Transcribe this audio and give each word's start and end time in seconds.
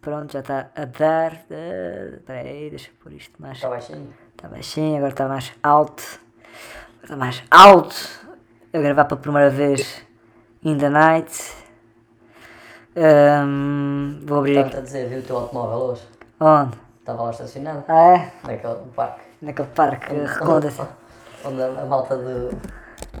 Pronto, 0.00 0.32
já 0.32 0.40
está 0.40 0.70
a 0.74 0.84
dar. 0.84 1.44
eh, 1.50 2.12
Espera 2.16 2.40
aí, 2.48 2.70
deixa 2.70 2.90
eu 2.90 2.94
pôr 3.02 3.12
isto 3.12 3.40
mais. 3.40 3.56
Está 3.56 3.68
baixinho. 3.68 4.14
Está 4.34 4.48
baixinho, 4.48 4.96
agora 4.96 5.12
está 5.12 5.28
mais 5.28 5.52
alto. 5.62 6.02
Agora 7.02 7.02
está 7.02 7.16
mais 7.16 7.42
alto. 7.50 7.96
Eu 8.72 8.82
gravar 8.82 9.04
pela 9.06 9.20
primeira 9.20 9.50
vez 9.50 10.02
in 10.62 10.78
the 10.78 10.88
night. 10.88 11.52
Ahm, 12.96 14.20
vou 14.24 14.38
abrir. 14.38 14.52
Estava-te 14.56 14.76
a 14.76 14.80
dizer, 14.80 15.08
viu 15.08 15.18
o 15.20 15.22
teu 15.22 15.36
automóvel 15.36 15.78
hoje? 15.78 16.08
Onde? 16.40 16.76
Estava 17.00 17.22
lá 17.22 17.30
estacionado. 17.30 17.84
Ah, 17.88 18.14
é? 18.14 18.32
Naquele 18.44 18.90
parque. 18.94 19.20
Naquele 19.42 19.68
parque, 19.68 20.14
reconda-se. 20.14 20.82
Onde 21.44 21.62
a, 21.62 21.66
a 21.82 21.84
malta 21.86 22.16
do. 22.16 22.48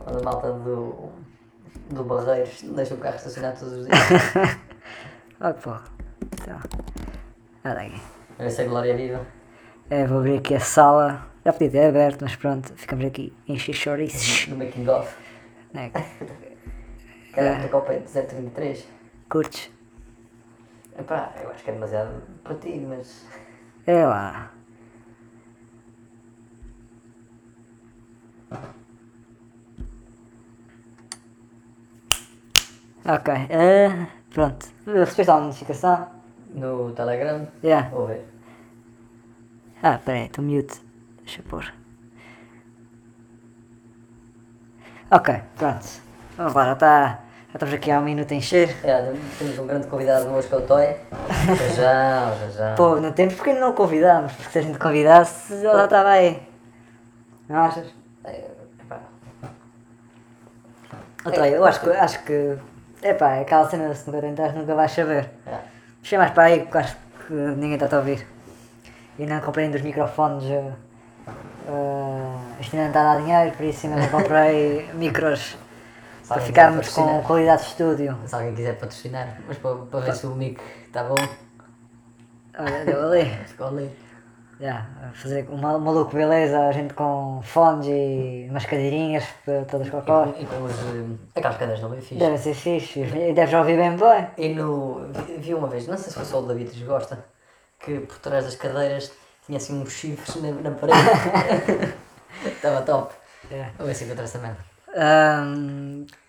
Onde 0.06 0.18
a 0.20 0.24
malta 0.24 0.52
do. 0.52 1.10
do 1.90 2.04
Barreiros 2.04 2.62
deixa 2.62 2.94
o 2.94 2.98
carro 2.98 3.16
estacionado 3.16 3.58
todos 3.58 3.74
os 3.74 3.86
dias. 3.86 3.98
Olha, 5.40 5.54
pô. 5.54 5.72
Então. 6.22 6.58
Olha 7.64 7.80
aqui. 7.80 8.00
Olha 8.38 8.50
se 8.50 8.62
a 8.62 8.64
Glória 8.66 8.96
viva. 8.96 9.26
É, 9.90 10.06
vou 10.06 10.18
abrir 10.18 10.38
aqui 10.38 10.54
a 10.54 10.60
sala. 10.60 11.26
Já 11.44 11.52
podia 11.52 11.70
ter 11.70 11.86
aberto, 11.88 12.22
mas 12.22 12.36
pronto, 12.36 12.72
ficamos 12.76 13.04
aqui 13.06 13.32
em 13.46 13.58
chouriços. 13.58 14.46
No 14.48 14.56
making 14.56 14.86
off. 14.88 15.16
É, 15.74 15.90
Cara, 17.32 17.64
a 17.64 17.68
Copa 17.68 17.92
é 17.92 17.98
de 18.00 18.08
033. 18.10 18.86
curtes? 19.28 19.70
Epá, 20.98 21.32
eu 21.42 21.50
acho 21.50 21.62
que 21.62 21.70
é 21.70 21.72
demasiado 21.72 22.22
para 22.42 22.54
ti, 22.56 22.84
mas. 22.88 23.24
É 23.86 24.04
lá. 24.04 24.50
Ok, 33.06 33.28
eh, 33.48 34.06
pronto. 34.32 34.66
Recebeste 34.86 35.30
alguma 35.30 35.48
notificação? 35.48 36.08
No 36.54 36.92
Telegram. 36.92 37.46
Yeah. 37.62 37.88
Vou 37.90 38.06
ver. 38.06 38.26
Ah, 39.82 39.98
peraí, 40.04 40.26
estou 40.26 40.44
mute. 40.44 40.80
Deixa 41.18 41.40
eu 41.40 41.44
pôr. 41.44 41.72
Ok, 45.10 45.34
pronto. 45.56 45.86
Vamos 46.36 46.54
lá, 46.54 46.64
já 46.64 46.72
está. 46.72 47.20
Já 47.48 47.54
estamos 47.54 47.74
aqui 47.74 47.90
há 47.90 47.98
um 47.98 48.04
minuto 48.04 48.30
a 48.32 48.34
encher. 48.34 48.76
É, 48.84 49.12
temos 49.38 49.58
um 49.58 49.66
grande 49.66 49.86
convidado 49.86 50.28
hoje 50.28 50.48
que 50.48 50.54
é 50.54 50.58
o 50.58 50.62
Toy. 50.62 50.96
Já 51.48 51.54
já, 51.74 52.34
já 52.34 52.50
já. 52.50 52.74
Pô, 52.74 53.00
não 53.00 53.12
temos 53.12 53.34
porque 53.34 53.54
não 53.54 53.70
o 53.70 53.72
convidámos, 53.72 54.32
porque 54.32 54.50
se 54.50 54.58
a 54.58 54.62
gente 54.62 54.78
convidasse, 54.78 55.54
ele 55.54 55.62
já 55.62 55.84
estava 55.84 56.10
aí. 56.10 56.42
Não 57.48 57.56
achas? 57.56 57.86
É, 58.24 58.50
epá, 58.80 59.00
Então, 61.24 61.46
eu 61.46 61.64
acho 61.64 61.80
que. 61.80 61.90
Acho 61.90 62.24
que 62.24 62.58
epá, 63.02 63.36
é 63.36 63.42
aquela 63.42 63.68
cena 63.68 63.94
se 63.94 64.06
nunca 64.06 64.20
tentares 64.20 64.54
nunca 64.54 64.74
vais 64.74 64.92
saber. 64.92 65.30
é. 65.46 66.16
Mais 66.16 66.30
para 66.30 66.44
aí 66.44 66.60
porque 66.60 66.78
acho 66.78 66.96
que 67.26 67.32
ninguém 67.32 67.74
está 67.74 67.94
a 67.94 67.98
ouvir. 67.98 68.26
E 69.18 69.26
não 69.26 69.40
comprei 69.40 69.66
ainda 69.66 69.76
os 69.76 69.82
microfones. 69.82 70.44
Uh, 70.44 70.72
uh, 71.68 72.40
isto 72.60 72.76
ainda 72.76 72.82
não 72.82 72.86
está 72.88 73.00
a 73.00 73.14
dar 73.14 73.20
dinheiro, 73.20 73.56
por 73.56 73.64
isso 73.64 73.86
ainda 73.86 74.00
não 74.00 74.08
comprei 74.08 74.88
micros 74.94 75.56
para 76.26 76.40
ficarmos 76.40 76.88
com 76.90 77.22
qualidade 77.22 77.62
de 77.62 77.68
estúdio. 77.68 78.18
Se 78.26 78.34
alguém 78.34 78.54
quiser 78.54 78.78
patrocinar, 78.78 79.38
mas 79.46 79.58
para, 79.58 79.76
para 79.76 80.00
ver 80.00 80.14
se 80.14 80.26
o 80.26 80.34
mic 80.34 80.60
está 80.86 81.04
bom, 81.04 81.16
Olha, 82.58 82.84
deu 82.84 83.06
ali. 83.06 83.30
ficou 83.46 83.68
ali. 83.68 83.90
Já, 84.60 84.86
a 85.04 85.10
fazer 85.14 85.48
uma 85.50 85.78
maluco 85.78 86.12
beleza, 86.16 86.58
a 86.66 86.72
gente 86.72 86.92
com 86.92 87.40
fones 87.42 87.86
e 87.86 88.48
umas 88.50 88.64
cadeirinhas 88.64 89.24
para 89.44 89.64
todas 89.64 89.88
cocós. 89.88 90.30
E 90.36 90.44
com 90.46 90.64
os. 90.64 90.72
eh, 90.72 91.16
aquelas 91.36 91.56
cadeiras 91.56 91.80
não 91.82 91.90
bem 91.90 92.00
fixe. 92.00 92.16
Deve 92.16 92.38
ser 92.38 92.54
fixe, 92.54 93.00
e 93.00 93.32
deves 93.32 93.54
ouvir 93.54 93.76
bem 93.76 93.96
bem. 93.96 94.26
E 94.36 94.48
no. 94.54 95.12
vi- 95.38 95.54
uma 95.54 95.68
vez, 95.68 95.86
não 95.86 95.96
sei 95.96 96.08
se 96.10 96.14
foi 96.16 96.24
só 96.24 96.40
o 96.40 96.42
David 96.46 96.70
que 96.70 96.82
gosta, 96.84 97.24
que 97.78 98.00
por 98.00 98.18
trás 98.18 98.44
das 98.46 98.56
cadeiras 98.56 99.12
tinha 99.46 99.58
assim 99.58 99.80
uns 99.80 99.92
chifres 99.92 100.34
na, 100.42 100.50
na 100.50 100.70
parede. 100.72 101.94
Estava 102.44 102.82
top. 102.82 103.14
É. 103.52 103.66
Vou 103.78 103.86
ver 103.86 103.94
se 103.94 104.04
encontro 104.04 104.24
essa 104.24 104.38
merda. 104.38 104.58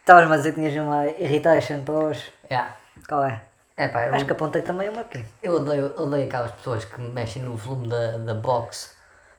Estavas-me 0.02 0.34
a 0.34 0.38
dizer 0.38 0.54
que 0.54 0.60
tinhas 0.62 0.76
uma 0.86 1.08
irritation 1.08 1.82
para 1.84 1.96
hoje. 1.96 2.32
Yeah. 2.50 2.76
Qual 3.08 3.24
é? 3.24 3.42
É 3.84 3.88
pá, 3.88 4.06
eu, 4.08 4.14
Acho 4.16 4.26
que 4.26 4.32
apontei 4.34 4.62
também 4.62 4.90
uma 4.90 5.02
aqui. 5.02 5.24
eu 5.42 5.54
odeio, 5.56 5.86
odeio 5.98 6.26
aquelas 6.28 6.52
pessoas 6.52 6.86
que 6.86 7.00
mexem 7.02 7.42
no 7.44 7.56
volume 7.56 7.88
da, 7.88 8.18
da 8.18 8.34
box 8.34 8.96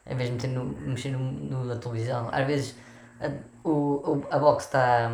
em 0.07 0.17
vez 0.17 0.29
de 0.31 0.35
meter 0.37 0.49
no, 0.49 0.65
mexer 0.65 1.11
no, 1.11 1.19
no 1.21 1.69
da 1.69 1.77
televisão. 1.77 2.29
Às 2.33 2.47
vezes 2.47 2.75
a, 3.21 3.29
o, 3.69 3.71
o- 4.13 4.27
a 4.31 4.39
box 4.39 4.65
está. 4.65 5.11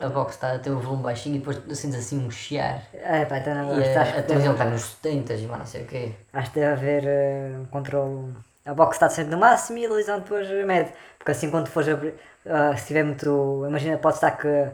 A 0.00 0.08
box 0.08 0.34
está 0.34 0.54
a 0.54 0.58
ter 0.58 0.70
o 0.70 0.80
volume 0.80 1.04
baixinho 1.04 1.36
e 1.36 1.38
depois 1.38 1.56
sentes 1.78 1.94
assim 1.98 2.18
um 2.26 2.30
chiar. 2.30 2.82
É 2.92 3.24
pá, 3.24 3.38
então 3.38 3.54
não 3.54 3.78
E 3.78 3.84
a, 3.96 4.02
a 4.02 4.04
que 4.06 4.22
televisão 4.22 4.52
está 4.54 4.64
nos 4.64 4.82
70 4.82 5.34
e 5.34 5.46
não 5.46 5.66
sei 5.66 5.82
o 5.82 5.86
quê. 5.86 6.12
acho 6.32 6.50
que 6.50 6.58
deve 6.58 6.72
haver 6.72 7.04
eh, 7.06 7.58
um 7.60 7.66
controle. 7.66 8.34
A 8.64 8.74
box 8.74 8.96
está 8.96 9.08
sempre 9.08 9.30
no 9.32 9.38
máximo 9.38 9.78
e 9.78 9.84
a 9.84 9.88
televisão 9.88 10.18
depois 10.18 10.48
mede. 10.66 10.90
Porque 11.18 11.30
assim 11.30 11.50
quando 11.52 11.68
fores 11.68 11.88
abrir, 11.88 12.14
ah, 12.46 12.76
se 12.76 12.86
tiver 12.88 13.04
muito. 13.04 13.64
Imagina, 13.68 13.96
pode 13.98 14.16
estar 14.16 14.32
com, 14.32 14.72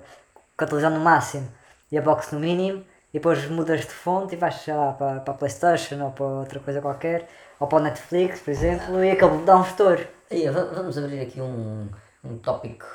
com 0.56 0.64
a 0.64 0.66
televisão 0.66 0.90
no 0.90 1.00
máximo 1.00 1.46
e 1.92 1.98
a 1.98 2.02
box 2.02 2.32
no 2.32 2.40
mínimo 2.40 2.82
e 3.10 3.14
depois 3.14 3.48
mudas 3.50 3.80
de 3.80 3.86
fonte 3.86 4.34
e 4.34 4.38
vais, 4.38 4.66
lá, 4.66 4.92
para, 4.92 5.20
para 5.20 5.34
a 5.34 5.36
Playstation 5.36 6.02
ou 6.04 6.12
para 6.12 6.24
outra 6.26 6.60
coisa 6.60 6.80
qualquer. 6.80 7.28
Ou 7.60 7.66
para 7.66 7.78
o 7.78 7.82
Netflix, 7.82 8.40
por 8.40 8.50
exemplo, 8.50 9.02
e 9.02 9.10
aquele 9.10 9.44
dá 9.44 9.56
um 9.56 9.62
estouro. 9.62 10.06
Aí, 10.30 10.48
va- 10.48 10.64
vamos 10.64 10.96
abrir 10.98 11.20
aqui 11.22 11.40
um, 11.40 11.88
um 12.22 12.38
tópico 12.38 12.86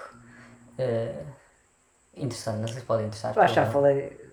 eh, 0.78 1.23
interessante, 2.16 2.59
não 2.59 2.68
sei 2.68 2.79
se 2.79 2.85
pode 2.85 3.03
interessar. 3.03 3.35
Eu 3.35 3.41
acho 3.41 3.53
que 3.53 3.59
já 3.59 3.66
falei 3.66 4.31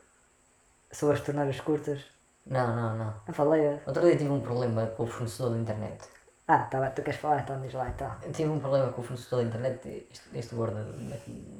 sobre 0.92 1.14
as 1.16 1.20
torneiras 1.22 1.60
curtas. 1.60 2.00
Não, 2.46 2.74
não, 2.74 2.96
não. 2.96 3.14
Não 3.26 3.34
falei. 3.34 3.62
eh? 3.66 3.80
Outro 3.86 4.02
dia 4.02 4.16
tive 4.16 4.30
um 4.30 4.40
problema 4.40 4.86
com 4.86 5.04
o 5.04 5.06
fornecedor 5.06 5.52
da 5.52 5.58
internet. 5.58 5.98
Ah, 6.48 6.64
tá 6.64 6.80
bem, 6.80 6.90
tu 6.90 7.02
queres 7.02 7.20
falar, 7.20 7.40
então 7.42 7.60
diz 7.60 7.72
lá 7.74 7.88
então. 7.88 8.10
Eu 8.22 8.32
tive 8.32 8.50
um 8.50 8.58
problema 8.58 8.92
com 8.92 9.00
o 9.00 9.04
fornecedor 9.04 9.40
da 9.40 9.48
internet. 9.48 10.08
Este, 10.10 10.38
este 10.38 10.54
gordo, 10.54 10.78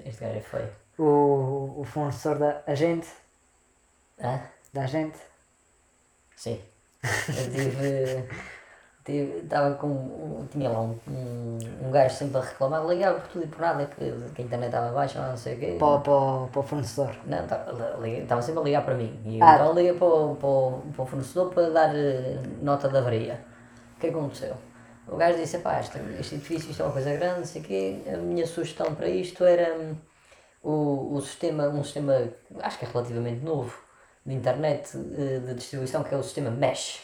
este 0.05 0.21
gajo 0.25 0.37
é 0.39 0.41
feio. 0.41 0.69
O, 0.99 1.81
o 1.81 1.85
fornecedor 1.85 2.39
da 2.39 2.63
agente, 2.67 3.09
Hã? 4.23 4.41
da 4.73 4.83
agente. 4.83 5.19
Sim. 6.37 6.61
Eu 7.03 7.51
tive. 7.53 8.29
tive 9.05 9.39
Estava 9.39 9.75
com. 9.75 10.47
Tinha 10.51 10.71
lá 10.71 10.81
um, 10.81 10.99
um, 11.09 11.59
um 11.87 11.91
gajo 11.91 12.15
sempre 12.15 12.39
a 12.39 12.41
reclamar, 12.41 12.87
ligava 12.87 13.19
por 13.21 13.29
tudo 13.31 13.45
e 13.45 13.49
por 13.49 13.61
nada, 13.61 13.87
que, 13.87 14.13
que 14.35 14.43
a 14.43 14.45
internet 14.45 14.69
estava 14.69 14.93
baixa, 14.93 15.21
não 15.29 15.37
sei 15.37 15.57
o 15.57 15.59
quê. 15.59 15.77
Para, 15.79 15.99
para, 16.01 16.47
para 16.53 16.61
o 16.61 16.63
fornecedor. 16.63 17.17
Não, 17.27 17.39
estava 18.19 18.43
sempre 18.43 18.61
a 18.61 18.65
ligar 18.65 18.85
para 18.85 18.95
mim. 18.95 19.21
E 19.25 19.43
Ah. 19.43 19.55
então 19.55 19.75
liguei 19.75 19.95
para 19.95 20.07
o, 20.07 20.37
para, 20.37 20.93
para 20.95 21.03
o 21.03 21.07
fornecedor 21.07 21.53
para 21.53 21.71
dar 21.71 21.97
eh, 21.97 22.41
nota 22.63 22.89
de 22.89 22.97
avaria. 22.97 23.41
O 23.97 24.01
que 24.01 24.07
aconteceu? 24.09 24.57
O 25.09 25.17
gajo 25.17 25.37
disse, 25.39 25.59
pá, 25.59 25.81
este, 25.81 25.99
este 26.21 26.37
edifício 26.37 26.71
isto 26.71 26.83
é 26.83 26.87
uma 26.87 26.93
coisa 26.93 27.13
grande, 27.17 27.41
não 27.41 27.47
sei 27.47 27.63
o 27.63 27.65
quê. 27.65 28.03
A 28.15 28.17
minha 28.17 28.47
sugestão 28.47 28.95
para 28.95 29.09
isto 29.09 29.45
era 29.45 29.75
hum, 29.77 29.97
o, 30.63 31.17
o 31.17 31.21
sistema, 31.21 31.65
um 31.69 31.83
sistema, 31.83 32.29
acho 32.61 32.79
que 32.79 32.85
é 32.85 32.89
relativamente 32.89 33.45
novo, 33.45 33.77
de 34.27 34.35
internet 34.35 34.91
eh, 34.97 35.39
de 35.41 35.55
distribuição, 35.55 36.03
que 36.05 36.15
é 36.15 36.19
o 36.19 36.23
sistema 36.23 36.51
Mesh. 36.51 37.01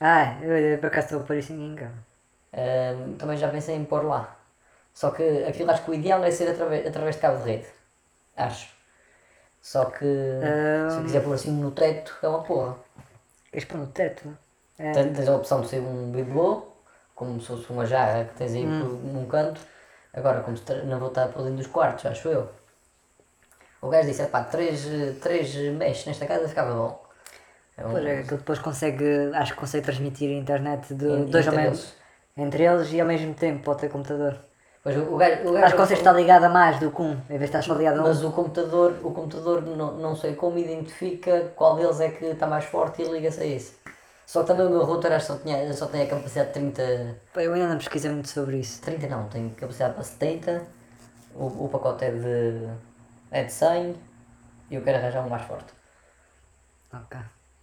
Ah, 0.00 0.38
eu, 0.42 0.56
eu 0.56 0.78
por 0.78 0.86
acaso 0.86 1.06
estou 1.06 1.20
a 1.20 1.24
pôr 1.24 1.36
isso 1.36 1.52
em 1.52 1.66
engano. 1.72 2.04
Hum, 2.52 3.16
também 3.18 3.36
já 3.36 3.48
pensei 3.50 3.74
em 3.74 3.84
pôr 3.84 4.04
lá. 4.04 4.36
Só 4.92 5.10
que 5.10 5.22
aquilo 5.44 5.70
acho 5.70 5.84
que 5.84 5.90
o 5.90 5.94
ideal 5.94 6.22
é 6.24 6.30
ser 6.30 6.48
através, 6.50 6.86
através 6.86 7.16
de 7.16 7.22
cabo 7.22 7.38
de 7.42 7.50
rede. 7.50 7.66
Acho. 8.36 8.68
Só 9.62 9.86
que 9.86 10.04
se 10.88 11.00
eu 11.00 11.04
quiser 11.04 11.22
pôr 11.24 11.34
assim 11.34 11.52
no 11.52 11.70
teto 11.70 12.16
é 12.22 12.28
uma 12.28 12.42
porra. 12.42 12.76
Queres 13.50 13.66
pôr 13.68 13.78
no 13.78 13.86
teto? 13.88 14.36
É. 14.78 14.92
Tens, 14.92 15.28
a 15.28 15.36
opção 15.36 15.60
de 15.62 15.68
ser 15.68 15.80
um 15.80 16.10
bibelô, 16.12 16.68
como 17.14 17.40
se 17.40 17.48
fosse 17.48 17.70
uma 17.70 17.86
jarra 17.86 18.24
que 18.24 18.34
tens 18.34 18.54
aí 18.54 18.66
por- 18.66 18.88
num 18.88 19.26
canto. 19.26 19.60
Agora, 20.12 20.42
como 20.42 20.56
se 20.56 20.64
não 20.84 20.98
vou 20.98 21.08
estar 21.08 21.28
por 21.28 21.42
dentro 21.42 21.58
dos 21.58 21.66
quartos, 21.66 22.06
acho 22.06 22.28
eu. 22.28 22.48
O 23.84 23.90
gajo 23.90 24.08
disse, 24.08 24.24
pá, 24.26 24.42
três, 24.42 24.86
três 25.20 25.54
mechas 25.72 26.06
nesta 26.06 26.26
casa 26.26 26.48
ficava 26.48 26.72
bom. 26.74 27.04
É 27.76 27.86
um- 27.86 27.90
Pois 27.90 28.04
é, 28.06 28.22
que 28.22 28.34
depois 28.36 28.58
consegue, 28.58 29.30
acho 29.34 29.52
que 29.54 29.58
consegue 29.60 29.84
transmitir 29.84 30.30
a 30.30 30.34
internet 30.34 30.94
de 30.94 31.06
En- 31.06 31.24
dois 31.26 31.46
ao 31.46 31.54
entre 31.54 31.70
mesmo, 31.70 31.86
entre 32.36 32.62
eles 32.64 32.92
e 32.92 33.00
ao 33.00 33.06
mesmo 33.06 33.34
tempo 33.34 33.62
pode 33.64 33.80
ter 33.80 33.88
computador. 33.90 34.38
Pois 34.82 34.96
o, 34.96 35.14
o 35.14 35.16
gajo, 35.16 35.34
o 35.44 35.48
Acho 35.48 35.52
gajo 35.52 35.72
que 35.72 35.80
consegue 35.80 36.00
estar 36.00 36.12
ligado 36.12 36.44
a 36.44 36.48
mais 36.48 36.78
do 36.78 36.90
que 36.90 37.02
um, 37.02 37.12
em 37.12 37.38
vez 37.38 37.40
de 37.40 37.44
estar 37.56 37.62
só 37.62 37.74
ligado 37.74 37.98
a 37.98 38.02
um. 38.02 38.08
Mas 38.08 38.22
o 38.22 38.30
computador, 38.30 38.94
o 39.02 39.10
computador 39.12 39.62
não, 39.62 39.92
não 39.96 40.14
sei 40.16 40.34
como 40.34 40.58
identifica 40.58 41.52
qual 41.56 41.76
deles 41.76 42.00
é 42.00 42.10
que 42.10 42.24
está 42.26 42.46
mais 42.46 42.64
forte 42.64 43.02
e 43.02 43.04
liga-se 43.08 43.40
a 43.40 43.46
esse. 43.46 43.74
Só 44.26 44.42
que 44.42 44.46
também 44.48 44.66
o 44.66 44.70
meu 44.70 44.84
router 44.84 45.12
acho 45.12 45.26
que 45.26 45.32
só 45.32 45.38
tinha, 45.38 45.72
só 45.74 45.86
tem 45.86 46.02
a 46.02 46.06
capacidade 46.06 46.48
de 46.48 46.54
30. 46.54 47.16
Pá, 47.34 47.42
Eu 47.42 47.52
ainda 47.54 47.68
não 47.68 47.76
pesquisei 47.78 48.10
muito 48.10 48.28
sobre 48.28 48.58
isso. 48.58 48.80
30 48.82 49.06
não, 49.08 49.24
tem 49.28 49.50
capacidade 49.50 49.94
para 49.94 50.02
70. 50.02 50.62
O, 51.34 51.64
o 51.64 51.68
pacote 51.70 52.04
é 52.04 52.10
de. 52.10 52.68
É 53.34 53.42
de 53.44 53.52
100 53.52 53.96
e 54.70 54.74
eu 54.76 54.82
quero 54.82 54.98
arranjar 54.98 55.24
um 55.26 55.28
mais 55.28 55.42
forte. 55.42 55.72
Ok. 56.92 57.18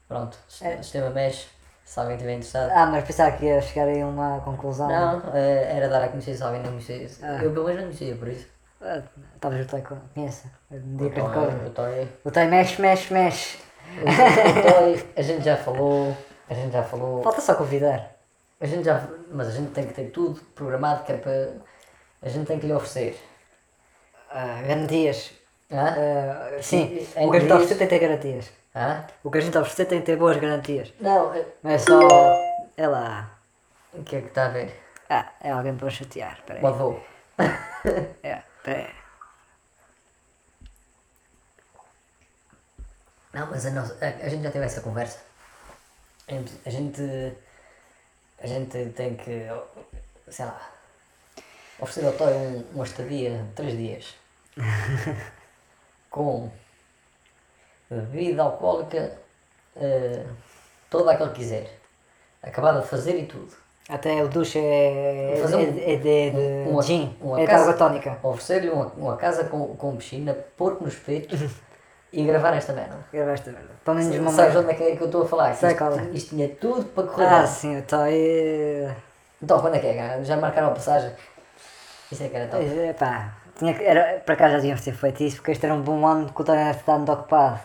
Pronto, 0.07 0.37
sistema, 0.47 0.83
sistema 0.83 1.09
mesh, 1.11 1.49
se 1.85 1.99
alguém 1.99 2.15
estiver 2.15 2.33
interessado. 2.33 2.71
Ah, 2.75 2.85
mas 2.87 3.05
pensava 3.05 3.31
que 3.37 3.45
ia 3.45 3.61
chegar 3.61 3.87
aí 3.87 4.01
a 4.01 4.05
uma 4.05 4.41
conclusão. 4.41 4.89
Não, 4.89 5.33
eh, 5.33 5.77
era 5.77 5.87
dar 5.87 6.03
a 6.03 6.09
conhecer 6.09 6.35
se 6.35 6.43
alguém 6.43 6.61
não 6.61 6.71
conhecia. 6.71 7.07
Ah. 7.23 7.41
Eu 7.41 7.51
pelo 7.53 7.65
menos 7.65 7.81
não 7.83 7.87
conhecia, 7.87 8.15
por 8.15 8.27
isso. 8.27 8.47
Ah, 8.81 9.01
Talvez 9.39 9.65
o 9.65 9.69
Toy 9.69 9.81
conheça. 9.81 10.51
Cor. 10.69 11.53
eu 11.61 11.67
estou 11.67 11.85
aí. 11.85 12.11
O 12.25 12.31
Toy 12.31 12.45
mexe, 12.47 12.81
mexe, 12.81 13.13
mexe. 13.13 13.57
O, 14.01 14.01
o 14.01 14.73
Toy, 14.95 15.09
a 15.15 15.21
gente 15.21 15.45
já 15.45 15.55
falou, 15.55 16.17
a 16.49 16.53
gente 16.53 16.73
já 16.73 16.83
falou, 16.83 17.23
Falta 17.23 17.39
só 17.39 17.55
convidar. 17.55 18.11
a 18.59 18.65
gente 18.65 18.83
já, 18.83 19.07
mas 19.31 19.47
a 19.47 19.51
gente 19.51 19.71
tem 19.71 19.87
que 19.87 19.93
ter 19.93 20.09
tudo 20.11 20.41
programado 20.53 21.05
que 21.05 21.13
é 21.13 21.17
para, 21.17 21.53
a 22.21 22.27
gente 22.27 22.45
tem 22.47 22.59
que 22.59 22.67
lhe 22.67 22.73
oferecer. 22.73 23.17
Ah, 24.29 24.61
garantias. 24.67 25.39
Ah, 25.71 26.57
sim, 26.61 27.07
Em 27.15 27.27
o 27.27 27.31
que 27.31 27.37
a 27.37 27.39
gente 27.39 27.53
oferecer 27.53 27.75
tem 27.77 27.87
que 27.87 27.93
ter 27.95 27.99
garantias. 27.99 28.51
Hã? 28.75 29.05
O 29.23 29.31
que 29.31 29.37
a 29.37 29.41
gente 29.41 29.57
oferecer 29.57 29.85
tem 29.85 29.99
que 29.99 30.05
ter 30.05 30.17
boas 30.17 30.37
garantias. 30.37 30.93
Não, 30.99 31.33
é- 31.33 31.45
Não 31.63 31.71
é 31.71 31.77
só. 31.77 31.99
É 32.77 32.87
lá. 32.87 33.37
o 33.93 34.03
que 34.03 34.15
é 34.17 34.21
que 34.21 34.27
está 34.27 34.45
a 34.47 34.49
ver? 34.49 34.77
Ah, 35.09 35.29
é 35.41 35.51
alguém 35.51 35.75
para 35.75 35.89
chatear. 35.89 36.39
O 36.39 36.43
Peraí. 36.43 36.65
avô. 36.65 36.99
É, 38.23 38.41
peraí. 38.63 38.89
Não, 43.33 43.47
mas 43.47 43.65
a, 43.65 43.71
nossa, 43.71 43.97
a, 44.01 44.29
gente 44.29 44.43
já 44.43 44.51
teve 44.51 44.65
essa 44.65 44.81
conversa. 44.81 45.19
A 46.27 46.31
gente, 46.33 46.53
a 46.65 46.69
gente, 46.69 47.33
a 48.43 48.47
gente 48.47 48.89
tem 48.89 49.15
que, 49.15 49.47
sei 50.29 50.45
lá, 50.45 50.69
oferecer 51.79 52.05
ao 52.05 52.13
Toy 52.13 52.33
um, 52.33 52.63
uma 52.73 52.83
estadia 52.85 53.37
de 53.43 53.53
3 53.53 53.77
dias 53.77 54.15
com 56.11 56.51
bebida 57.89 58.43
alcoólica 58.43 59.13
eh, 59.75 60.23
toda 60.89 61.11
a 61.11 61.17
que 61.17 61.23
ele 61.23 61.31
quiser. 61.33 61.79
Acabada 62.43 62.81
de 62.81 62.87
fazer 62.87 63.17
e 63.17 63.25
tudo. 63.25 63.51
Até 63.89 64.23
o 64.23 64.27
duche 64.27 64.57
é, 64.59 65.37
fazer 65.41 65.55
um- 65.55 65.59
é, 65.79 65.93
é 65.93 65.95
de, 65.97 66.31
de 66.31 66.69
uma- 66.69 66.81
gin. 66.81 67.15
uma 67.21 67.39
é 67.39 67.41
de 67.45 67.47
casa- 67.51 67.63
água 67.63 67.73
tónica. 67.75 68.17
Oferecer-lhe 68.23 68.69
uma, 68.69 68.85
uma 68.97 69.17
casa 69.17 69.45
com, 69.45 69.75
com 69.75 69.95
piscina, 69.97 70.33
porco 70.55 70.83
nos 70.83 70.95
peitos 70.95 71.39
e 72.13 72.23
gravar 72.23 72.53
esta 72.55 72.73
merda. 72.73 72.97
Gravaste 73.11 73.49
merda. 73.49 73.69
Pelo 73.83 73.97
menos 73.97 74.15
uma 74.17 74.31
Sabes 74.31 74.55
onde 74.55 74.71
é 74.71 74.73
que, 74.75 74.83
é 74.83 74.95
que 74.95 75.01
eu 75.01 75.07
estou 75.07 75.23
a 75.23 75.27
falar? 75.27 75.53
Sei 75.55 75.69
isto, 75.71 75.83
é. 75.83 76.03
isto 76.13 76.29
tinha 76.29 76.47
tudo 76.49 76.85
para 76.85 77.07
correr 77.07 77.25
Ah, 77.25 77.37
bem. 77.39 77.47
sim, 77.47 77.77
estou 77.77 77.99
aí. 77.99 78.91
Então, 79.41 79.59
quando 79.59 79.75
é 79.75 79.79
que 79.79 79.87
é? 79.87 80.23
Já 80.23 80.37
marcaram 80.37 80.67
a 80.67 80.71
passagem? 80.71 81.11
Isso 82.11 82.23
é 82.23 82.27
que 82.29 82.35
era 82.35 82.47
top. 82.47 82.63
Epá, 82.63 83.35
tinha 83.61 83.75
que, 83.75 83.83
era, 83.83 84.19
para 84.21 84.35
cá 84.35 84.49
já 84.49 84.55
devíamos 84.55 84.83
ter 84.83 84.93
feito 84.93 85.21
isso, 85.21 85.35
porque 85.37 85.51
este 85.51 85.65
era 85.67 85.75
um 85.75 85.81
bom 85.83 86.05
ano 86.07 86.33
que 86.33 86.41
o 86.41 86.43
Tony 86.43 86.57
deve 86.63 86.79
estar 86.79 86.97
muito 86.97 87.11
ocupado. 87.11 87.59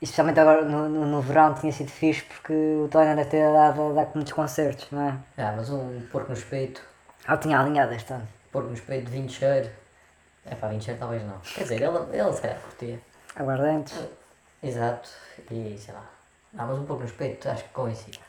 E 0.00 0.04
especialmente 0.04 0.38
agora 0.40 0.62
no, 0.62 0.88
no, 0.90 1.06
no 1.06 1.20
verão 1.22 1.54
tinha 1.54 1.72
sido 1.72 1.90
fixe 1.90 2.22
porque 2.24 2.52
o 2.52 2.86
Tony 2.90 3.14
deve 3.14 3.30
ter 3.30 3.50
dado, 3.50 3.94
dado 3.94 4.10
muitos 4.14 4.32
concertos, 4.34 4.88
não 4.90 5.08
é? 5.08 5.14
Ah, 5.42 5.54
mas 5.56 5.70
um 5.70 6.02
porco 6.12 6.28
no 6.28 6.34
espeito, 6.36 6.82
Ah, 7.26 7.32
eu 7.34 7.38
tinha 7.38 7.58
alinhado 7.58 7.94
este 7.94 8.12
ano. 8.12 8.28
porco 8.50 8.68
no 8.68 8.74
espeito, 8.74 9.10
vinho 9.10 9.28
cheiro. 9.30 9.70
É 10.44 10.54
pá, 10.54 10.68
vinho 10.68 10.82
cheiro 10.82 11.00
talvez 11.00 11.22
não. 11.24 11.38
Quer 11.38 11.62
dizer, 11.62 11.80
ele, 11.82 11.98
ele 12.18 12.32
se 12.32 12.42
calhar 12.42 12.58
curtia. 12.58 13.00
Aguardentes. 13.36 13.98
Exato. 14.62 15.08
E 15.50 15.78
sei 15.78 15.94
lá. 15.94 16.04
Não, 16.52 16.66
mas 16.66 16.78
um 16.78 16.84
porco 16.84 17.02
no 17.04 17.08
espeito 17.08 17.48
acho 17.48 17.62
que 17.64 17.70
coincide. 17.70 18.20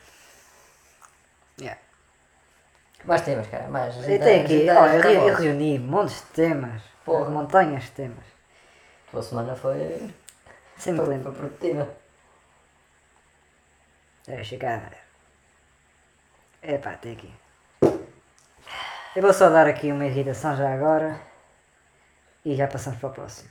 Yeah. 1.60 1.78
Mais 3.04 3.20
temas, 3.22 3.46
cara, 3.48 3.68
mais. 3.68 3.94
E 4.08 4.18
tem 4.18 4.40
aqui, 4.42 4.70
olha, 4.70 4.96
eu, 5.08 5.28
eu 5.28 5.34
reuni 5.34 5.78
montes 5.78 6.16
de 6.20 6.26
temas. 6.28 6.82
Porra. 7.04 7.28
Montanhas 7.30 7.84
de 7.84 7.90
temas. 7.90 8.26
A 9.08 9.10
tua 9.10 9.22
semana 9.22 9.54
foi. 9.54 10.14
Sempre 10.76 11.04
foi, 11.04 11.18
foi 11.20 11.32
produtiva. 11.32 11.88
Deixa 14.26 14.56
cá 14.56 14.76
ver. 14.76 16.74
Epá, 16.74 16.94
tem 16.94 17.12
aqui. 17.12 17.32
Eu 19.14 19.22
vou 19.22 19.32
só 19.32 19.50
dar 19.50 19.66
aqui 19.66 19.92
uma 19.92 20.06
irritação 20.06 20.56
já 20.56 20.72
agora. 20.72 21.20
E 22.44 22.54
já 22.56 22.66
passamos 22.66 22.98
para 22.98 23.08
o 23.10 23.12
próximo. 23.12 23.50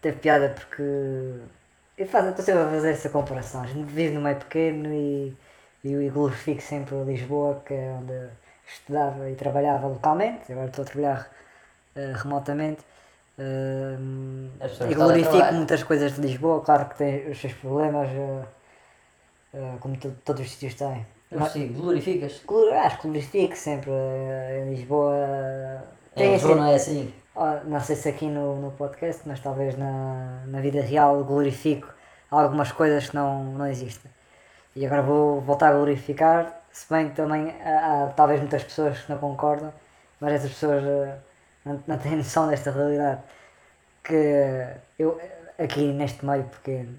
Teve 0.00 0.18
piada 0.18 0.50
porque. 0.50 0.82
Eu 1.96 2.06
faço, 2.06 2.28
estou 2.28 2.44
sempre 2.44 2.62
a 2.62 2.70
fazer 2.70 2.92
essa 2.92 3.10
comparação. 3.10 3.62
A 3.62 3.66
gente 3.66 3.92
vive 3.92 4.14
no 4.14 4.20
meio 4.22 4.36
pequeno 4.36 4.92
e, 4.92 5.36
e 5.84 5.92
eu 5.92 6.12
glorifico 6.12 6.62
sempre 6.62 6.94
Lisboa, 7.04 7.62
que 7.64 7.74
é 7.74 7.90
onde 8.00 8.12
eu 8.12 8.30
estudava 8.66 9.28
e 9.28 9.34
trabalhava 9.34 9.86
localmente. 9.86 10.50
Agora 10.52 10.68
estou 10.68 10.82
a 10.82 10.86
trabalhar 10.86 11.30
eh, 11.94 12.12
remotamente. 12.14 12.82
A 14.60 14.94
glorifico 14.94 15.54
muitas 15.54 15.82
coisas 15.82 16.14
de 16.14 16.20
Lisboa, 16.20 16.60
claro 16.62 16.84
que 16.90 16.96
tem 16.98 17.30
os 17.30 17.38
seus 17.40 17.54
problemas, 17.54 18.08
eh, 18.10 18.44
eh, 19.54 19.76
como 19.80 19.96
to- 19.96 20.16
todos 20.24 20.42
os 20.42 20.50
sítios 20.52 20.74
têm. 20.74 21.06
Eu 21.30 21.44
sim, 21.46 21.68
glorificas. 21.72 22.42
Glor- 22.46 22.72
Acho 22.74 22.96
que 22.98 23.02
glorifico 23.08 23.56
sempre 23.56 23.90
em 23.90 24.70
Lisboa. 24.74 25.14
Em 26.16 26.18
Tem 26.18 26.32
Lisboa 26.32 26.52
assim, 26.52 26.60
não 26.60 26.66
é 26.66 26.74
assim. 26.74 27.14
ó, 27.34 27.60
não 27.64 27.80
sei 27.80 27.96
se 27.96 28.08
aqui 28.08 28.26
no, 28.26 28.56
no 28.60 28.70
podcast, 28.72 29.22
mas 29.26 29.40
talvez 29.40 29.76
na, 29.76 30.44
na 30.46 30.60
vida 30.60 30.80
real 30.80 31.22
glorifico 31.24 31.88
algumas 32.30 32.72
coisas 32.72 33.08
que 33.10 33.14
não, 33.16 33.44
não 33.44 33.66
existem. 33.66 34.10
E 34.76 34.86
agora 34.86 35.02
vou 35.02 35.40
voltar 35.40 35.70
a 35.70 35.72
glorificar, 35.74 36.60
se 36.72 36.86
bem 36.92 37.10
que 37.10 37.16
também 37.16 37.50
há, 37.62 38.04
há 38.04 38.06
talvez 38.08 38.40
muitas 38.40 38.64
pessoas 38.64 38.98
que 39.00 39.10
não 39.12 39.18
concordam, 39.18 39.72
mas 40.20 40.32
essas 40.34 40.50
pessoas 40.50 40.82
não, 41.64 41.82
não 41.86 41.98
têm 41.98 42.16
noção 42.16 42.48
desta 42.48 42.70
realidade. 42.70 43.20
Que 44.02 44.66
eu, 44.98 45.20
aqui 45.58 45.92
neste 45.92 46.24
meio 46.24 46.44
pequeno, 46.44 46.98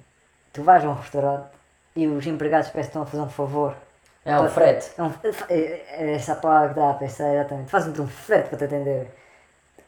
tu 0.54 0.64
vais 0.64 0.84
a 0.84 0.90
um 0.90 0.94
restaurante 0.94 1.50
e 1.96 2.08
os 2.08 2.26
empregados 2.26 2.70
parecem 2.70 2.92
que 2.92 2.98
estão 2.98 3.02
a 3.04 3.06
fazer 3.06 3.24
um 3.24 3.30
favor. 3.30 3.76
É 4.24 4.40
um 4.40 4.50
frete. 4.50 4.92
É 4.98 5.04
um, 5.04 5.12
é, 5.50 5.56
é 5.56 6.14
essa 6.14 6.34
a 6.34 6.36
palavra 6.36 6.70
que 6.70 6.76
dá 6.76 6.92
a 6.92 6.94
pensar 6.94 7.34
exatamente. 7.34 7.72
Faz-me 7.72 8.00
um 8.00 8.08
frete 8.08 8.50
para 8.50 8.58
te 8.60 8.64
atender. 8.66 9.12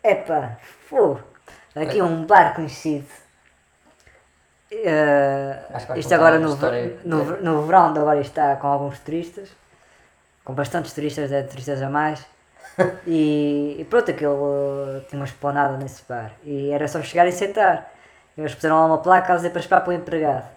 Epá, 0.03 0.57
fogo. 0.87 1.21
Aqui 1.75 1.99
é 1.99 2.03
um 2.03 2.25
bar 2.25 2.55
conhecido. 2.55 3.07
Vais 5.69 5.97
isto 5.97 6.13
agora 6.13 6.39
no, 6.39 6.55
no, 7.05 7.41
no 7.41 7.65
verão 7.65 7.93
de 7.93 7.99
agora 7.99 8.19
está 8.19 8.55
com 8.55 8.67
alguns 8.67 8.99
turistas. 8.99 9.49
Com 10.43 10.53
bastantes 10.53 10.93
turistas, 10.93 11.31
é 11.31 11.43
turistas 11.43 11.81
a 11.81 11.89
mais. 11.89 12.25
e, 13.05 13.77
e 13.79 13.85
pronto, 13.85 14.09
aquilo 14.11 14.97
eh, 14.97 15.05
tinha 15.07 15.19
uma 15.19 15.25
esplanada 15.25 15.77
nesse 15.77 16.03
bar. 16.07 16.31
E 16.43 16.71
era 16.71 16.87
só 16.87 17.01
chegar 17.01 17.27
e 17.27 17.31
sentar. 17.31 17.91
Eles 18.37 18.55
puseram 18.55 18.77
lá 18.77 18.85
uma 18.85 18.97
placa 18.97 19.33
a 19.33 19.35
dizer 19.35 19.51
para 19.51 19.59
esperar 19.59 19.81
para 19.81 19.91
o 19.91 19.93
empregado. 19.93 20.49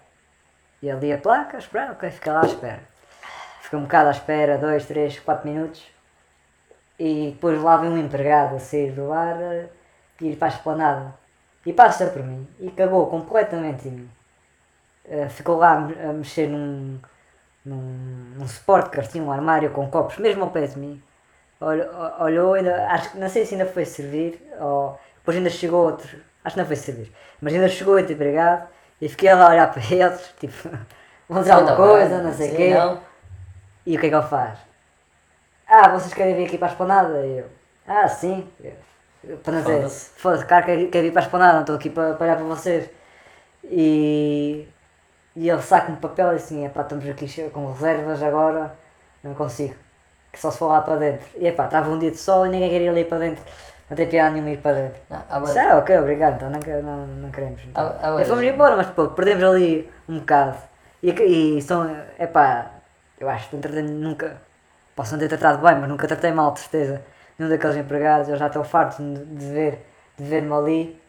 E 0.81 0.89
ali 0.89 1.11
a 1.11 1.17
placa, 1.17 1.57
esperar, 1.57 1.91
ok, 1.91 2.09
fica 2.09 2.33
lá 2.33 2.41
à 2.41 2.45
espera. 2.45 2.81
Fica 3.61 3.77
um 3.77 3.83
bocado 3.83 4.09
à 4.09 4.11
espera, 4.11 4.57
2, 4.57 4.85
3, 4.85 5.19
4 5.19 5.49
minutos. 5.49 5.83
E 6.99 7.31
depois 7.31 7.61
lá 7.61 7.77
vem 7.77 7.89
um 7.89 7.97
empregado 7.97 8.55
a 8.55 8.59
sair 8.59 8.91
do 8.91 9.09
bar 9.09 9.37
eh, 9.39 9.67
e 10.21 10.29
ir 10.29 10.35
para 10.37 10.47
a 10.47 10.51
esplanada. 10.51 11.13
E 11.65 11.73
passa 11.73 12.07
por 12.07 12.23
mim 12.23 12.47
e 12.59 12.71
cagou 12.71 13.07
completamente 13.07 13.87
em 13.87 13.91
mim. 13.91 14.09
Eh, 15.05 15.29
ficou 15.29 15.57
lá 15.57 15.73
a 15.73 16.13
mexer 16.13 16.47
num, 16.47 16.99
num, 17.63 18.33
num 18.37 18.47
suporte 18.47 18.89
que 18.89 19.07
tinha 19.07 19.23
um 19.23 19.31
armário 19.31 19.69
com 19.71 19.89
copos, 19.89 20.17
mesmo 20.17 20.43
ao 20.43 20.49
pé 20.49 20.65
de 20.67 20.79
mim. 20.79 21.01
Olhou, 21.59 21.87
olhou 22.21 22.53
ainda, 22.53 22.87
acho 22.87 23.11
que 23.11 23.17
não 23.17 23.27
sei 23.29 23.45
se 23.45 23.55
ainda 23.55 23.65
foi 23.65 23.85
servir, 23.85 24.41
ou 24.59 24.99
depois 25.17 25.37
ainda 25.37 25.49
chegou 25.49 25.85
outro, 25.85 26.07
acho 26.43 26.53
que 26.55 26.59
não 26.59 26.67
foi 26.67 26.75
servir, 26.75 27.11
mas 27.41 27.53
ainda 27.53 27.67
chegou 27.67 27.95
outro 27.97 28.13
empregado 28.13 28.67
e 29.01 29.09
fiquei 29.09 29.33
lá 29.33 29.47
a 29.47 29.49
olhar 29.51 29.71
para 29.73 29.81
eles, 29.93 30.33
tipo, 30.39 30.69
vão 31.27 31.41
dizer 31.41 31.53
alguma 31.53 31.73
Então, 31.73 31.75
coisa, 31.75 32.21
não 32.21 32.33
sei 32.33 32.51
o 32.53 32.55
quê. 32.55 32.73
Não. 32.73 33.01
E 33.85 33.97
o 33.97 33.99
que 33.99 34.05
é 34.07 34.09
que 34.09 34.15
ele 34.15 34.27
faz? 34.27 34.59
Ah, 35.67 35.89
vocês 35.89 36.13
querem 36.13 36.35
vir 36.35 36.45
aqui 36.45 36.57
para 36.57 36.67
a 36.67 36.71
esplanada? 36.71 37.25
E 37.25 37.39
eu, 37.39 37.45
ah, 37.87 38.07
sim. 38.07 38.47
Eu, 39.23 39.37
para 39.39 39.53
não 39.53 39.61
dizer, 39.61 39.81
Foda-se. 39.81 40.11
foda-se, 40.15 40.45
claro 40.45 40.65
que 40.65 40.75
quer, 40.77 40.89
quer 40.91 41.01
vir 41.01 41.11
para 41.11 41.21
a 41.21 41.25
esplanada, 41.25 41.53
não 41.55 41.61
estou 41.61 41.75
aqui 41.75 41.89
para, 41.89 42.13
para 42.15 42.25
olhar 42.25 42.35
para 42.37 42.45
vocês. 42.45 42.89
E, 43.63 44.67
e 45.35 45.49
ele 45.49 45.61
saca-me 45.61 45.97
papel 45.97 46.33
e 46.33 46.35
assim, 46.37 46.65
epá, 46.65 46.81
estamos 46.81 47.07
aqui 47.09 47.27
com 47.51 47.71
reservas 47.73 48.23
agora, 48.23 48.75
não 49.23 49.33
consigo. 49.35 49.75
Que 50.37 50.41
só 50.41 50.51
se 50.51 50.59
for 50.59 50.67
lá 50.67 50.81
para 50.81 50.97
dentro. 50.97 51.25
E 51.35 51.47
epá, 51.47 51.65
estava 51.65 51.89
um 51.89 51.97
dia 51.97 52.11
de 52.11 52.17
sol 52.17 52.45
e 52.45 52.49
ninguém 52.49 52.69
queria 52.69 52.91
ir 52.91 53.05
para 53.05 53.17
dentro. 53.17 53.43
Não 53.89 53.97
tem 53.97 54.07
piada 54.07 54.29
nenhuma 54.31 54.51
ir 54.51 54.57
para 54.57 54.75
dentro. 54.75 55.01
Não, 55.09 55.23
há 55.27 55.39
Disse, 55.39 55.53
bué- 55.53 55.67
ah, 55.71 55.77
ok, 55.77 55.97
obrigado, 55.97 56.35
então 56.35 56.49
não, 56.51 56.81
não, 56.83 57.07
não 57.07 57.31
queremos. 57.31 57.61
Então. 57.65 57.95
há 57.99 58.11
bué 58.11 58.21
E 58.21 58.25
fomos 58.25 58.43
embora, 58.43 58.75
mas 58.75 58.87
pô, 58.91 59.07
perdemos 59.07 59.43
ali 59.43 59.89
um 60.07 60.19
bocado. 60.19 60.57
E, 61.01 61.09
e 61.11 61.61
são, 61.63 61.89
epá, 62.19 62.71
eu 63.19 63.27
acho 63.27 63.49
que 63.49 63.55
nunca, 63.55 64.39
posso 64.95 65.13
não 65.13 65.19
ter 65.19 65.27
tratado 65.29 65.65
bem, 65.65 65.75
mas 65.75 65.89
nunca 65.89 66.07
tratei 66.07 66.31
mal, 66.31 66.51
de 66.51 66.59
certeza. 66.59 67.01
Nenhum 67.39 67.49
daqueles 67.49 67.77
empregados, 67.77 68.29
eu 68.29 68.35
já 68.35 68.47
estou 68.47 68.63
farto 68.63 69.01
de, 69.01 69.45
ver, 69.45 69.85
de 70.17 70.23
ver-me 70.23 70.53
ali, 70.53 71.01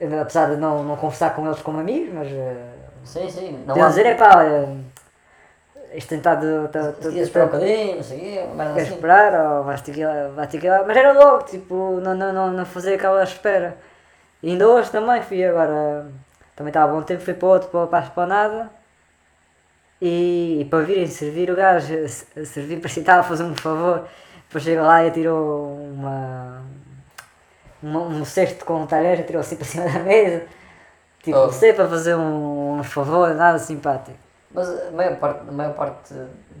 eh, 0.00 0.20
apesar 0.20 0.50
de 0.50 0.56
não, 0.56 0.82
não 0.84 0.96
conversar 0.96 1.34
com 1.34 1.44
eles 1.46 1.60
como 1.60 1.78
amigos, 1.80 2.12
mas 2.14 2.28
uh, 2.28 2.82
Sim, 3.04 3.28
sim. 3.28 3.64
Não 3.66 3.82
há. 3.82 3.88
dizer, 3.88 4.06
epá, 4.06 4.38
olha, 4.38 4.68
isto 5.94 6.14
quiseres 6.14 7.14
de- 7.14 7.20
esperar 7.20 7.44
um 7.44 7.50
bocadinho, 7.50 7.96
não 7.96 8.02
sei 8.02 8.18
o 8.18 8.20
quê, 8.20 8.46
assim. 8.82 8.94
esperar 8.94 9.34
ou 9.58 9.64
vais 9.64 9.80
ter 9.82 9.92
que 9.92 10.04
vais 10.34 10.48
ter 10.48 10.58
que. 10.60 10.68
Mas 10.68 10.96
era 10.96 11.12
logo, 11.12 11.42
tipo, 11.44 12.00
não, 12.00 12.14
não, 12.14 12.32
não, 12.32 12.50
não 12.50 12.64
fazer 12.66 12.94
aquela 12.94 13.22
espera. 13.22 13.76
E 14.42 14.50
ainda 14.50 14.68
hoje 14.68 14.90
também 14.90 15.22
fui 15.22 15.44
agora, 15.44 16.06
também 16.56 16.70
estava 16.70 16.92
bom 16.92 17.02
tempo, 17.02 17.22
fui 17.22 17.34
para 17.34 17.48
outro, 17.48 17.68
para, 17.68 17.86
para 17.86 17.98
a 17.98 18.02
esplanada. 18.02 18.70
E, 20.00 20.58
e 20.62 20.64
para 20.64 20.80
virem 20.84 21.06
servir 21.06 21.48
o 21.50 21.54
gajo, 21.54 21.86
servir 22.44 22.80
para 22.80 22.88
estava 22.88 23.20
a 23.20 23.22
fazer 23.24 23.44
um 23.44 23.54
favor. 23.54 24.04
Depois 24.48 24.64
chegou 24.64 24.84
lá 24.84 25.04
e 25.06 25.10
tirou 25.12 25.76
uma, 25.76 26.62
uma, 27.82 28.00
um 28.00 28.24
cesto 28.24 28.64
com 28.64 28.82
um 28.82 28.86
talher, 28.86 29.24
tirou 29.24 29.40
assim 29.40 29.56
para 29.56 29.64
cima 29.64 29.84
da 29.88 30.00
mesa. 30.00 30.42
Tipo, 31.22 31.38
Oh. 31.38 31.46
você 31.46 31.72
para 31.72 31.86
fazer 31.88 32.16
um, 32.16 32.78
uns 32.80 32.86
favores, 32.92 33.36
nada 33.36 33.58
simpático. 33.60 34.18
Mas 34.54 34.68
a 34.68 34.90
maior 34.90 35.16
parte, 35.16 35.40
a 35.48 35.52
maior 35.52 35.74
parte, 35.74 36.14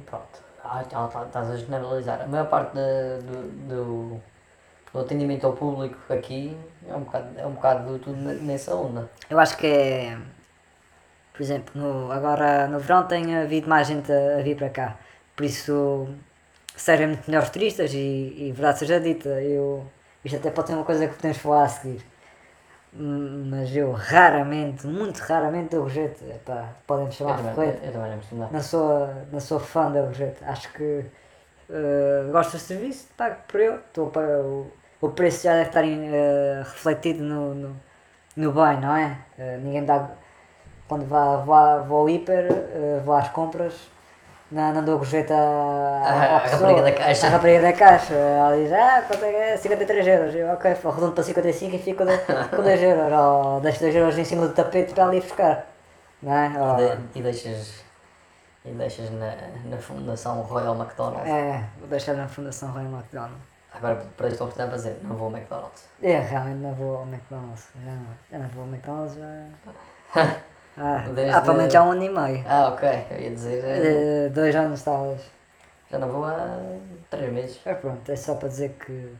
pronto, 0.06 0.40
ah, 0.64 0.82
tá- 0.88 1.24
estás 1.26 1.50
a 1.50 1.56
generalizar, 1.56 2.22
a 2.22 2.26
maior 2.26 2.46
parte 2.48 2.74
do, 2.74 3.68
do, 3.68 4.20
do 4.92 4.98
atendimento 5.00 5.46
ao 5.46 5.52
público 5.52 5.96
aqui 6.12 6.56
é 6.88 6.94
um 6.94 7.00
bocado, 7.00 7.28
é 7.38 7.46
um 7.46 7.52
bocado 7.52 7.98
tudo 7.98 8.16
ne- 8.16 8.34
nessa 8.40 8.74
onda. 8.74 9.10
Eu 9.28 9.38
acho 9.38 9.56
que 9.56 9.66
é. 9.66 10.18
Por 11.32 11.42
exemplo, 11.42 11.72
no, 11.74 12.12
agora 12.12 12.66
no 12.68 12.78
verão 12.78 13.06
tem 13.06 13.36
havido 13.36 13.68
mais 13.68 13.86
gente 13.88 14.10
a, 14.12 14.38
a 14.38 14.42
vir 14.42 14.56
para 14.56 14.68
cá. 14.70 14.96
Por 15.34 15.44
isso 15.44 16.08
servem 16.76 17.08
muito 17.08 17.26
melhores 17.26 17.50
turistas 17.50 17.92
e, 17.94 17.98
e 18.38 18.52
verdade 18.52 18.78
seja 18.80 19.00
dita, 19.00 19.28
eu, 19.42 19.84
isto 20.24 20.36
até 20.36 20.50
pode 20.50 20.68
ser 20.68 20.74
uma 20.74 20.84
coisa 20.84 21.06
que 21.08 21.14
podemos 21.14 21.38
falar 21.38 21.64
a 21.64 21.68
seguir. 21.68 22.04
Mas 22.94 23.74
eu 23.74 23.92
raramente, 23.92 24.86
muito 24.86 25.18
raramente 25.18 25.70
dou 25.70 25.82
gorjeta. 25.82 26.24
Epá, 26.26 26.68
podem 26.86 27.06
me 27.06 27.12
chamar 27.12 27.38
ferreiro. 27.38 27.78
também 27.92 28.20
não. 28.32 28.50
Não 28.50 28.60
sou, 28.60 29.08
não 29.32 29.40
sou 29.40 29.58
fã 29.58 29.90
da 29.90 30.02
gorjeta. 30.02 30.44
Acho 30.46 30.70
que 30.72 31.04
eh, 31.70 32.28
gosto 32.30 32.52
do 32.52 32.58
serviço, 32.58 33.08
pago 33.16 33.36
por 33.48 33.60
eu. 33.60 33.76
Estou 33.76 34.10
para 34.10 34.42
o, 34.42 34.70
o 35.00 35.08
preço 35.08 35.44
já 35.44 35.54
deve 35.54 35.68
estar 35.68 35.84
eh, 35.84 36.62
refletido 36.64 37.22
no, 37.24 37.54
no, 37.54 37.76
no 38.36 38.52
bem, 38.52 38.80
não 38.80 38.94
é? 38.94 39.18
Eh, 39.38 39.58
ninguém 39.62 39.84
dá. 39.84 40.10
Quando 40.86 41.06
vá, 41.06 41.36
vá, 41.36 41.78
vou 41.78 42.00
ao 42.00 42.10
hiper, 42.10 42.48
vou 43.02 43.14
às 43.14 43.28
compras, 43.30 43.72
não, 44.52 44.72
não 44.74 44.84
dou 44.84 44.98
gorjeta 44.98 45.34
à, 45.34 46.34
à 46.34 46.36
a 46.36 46.40
pessoa, 46.40 46.60
rapariga 46.60 46.82
da 46.82 46.92
caixa. 46.92 47.26
à 47.26 47.30
rapariga 47.30 47.62
da 47.62 47.72
caixa. 47.72 48.14
Ela 48.14 48.56
diz, 48.56 48.72
ah, 48.72 49.02
quanto 49.08 49.24
é 49.24 49.30
que 49.30 49.36
é? 49.36 49.56
53 49.56 50.06
euros. 50.06 50.34
Eu, 50.34 50.48
ok, 50.52 50.70
arredondo 50.84 51.12
para 51.12 51.24
55 51.24 51.74
e 51.74 51.78
fico 51.78 52.04
com 52.04 52.56
com 52.56 52.62
2 52.62 52.80
euros. 52.82 53.12
Ou 53.12 53.60
deixo 53.60 53.80
2 53.80 53.94
euros 53.96 54.18
em 54.18 54.24
cima 54.24 54.46
do 54.46 54.54
tapete 54.54 54.92
para 54.94 55.04
ali 55.06 55.20
buscar. 55.20 55.66
Não 56.22 56.32
é? 56.32 56.52
Ou- 56.60 56.76
De- 56.76 57.18
e 57.18 57.22
deixas, 57.22 57.82
e 58.64 58.70
deixas 58.70 59.10
na, 59.10 59.34
na 59.64 59.78
Fundação 59.78 60.40
Royal 60.42 60.76
McDonald. 60.76 61.28
É, 61.28 61.64
vou 61.78 61.88
deixar 61.88 62.14
na 62.14 62.28
Fundação 62.28 62.70
Roy 62.72 62.84
McDonald. 62.84 63.40
Agora, 63.74 63.96
para 64.18 64.28
isto, 64.28 64.46
estou 64.46 64.64
a 64.64 64.68
dizer, 64.68 64.98
não 65.02 65.16
vou 65.16 65.28
ao 65.28 65.32
McDonald's. 65.32 65.84
É, 66.02 66.20
realmente 66.20 66.58
não 66.58 66.74
vou 66.74 66.96
ao 66.98 67.02
McDonald's. 67.04 67.68
Já 67.82 67.90
não, 67.90 68.06
já 68.30 68.38
não 68.38 68.48
vou 68.48 68.64
ao 68.64 68.68
McDonald's 68.68 69.14
já. 69.16 70.32
Ah, 70.76 71.04
Desde- 71.14 71.40
pelo 71.42 71.56
menos 71.58 71.74
há 71.74 71.82
um 71.84 71.90
ano 71.92 72.02
e 72.04 72.08
meio. 72.08 72.44
Ah, 72.48 72.68
ok, 72.72 72.88
eu 73.10 73.20
ia 73.20 73.30
dizer, 73.30 73.62
eh, 73.64 74.26
Eh, 74.26 74.28
dois 74.30 74.54
anos 74.56 74.82
talvez. 74.82 75.20
já 75.90 75.98
não 75.98 76.08
vou 76.08 76.24
há 76.24 76.58
três 77.10 77.32
meses. 77.32 77.60
É 77.66 77.74
pronto, 77.74 78.10
é 78.10 78.16
só 78.16 78.34
para 78.36 78.48
dizer 78.48 78.70
que. 78.84 79.14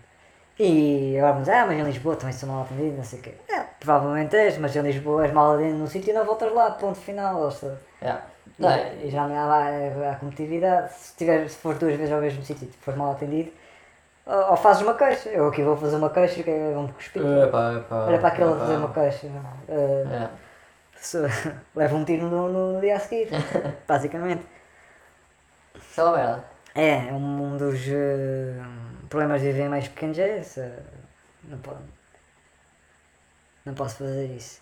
E 0.58 1.16
agora 1.18 1.32
vamos 1.34 1.48
ah, 1.48 1.66
mas 1.66 1.78
em 1.78 1.82
Lisboa 1.82 2.16
também 2.16 2.32
sou 2.34 2.48
mal 2.48 2.62
atendido, 2.62 2.96
não 2.96 3.04
sei 3.04 3.18
o 3.18 3.22
quê. 3.22 3.34
É, 3.48 3.60
provavelmente 3.80 4.36
és, 4.36 4.56
mas 4.58 4.74
em 4.76 4.80
Lisboa 4.82 5.24
és 5.24 5.32
mal 5.32 5.54
atendido 5.54 5.78
num 5.78 5.86
sítio 5.86 6.10
e 6.10 6.12
não 6.14 6.24
voltas 6.24 6.52
lá, 6.52 6.70
ponto 6.72 6.98
final. 6.98 7.40
Ou 7.42 7.50
seja, 7.50 7.78
Yeah. 8.00 8.22
É- 8.60 8.94
e, 9.02 9.06
e 9.06 9.10
já 9.10 9.26
não 9.26 9.36
há 9.38 9.44
lá 9.46 9.64
a, 10.08 10.12
a 10.12 10.16
competitividade. 10.16 10.92
Se, 10.94 11.16
tiver, 11.16 11.48
se 11.48 11.56
fores 11.56 11.78
duas 11.78 11.94
vezes 11.96 12.12
ao 12.12 12.20
mesmo 12.20 12.42
sítio 12.44 12.68
e 12.68 12.72
fores 12.84 12.98
mal 12.98 13.12
atendido, 13.12 13.50
ou, 14.26 14.50
ou 14.50 14.56
fazes 14.56 14.82
uma 14.82 14.94
queixa. 14.94 15.28
Eu 15.30 15.48
aqui 15.48 15.62
vou 15.62 15.76
fazer 15.76 15.96
uma 15.96 16.10
queixa 16.10 16.40
e 16.40 16.50
é- 16.50 16.72
vão-me 16.72 16.92
cuspir. 16.92 17.22
Olha 17.24 18.18
para 18.18 18.28
aquele 18.28 18.54
fazer 18.58 18.76
uma 18.76 18.92
queixa. 18.92 19.26
eh, 19.68 20.06
É. 20.10 20.28
leva 21.74 21.96
um 21.96 22.04
tiro 22.04 22.28
no, 22.28 22.48
no 22.74 22.80
dia 22.80 22.96
a 22.96 23.00
seguir, 23.00 23.28
basicamente. 23.86 24.44
Uma 25.96 26.12
merda. 26.16 26.44
É, 26.74 27.12
um 27.12 27.56
dos 27.56 27.80
eh, 27.88 28.54
problemas 29.10 29.40
de 29.42 29.48
viver 29.52 29.68
mais 29.68 29.88
pequenos 29.88 30.18
é 30.18 30.38
esse. 30.40 30.60
eh, 30.60 30.82
Não, 31.50 31.58
não 33.64 33.74
posso 33.74 33.96
fazer 33.98 34.26
isso. 34.26 34.60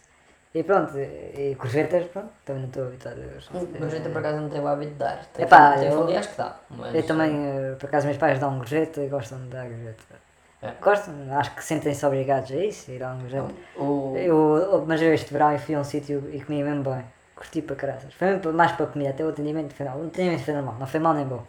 E 0.52 0.64
pronto, 0.64 0.98
e 0.98 1.54
gorjetas, 1.54 2.06
pronto, 2.08 2.30
também 2.44 2.62
não 2.62 2.68
estou 2.68 2.86
habituado 2.86 3.20
a 3.20 3.78
Mas 3.80 3.94
eu 3.94 4.02
por 4.02 4.18
acaso 4.18 4.40
não 4.40 4.48
tenho 4.50 4.64
o 4.64 4.68
hábito 4.68 4.92
de 4.92 4.98
dar. 4.98 5.24
Tem, 5.26 5.44
Epá, 5.46 5.76
tem 5.78 5.88
eu- 5.88 5.96
familiares 5.98 6.26
que 6.26 6.36
dá. 6.36 6.56
Mas, 6.70 6.94
Eu 6.96 7.06
também, 7.06 7.32
eh, 7.46 7.76
por 7.78 7.86
acaso, 7.86 8.06
meus 8.06 8.18
pais 8.18 8.38
dão 8.40 8.58
gorjeta 8.58 9.00
e 9.00 9.08
gostam 9.08 9.38
de 9.44 9.48
dar 9.48 9.68
gorjeta. 9.68 10.14
É. 10.62 10.72
Gostam, 10.80 11.14
acho 11.38 11.54
que 11.54 11.64
sentem-se 11.64 12.04
obrigados 12.04 12.50
a 12.52 12.56
isso 12.56 12.90
e 12.90 12.98
dão 12.98 13.18
gorjeta. 13.18 13.54
O, 13.76 14.14
Eu, 14.16 14.84
mas 14.86 15.00
eu 15.00 15.12
este 15.14 15.32
verão 15.32 15.52
eu 15.52 15.58
fui 15.58 15.74
a 15.74 15.80
um 15.80 15.84
sítio 15.84 16.28
e 16.32 16.40
comia 16.42 16.64
mesmo 16.64 16.82
bem. 16.84 17.04
Curti 17.34 17.62
para 17.62 17.76
caraças. 17.76 18.12
Foi 18.14 18.28
mesmo 18.28 18.52
mais 18.52 18.72
para 18.72 18.86
comida, 18.86 19.10
até 19.10 19.24
o 19.24 19.30
atendimento 19.30 19.74
final. 19.74 19.98
O 19.98 20.06
atendimento 20.06 20.44
foi 20.44 20.54
normal, 20.54 20.76
não 20.78 20.86
foi 20.86 21.00
mal 21.00 21.14
nem 21.14 21.26
bom. 21.26 21.42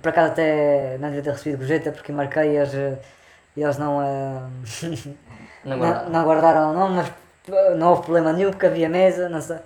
Por 0.00 0.08
acaso 0.08 0.32
até 0.32 0.96
não 0.98 1.08
devia 1.08 1.22
ter 1.22 1.30
recebido 1.32 1.58
gorjeta 1.58 1.92
porque 1.92 2.12
marquei 2.12 2.52
e 2.52 2.56
eles, 2.56 2.74
eh, 2.74 2.98
e 3.56 3.62
eles 3.62 3.78
não, 3.78 4.02
eh, 4.02 4.40
não 5.64 5.76
não, 5.76 5.78
guarda. 5.78 6.08
não 6.08 6.24
guardaram 6.24 6.70
o 6.70 6.74
nome, 6.74 6.96
mas 6.96 7.12
eh, 7.48 7.74
não 7.76 7.90
houve 7.90 8.02
problema 8.02 8.32
nenhum 8.32 8.50
porque 8.50 8.66
havia 8.66 8.88
mesa, 8.88 9.28
não 9.28 9.40
sei. 9.40 9.58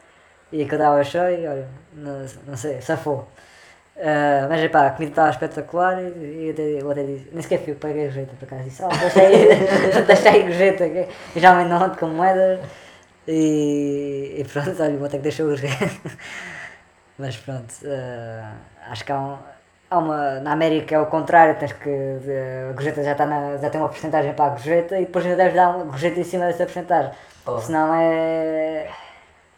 E 0.52 0.64
que 0.66 0.74
eu 0.74 0.78
dava 0.78 1.02
cheio, 1.04 1.50
olha, 1.50 1.68
não, 1.92 2.26
não 2.46 2.56
sei, 2.56 2.80
safou. 2.80 3.28
Uh, 3.96 4.48
mas 4.48 4.60
epá, 4.60 4.88
a 4.88 4.90
comida 4.90 5.12
estava 5.12 5.30
espetacular 5.30 6.02
e, 6.02 6.46
eu, 6.46 6.50
até, 6.50 6.62
eu 6.82 6.90
até 6.90 7.04
disse, 7.04 7.28
nem 7.32 7.42
sequer 7.42 7.60
fui, 7.60 7.74
paguei 7.74 8.06
gorjeta 8.06 8.34
por 8.36 8.44
acaso, 8.44 8.64
disse, 8.64 8.82
oh, 8.82 8.88
deixei, 8.88 10.02
deixei 10.04 10.42
gorjeta, 10.42 10.88
que 10.88 11.08
eu 11.36 11.40
já 11.40 11.54
me 11.54 11.68
não 11.68 11.80
ando 11.80 11.96
com 11.96 12.08
moedas 12.08 12.58
e, 13.28 14.34
e 14.36 14.44
pronto, 14.44 14.82
olha, 14.82 14.96
vou 14.96 15.08
ter 15.08 15.18
que 15.18 15.22
deixar 15.22 15.44
o 15.44 15.46
gorjeta. 15.46 15.90
mas 17.16 17.36
pronto, 17.36 17.72
uh, 17.84 18.56
acho 18.90 19.04
que 19.04 19.12
há, 19.12 19.16
um, 19.16 19.38
há 19.88 19.98
uma, 19.98 20.40
na 20.40 20.52
América 20.52 20.96
é 20.96 20.98
o 20.98 21.06
contrário, 21.06 21.56
tens 21.56 21.72
que, 21.72 21.88
a 22.68 22.72
gorjeta 22.72 23.00
já, 23.04 23.12
está 23.12 23.26
na, 23.26 23.58
já 23.58 23.70
tem 23.70 23.80
uma 23.80 23.88
porcentagem 23.88 24.34
para 24.34 24.46
a 24.46 24.48
gorjeta 24.48 24.98
e 24.98 25.06
depois 25.06 25.24
ainda 25.24 25.36
deves 25.36 25.54
dar 25.54 25.68
uma 25.68 25.84
gorjeta 25.84 26.18
em 26.18 26.24
cima 26.24 26.46
dessa 26.46 26.64
porcentagem, 26.64 27.12
Porra. 27.44 27.60
senão 27.60 27.94
é... 27.94 28.88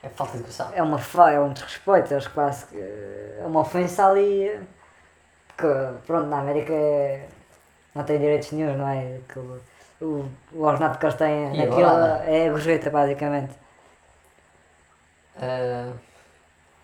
É 0.03 0.09
falta 0.09 0.33
de 0.33 0.38
educação. 0.38 0.71
É 0.75 0.83
uma 0.83 1.00
é 1.31 1.41
um 1.41 1.53
desrespeito, 1.53 2.12
eles 2.12 2.26
quase 2.29 2.67
que. 2.67 2.76
É 2.79 3.43
uma 3.45 3.61
ofensa 3.61 4.07
ali. 4.07 4.61
Que, 5.57 5.67
pronto, 6.07 6.26
na 6.29 6.41
América 6.41 6.73
é, 6.73 7.29
não 7.95 8.05
tem 8.05 8.19
direitos 8.19 8.53
nenhum, 8.53 8.76
não 8.76 8.88
é? 8.88 9.21
Que, 9.29 9.38
o, 9.38 9.61
o, 10.03 10.29
o 10.53 10.62
ordenado 10.62 10.99
que 10.99 11.07
eles 11.07 11.17
têm 11.17 11.55
E 11.55 11.59
naquilo 11.59 11.88
é 12.26 12.47
a 12.47 12.50
gorjeta, 12.50 12.91
basicamente. 12.91 13.55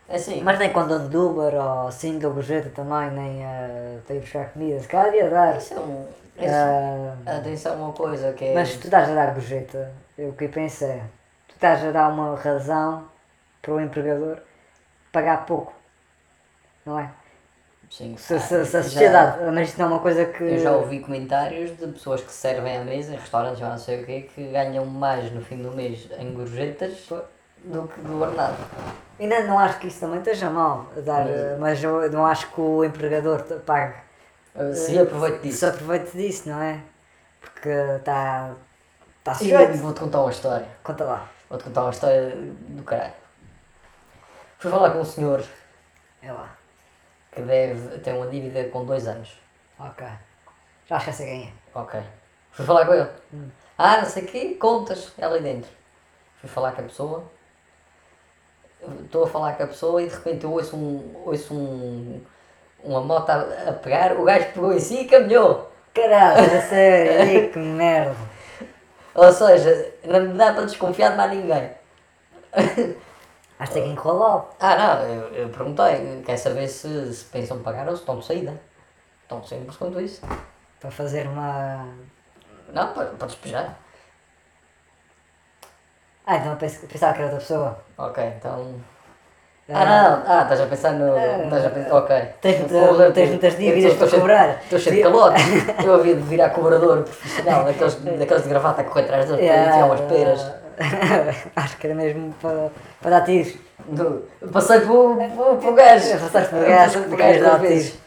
É 0.08 0.16
assim, 0.16 0.42
Mas 0.42 0.58
nem 0.58 0.70
quando 0.72 0.92
ando 0.92 1.08
de 1.08 1.16
Uber 1.16 1.54
ou 1.54 1.88
assim 1.88 2.18
dou 2.18 2.32
gorjeta 2.34 2.68
também, 2.70 3.10
nem 3.10 3.40
uh, 3.42 4.00
tenho 4.06 4.20
que 4.20 4.26
buscar 4.26 4.50
comida. 4.52 4.80
Se 4.80 4.88
calhar 4.88 5.10
devia 5.10 5.30
dar. 5.30 5.56
isso 5.56 5.74
é 5.74 5.80
um. 5.80 6.06
Isso, 6.36 6.54
Ah, 7.26 7.36
atenção, 7.38 7.76
uma 7.76 7.92
coisa 7.92 8.32
que 8.32 8.44
é. 8.44 8.54
mas 8.54 8.74
tu 8.76 8.84
estás 8.86 9.08
a 9.10 9.14
dar 9.14 9.32
gorjeta, 9.32 9.92
eu 10.18 10.30
o 10.30 10.32
que 10.34 10.48
penso 10.48 10.84
é. 10.84 11.02
Estás 11.62 11.84
a 11.84 11.92
dar 11.92 12.08
uma 12.08 12.34
razão 12.34 13.04
para 13.62 13.72
o 13.74 13.80
empregador 13.80 14.38
pagar 15.12 15.46
pouco. 15.46 15.72
Não 16.84 16.98
é? 16.98 17.08
Sim, 17.88 18.16
Se, 18.16 18.40
se, 18.40 18.48
se 18.48 18.54
a 18.56 18.64
já- 18.64 18.82
sociedade, 18.82 19.44
mas 19.52 19.68
isto 19.68 19.78
não 19.78 19.86
é 19.86 19.88
uma 19.90 19.98
coisa 20.00 20.24
que. 20.24 20.42
Eu 20.42 20.58
já 20.58 20.72
ouvi 20.72 20.98
comentários 20.98 21.70
de 21.78 21.86
pessoas 21.86 22.20
que 22.20 22.32
servem 22.32 22.78
à 22.78 22.82
mesa 22.82 23.12
em 23.12 23.16
restaurantes 23.16 23.62
ou 23.62 23.68
não 23.68 23.78
sei 23.78 24.02
o 24.02 24.06
quê 24.06 24.22
que 24.34 24.42
ganham 24.50 24.84
mais 24.86 25.30
no 25.30 25.40
fim 25.40 25.62
do 25.62 25.70
mês 25.70 26.08
em 26.18 26.32
gorjetas 26.34 27.08
do 27.62 27.86
que 27.86 28.00
do 28.00 28.20
ordenado. 28.20 28.56
Ainda 29.20 29.42
não 29.44 29.56
acho 29.56 29.78
que 29.78 29.86
isso 29.86 30.00
também 30.00 30.18
esteja 30.18 30.50
mal, 30.50 30.86
dar, 31.04 31.28
eh, 31.28 31.56
mas 31.60 31.80
eu 31.80 32.10
não 32.10 32.26
acho 32.26 32.50
que 32.50 32.60
o 32.60 32.82
empregador 32.82 33.40
pague. 33.64 33.94
Ah, 34.56 34.74
Se 34.74 34.98
aproveito 34.98 35.36
Se 35.36 35.48
disso. 35.48 35.66
aproveite 35.66 36.16
disso, 36.16 36.48
não 36.48 36.60
é? 36.60 36.80
Porque 37.40 37.68
está. 37.68 38.50
Está 39.20 39.30
E 39.34 39.36
sujeito. 39.36 39.74
vou-te 39.78 40.00
contar 40.00 40.20
uma 40.22 40.30
história. 40.32 40.66
Conta 40.82 41.04
lá. 41.04 41.28
Vou-te 41.52 41.64
contar 41.64 41.82
uma 41.82 41.90
história 41.90 42.30
do 42.34 42.82
caralho. 42.82 43.12
Fui 44.58 44.70
falar 44.70 44.90
com 44.92 45.00
um 45.00 45.04
senhor 45.04 45.44
É 46.22 46.32
lá. 46.32 46.48
que 47.30 47.42
deve 47.42 47.98
ter 47.98 48.14
uma 48.14 48.26
dívida 48.26 48.64
com 48.70 48.86
dois 48.86 49.06
anos. 49.06 49.38
Ok. 49.78 50.06
Já 50.86 50.96
acho 50.96 51.04
que 51.04 51.12
sei 51.12 51.26
quem 51.26 51.48
é. 51.48 51.78
Ok. 51.78 52.00
Fui 52.52 52.64
falar 52.64 52.86
com 52.86 52.94
ele. 52.94 53.08
Ah, 53.76 53.98
não 53.98 54.06
sei 54.06 54.22
o 54.22 54.26
quê, 54.28 54.56
contas, 54.58 55.12
é 55.18 55.26
ali 55.26 55.40
dentro. 55.42 55.70
Fui 56.40 56.48
falar 56.48 56.72
com 56.72 56.80
a 56.80 56.84
pessoa. 56.84 57.24
Estou 59.04 59.24
a 59.24 59.28
falar 59.28 59.52
com 59.52 59.64
a 59.64 59.66
pessoa 59.66 60.02
e 60.02 60.08
de 60.08 60.14
repente 60.14 60.44
eu 60.44 60.52
ouço, 60.52 60.74
um, 60.74 61.22
ouço 61.26 61.52
um, 61.52 62.18
uma 62.82 63.02
moto 63.02 63.28
a, 63.28 63.68
a 63.68 63.72
pegar, 63.74 64.18
o 64.18 64.24
gajo 64.24 64.46
pegou 64.54 64.72
em 64.72 64.80
si 64.80 65.02
e 65.02 65.06
caminhou. 65.06 65.70
Caralho, 65.92 66.48
sério, 66.62 67.50
que 67.52 67.58
merda. 67.58 68.31
Ou 69.14 69.32
seja, 69.32 69.94
não 70.04 70.36
dá 70.36 70.52
para 70.52 70.64
desconfiar 70.64 71.10
de 71.10 71.16
mais 71.16 71.30
ninguém. 71.32 71.70
Acho 73.58 73.72
que 73.72 73.74
tem 73.74 73.84
que 73.84 73.90
enrolá-lo. 73.90 74.48
Ah 74.58 74.76
não, 74.76 75.06
eu, 75.06 75.28
eu 75.34 75.48
perguntei, 75.50 76.22
quer 76.24 76.36
saber 76.36 76.66
se, 76.68 77.12
se 77.12 77.24
pensam 77.26 77.62
pagar 77.62 77.86
ou 77.88 77.94
se 77.94 78.02
estão 78.02 78.18
de 78.18 78.26
saída. 78.26 78.60
Tão 79.28 79.42
simples 79.44 79.76
quanto 79.76 80.00
isso. 80.00 80.22
Para 80.80 80.90
fazer 80.90 81.26
uma. 81.26 81.86
Não, 82.72 82.92
para, 82.92 83.06
para 83.06 83.26
despejar. 83.26 83.78
Ah, 86.26 86.36
então 86.36 86.56
pensava 86.56 87.12
que 87.14 87.18
era 87.18 87.24
outra 87.24 87.38
pessoa. 87.38 87.84
Ok, 87.98 88.24
então. 88.36 88.80
Ah. 89.68 89.80
Ah 89.80 89.84
não, 89.84 90.22
ah, 90.26 90.42
estás 90.42 90.60
a 90.60 90.66
pensar 90.66 90.92
no. 90.92 91.16
Estás 91.16 91.66
a 91.66 91.70
pensar. 91.70 91.92
Ok. 91.94 92.16
Tens 92.40 92.70
Porra, 92.70 93.10
tens 93.12 93.28
muitas 93.30 93.56
dívidas 93.56 93.94
para 93.94 94.10
cobrar. 94.10 94.60
Estou 94.64 94.78
cheio 94.78 94.96
de 94.96 95.02
calote. 95.02 95.40
Eu 95.84 95.94
havia 95.94 96.14
de 96.16 96.22
virar 96.22 96.50
cobrador 96.50 97.02
profissional, 97.04 97.64
daqueles, 97.64 97.94
daqueles 98.18 98.42
de 98.42 98.48
gravata 98.48 98.80
a 98.82 98.84
correr 98.84 99.02
atrás 99.04 99.26
para 99.26 99.36
Yeah, 99.36 99.70
enfiar 99.70 99.86
umas 99.86 100.00
peras. 100.02 100.52
Acho 101.56 101.76
que 101.78 101.86
era 101.86 101.94
mesmo 101.96 102.34
para, 102.42 102.70
para 103.00 103.10
dar 103.10 103.24
tiros. 103.24 103.54
No- 103.88 104.22
Passei 104.52 104.80
por, 104.80 105.16
por 105.60 105.74
gajo. 105.74 106.18
Passaste 106.18 106.54
gajo, 106.56 106.98
por 107.02 107.08
por 107.10 107.18
gajo 107.18 107.18
gajo 107.18 107.38
de 107.38 107.44
duas 107.44 107.60
vezes. 107.60 107.98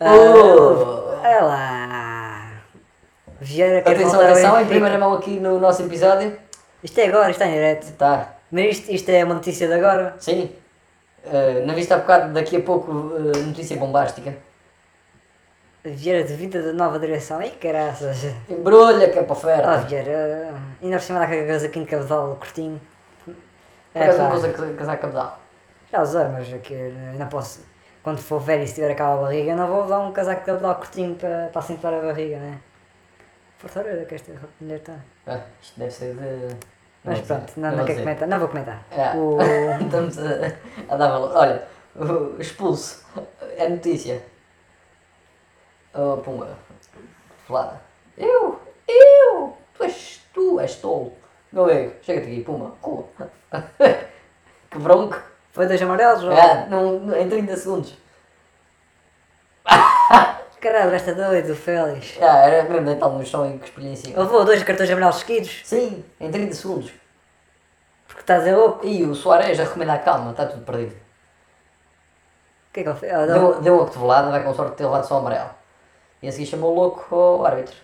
autismo. 0.00 0.16
Oh. 0.30 1.16
Ah, 1.24 1.28
Olha 1.28 1.42
lá. 1.44 2.50
Vieira 3.40 3.78
Atenção, 3.80 4.20
atenção, 4.20 4.60
em 4.60 4.66
primeira 4.66 4.98
mão 4.98 5.12
aqui 5.14 5.38
no 5.40 5.58
nosso 5.58 5.82
episódio. 5.82 6.36
Isto 6.82 6.98
é 7.00 7.08
agora, 7.08 7.30
isto 7.30 7.42
está 7.42 7.46
em 7.46 7.52
direto. 7.54 7.92
Tá, 7.96 8.28
Mas 8.50 8.78
isto, 8.78 8.92
isto 8.92 9.08
é 9.10 9.24
uma 9.24 9.34
notícia 9.34 9.66
de 9.66 9.74
agora. 9.74 10.14
sim. 10.18 10.50
Uh, 11.24 11.66
na 11.66 11.74
vista 11.74 11.96
há 11.96 11.98
bocado, 11.98 12.32
daqui 12.32 12.56
a 12.56 12.60
pouco, 12.60 12.92
uh, 12.92 13.36
notícia 13.44 13.76
bombástica. 13.76 14.32
Vieira 15.84 16.22
de 16.22 16.34
vida 16.34 16.62
da 16.62 16.72
nova 16.72 17.00
direção. 17.00 17.42
Ih, 17.42 17.50
caraças. 17.50 18.26
Embrulha 18.48 19.08
que 19.10 19.18
é 19.18 19.22
para 19.22 19.32
Ah, 19.32 19.36
oferta. 19.36 19.78
Vieira. 19.88 20.54
Ainda 20.80 20.96
por 20.98 21.02
cima 21.02 21.18
dá 21.18 21.26
com 21.26 21.32
a 21.32 21.46
casaquinho 21.46 21.84
de 21.84 21.90
cabedal 21.90 22.36
curtinho. 22.36 22.80
É, 23.92 24.16
não 24.16 24.30
consigo 24.30 24.74
casar 24.74 24.98
cabedal. 24.98 25.40
Já 25.90 26.02
usei, 26.02 26.24
mas 26.26 26.52
aqui 26.52 26.74
não 27.18 27.26
posso. 27.28 27.64
Quando 28.04 28.18
for 28.18 28.38
velho 28.40 28.62
e 28.62 28.68
se 28.68 28.74
tiver 28.74 28.92
aquela 28.92 29.16
barriga, 29.20 29.56
não 29.56 29.66
vou 29.66 29.84
usar 29.84 29.98
um 29.98 30.12
casaco 30.12 30.40
de 30.40 30.46
cabedal 30.46 30.74
curtinho 30.76 31.14
para, 31.16 31.48
para 31.52 31.58
acentuar 31.60 31.94
a 31.94 32.00
barriga, 32.00 32.36
né? 32.38 32.60
Fortaleza 33.58 34.04
que 34.04 34.14
esta 34.14 34.32
mulher 34.60 34.78
está. 34.78 34.94
Ah, 35.26 35.40
isto 35.60 35.78
deve 35.78 35.90
ser 35.90 36.14
de. 36.14 36.75
Mas 37.06 37.20
pronto, 37.20 37.52
não, 37.56 37.70
não, 37.70 37.76
vou 37.78 37.86
quer 37.86 37.92
dizer. 37.92 38.02
comentar. 38.04 38.28
Não 38.28 38.38
vou 38.38 38.48
comentar. 38.48 38.82
É. 38.90 39.16
O... 39.16 39.38
Estamos 39.84 40.18
a, 40.18 40.92
a 40.92 40.96
dar 40.96 41.08
valor. 41.08 41.32
Olha, 41.36 41.62
o 41.94 42.40
expulso. 42.40 43.04
É 43.56 43.68
notícia. 43.68 44.22
Oh, 45.94 46.16
pumba. 46.18 46.48
Falada. 47.46 47.80
Eu! 48.18 48.60
Eu! 48.88 49.56
Tu 49.74 49.84
és 49.84 50.20
tu, 50.34 50.60
és 50.60 50.74
tolo. 50.76 51.12
Meu 51.52 51.64
amigo, 51.64 51.94
chega-te 52.02 52.26
aqui, 52.26 52.42
pumba. 52.42 52.72
Rua. 52.82 53.04
que 54.70 54.78
bronco. 54.78 55.16
Foi 55.52 55.66
dois 55.66 55.80
amarelos? 55.80 56.22
É, 56.24 56.66
num- 56.66 56.98
num- 57.00 57.14
em 57.16 57.28
30 57.28 57.56
segundos. 57.56 57.94
Caralho, 60.60 60.94
esta 60.94 61.14
doido, 61.14 61.54
Félix. 61.54 62.18
Ah, 62.20 62.48
era 62.48 62.68
mesmo 62.68 62.86
deitado 62.86 63.12
no 63.18 63.24
chão 63.24 63.48
e 63.54 63.58
cuspir-lhe 63.58 63.90
em 63.90 63.96
cima. 63.96 64.18
Levou 64.22 64.44
dois 64.44 64.62
cartões 64.62 64.90
amarelos 64.90 65.16
seguidos, 65.16 65.60
Sim, 65.64 66.04
em 66.18 66.30
30 66.30 66.54
segundos. 66.54 66.92
porque 68.06 68.20
estás 68.22 68.46
a 68.48 68.56
louco. 68.56 68.86
E 68.86 69.04
o 69.04 69.14
Soares 69.14 69.60
a 69.60 69.64
recomendar 69.64 70.02
calma, 70.02 70.30
está 70.30 70.46
tudo 70.46 70.64
perdido. 70.64 70.92
O 70.94 72.72
que 72.72 72.80
é 72.80 72.82
que 72.82 72.88
ele 72.88 72.98
fez? 72.98 73.12
Ah, 73.14 73.26
deu- 73.26 73.52
Deu, 73.52 73.60
deu 73.62 73.74
uma 73.76 73.84
cotovelada, 73.86 74.30
vai 74.30 74.42
com 74.42 74.54
sorte 74.54 74.72
de 74.72 74.76
ter 74.78 74.84
levado 74.84 75.04
só 75.06 75.18
amarelo. 75.18 75.50
E 76.22 76.28
a 76.28 76.32
seguir 76.32 76.46
chamou 76.46 76.72
o 76.72 76.74
louco 76.74 77.14
ao 77.14 77.46
árbitro. 77.46 77.76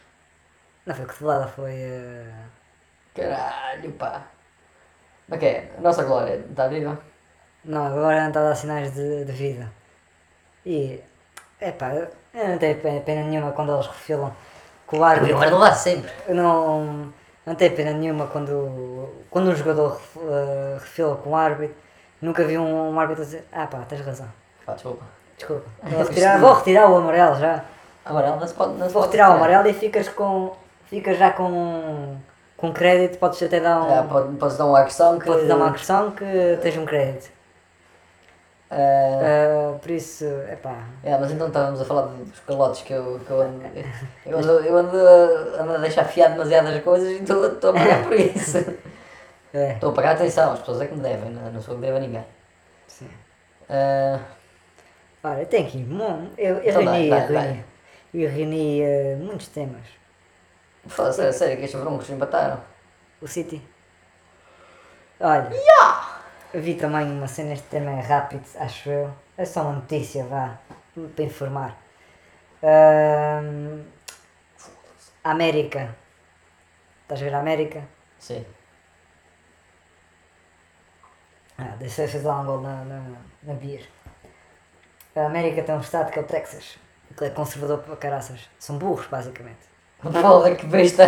Não 0.87 0.95
foi 0.95 1.05
cotovelada, 1.07 1.47
foi. 1.49 1.73
eh, 1.75 2.33
Caralho, 3.15 3.93
pá. 3.93 4.23
Mas 5.29 5.39
que 5.39 5.47
é? 5.47 5.71
A 5.79 5.81
nossa 5.81 6.03
Glória 6.05 6.45
está 6.51 6.67
viva? 6.69 6.99
Não, 7.65 7.87
agora 7.87 8.21
não 8.23 8.29
está 8.29 8.41
a 8.41 8.49
dar 8.49 8.55
sinais 8.57 8.93
de, 8.95 9.25
de 9.25 9.33
vida. 9.33 9.71
E. 10.67 11.01
Epá, 11.63 11.95
eu 11.95 12.09
não 12.49 12.59
tenho 12.59 12.77
pena, 12.77 13.23
nenhuma 13.23 13.53
quando 13.53 13.73
eles 13.73 13.87
refilam 13.87 14.33
com 14.85 14.99
o 14.99 15.05
árbitro. 15.05 15.39
Não 15.49 15.61
dá 15.61 15.73
sempre. 15.73 16.11
Eu 16.27 16.35
não, 16.35 17.13
não 17.47 17.55
tenho 17.55 17.77
pena 17.77 17.93
nenhuma 17.93 18.27
quando, 18.27 19.09
quando 19.31 19.49
um 19.51 19.55
jogador 19.55 20.01
eh, 20.17 20.79
refila 20.81 21.15
com 21.15 21.31
o 21.31 21.37
árbitro. 21.37 21.77
Nunca 22.21 22.45
vi 22.45 22.59
um, 22.59 22.91
um 22.91 22.99
árbitro 22.99 23.25
dizer: 23.25 23.47
Ah, 23.53 23.69
pá, 23.69 23.79
tens 23.89 24.01
razão. 24.01 24.27
Pá, 24.67 24.75
desculpa. 24.75 25.05
Desculpa. 25.37 25.65
Vou 25.89 26.03
retirar, 26.03 26.41
vou 26.41 26.53
retirar 26.53 26.91
o 26.91 26.97
amarelo 26.97 27.37
já. 27.37 27.65
Amarelo 28.05 28.41
não 28.41 28.47
se 28.47 28.55
pode. 28.55 28.75
Não 28.75 28.87
se 28.89 28.93
Vou 28.93 29.03
retirar 29.03 29.31
o 29.31 29.35
amarelo 29.35 29.69
e 29.69 29.73
ficas 29.73 30.09
com. 30.09 30.57
Ficas 30.87 31.17
já 31.17 31.31
com. 31.31 32.17
Com 32.57 32.73
crédito, 32.73 33.19
podes 33.19 33.43
até 33.43 33.61
dar 33.61 33.83
um. 33.83 33.91
É, 33.91 34.03
pode, 34.03 34.37
podes 34.37 34.57
dar 34.57 34.67
uma 34.67 34.81
agressão 34.81 35.19
que. 35.19 35.27
podes 35.27 35.47
dar 35.47 35.57
uma 35.57 35.69
agressão 35.69 36.11
que 36.11 36.59
tens 36.61 36.77
um 36.77 36.85
crédito. 36.85 37.31
É, 38.75 39.21
Eh, 39.75 39.79
por 39.81 39.91
isso, 39.91 40.25
epá. 40.51 40.87
é, 41.05 41.17
mas 41.19 41.31
então 41.31 41.49
estávamos 41.49 41.81
a 41.81 41.85
falar 41.85 42.07
dos 42.07 42.41
calotes 42.41 42.83
que 42.83 42.93
eu, 42.95 43.21
que 43.25 43.31
eu 43.31 43.41
ando. 43.43 43.63
Eu 44.25 44.39
ando, 44.39 44.53
eu 44.61 44.77
ando, 44.79 44.97
a- 44.97 45.63
ando 45.63 45.75
a 45.75 45.79
deixar 45.79 46.05
fiar 46.05 46.31
demasiadas 46.31 46.83
coisas 46.83 47.09
e 47.11 47.17
estou 47.23 47.47
estou 47.47 47.71
a 47.71 47.75
pagar 47.75 48.05
por 48.05 48.15
isso. 48.19 48.59
É, 49.55 49.73
Estou 49.73 49.91
a 49.91 49.93
pagar 49.95 50.15
atenção, 50.15 50.53
as 50.55 50.61
pessoas 50.61 50.81
é 50.81 50.87
que 50.87 50.95
me 50.95 51.03
devem, 51.03 51.29
não, 51.31 51.53
não 51.53 51.61
sou 51.61 51.75
que 51.75 51.83
devo 51.83 51.99
a 51.99 52.01
ninguém. 52.01 52.25
sim. 52.89 53.07
É, 53.69 54.19
Olha, 55.23 55.47
tem 55.47 55.67
aqui. 55.67 55.79
mu- 55.79 56.31
Eu, 56.39 56.57
eu 56.57 56.63
Então 56.71 56.83
reuni, 56.83 57.11
dá, 57.11 57.17
reuni, 57.19 57.65
eu 58.15 58.31
reuni 58.31 58.81
eh, 58.83 59.17
muitos 59.17 59.49
temas. 59.49 59.87
fala 60.87 61.13
sério, 61.13 61.33
sério 61.33 61.57
que 61.59 61.65
estes 61.65 61.81
broncos 61.81 62.09
empataram. 62.11 62.61
O 63.21 63.27
City. 63.29 63.63
Olha. 65.21 65.51
Vi 66.55 66.75
também 66.75 67.11
uma 67.11 67.27
cena, 67.27 67.55
este 67.55 67.69
tema 67.69 67.93
é 67.93 68.01
rápido, 68.01 68.45
acho 68.59 68.91
eu. 68.91 69.11
É 69.39 69.45
só 69.45 69.63
uma 69.63 69.73
notícia, 69.73 70.25
vá. 70.25 70.59
Para 71.15 71.25
informar. 71.25 71.79
América. 75.25 75.97
Estás 77.03 77.23
a 77.23 77.25
ver 77.25 77.35
a 77.35 77.39
América? 77.39 77.83
Sim. 78.19 78.45
Ah, 81.57 81.75
deixa 81.79 82.03
eu 82.03 82.09
fazer 82.09 82.27
lá 82.27 82.41
um 82.41 82.45
gol 82.45 82.61
na, 82.61 82.85
na, 82.85 83.03
na 83.45 83.55
beer. 83.55 83.89
A 85.17 85.27
América 85.27 85.63
tem 85.63 85.75
um 85.75 85.81
estado 85.81 86.11
que 86.11 86.19
é 86.19 86.23
o 86.23 86.27
Texas. 86.27 86.79
Que 87.17 87.25
é 87.25 87.31
conservador 87.31 87.79
para 87.79 87.97
caraças. 87.97 88.51
São 88.59 88.77
burros, 88.77 89.07
basicamente. 89.07 89.71
Porra, 90.03 90.55
que 90.55 90.67
besta! 90.67 91.05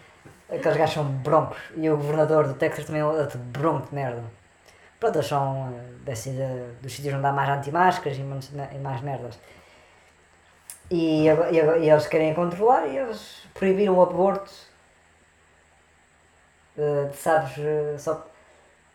Aqueles 0.48 0.76
gajos 0.76 0.94
são 0.94 1.04
broncos. 1.04 1.58
E 1.76 1.90
o 1.90 1.96
governador 1.96 2.46
do 2.46 2.54
Texas 2.54 2.86
também 2.86 3.02
é 3.02 3.04
outro 3.04 3.38
bronco 3.38 3.88
de 3.88 3.94
merda. 3.94 4.22
Pronto, 4.98 5.16
eles 5.16 5.26
são 5.26 5.72
desse, 6.04 6.30
de- 6.30 6.72
dos 6.80 6.92
sítios 6.94 7.14
onde 7.14 7.26
há 7.26 7.32
mais 7.32 7.48
anti-máscaras 7.50 8.16
e, 8.18 8.22
mais- 8.22 8.50
e 8.72 8.78
mais 8.78 9.00
merdas. 9.02 9.38
E, 10.90 11.26
e 11.28 11.84
e 11.84 11.90
eles 11.90 12.06
querem 12.06 12.32
controlar 12.34 12.86
e 12.86 12.96
eles 12.96 13.42
proibiram 13.54 13.94
o 13.98 14.02
aborto. 14.02 14.50
Eh, 16.78 17.10
sabes 17.14 17.56
eh, 17.58 17.96
só 17.98 18.26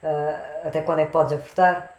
eh, 0.03 0.61
até 0.65 0.81
quando 0.83 0.99
é 0.99 1.05
que 1.05 1.11
podes 1.11 1.33
abortar? 1.33 1.95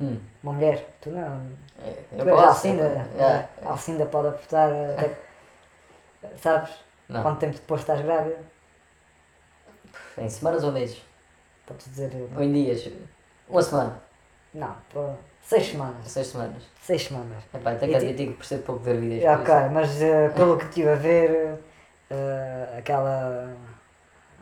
Hum. 0.00 0.18
Uma 0.42 0.52
mulher, 0.54 0.86
tu 1.00 1.10
não. 1.10 1.46
é, 1.84 1.90
Tu 2.18 2.26
Eu 2.28 2.38
és. 2.38 2.48
Alcinda, 2.48 2.84
é. 3.18 3.48
a 3.64 3.70
Alcinda 3.70 4.06
pode 4.06 4.28
abortar 4.28 4.70
até. 4.98 5.14
Sabes? 6.38 6.70
Não. 7.08 7.22
Quanto 7.22 7.40
tempo 7.40 7.54
depois 7.54 7.80
estás 7.82 8.00
grávida? 8.00 8.38
Em 10.16 10.28
semanas 10.28 10.64
ou 10.64 10.72
meses? 10.72 11.02
Podes 11.66 11.86
dizer. 11.86 12.10
Ou 12.36 12.42
em 12.42 12.52
dias? 12.52 12.88
Uma 13.50 13.62
semana? 13.62 14.02
Não, 14.54 14.74
pô, 14.92 15.10
seis 15.42 15.68
semanas. 15.70 16.06
Seis 16.10 16.26
semanas? 16.28 16.62
Seis 16.82 17.04
semanas. 17.04 17.42
Epá, 17.54 17.74
tenho 17.74 17.92
E 17.92 17.94
que 17.94 18.00
ti- 18.00 18.06
admitir 18.06 18.28
que 18.28 18.34
percebo 18.34 18.62
pouco 18.62 18.82
de 18.84 18.90
gravidez. 18.90 19.22
É, 19.24 19.36
por 19.36 19.42
ok, 19.42 19.54
isso. 19.54 19.70
mas 19.72 20.02
eh, 20.02 20.28
pelo 20.30 20.56
que 20.58 20.64
estive 20.64 20.88
a 20.90 20.94
ver, 20.94 21.58
eh, 22.10 22.74
aquela 22.78 23.52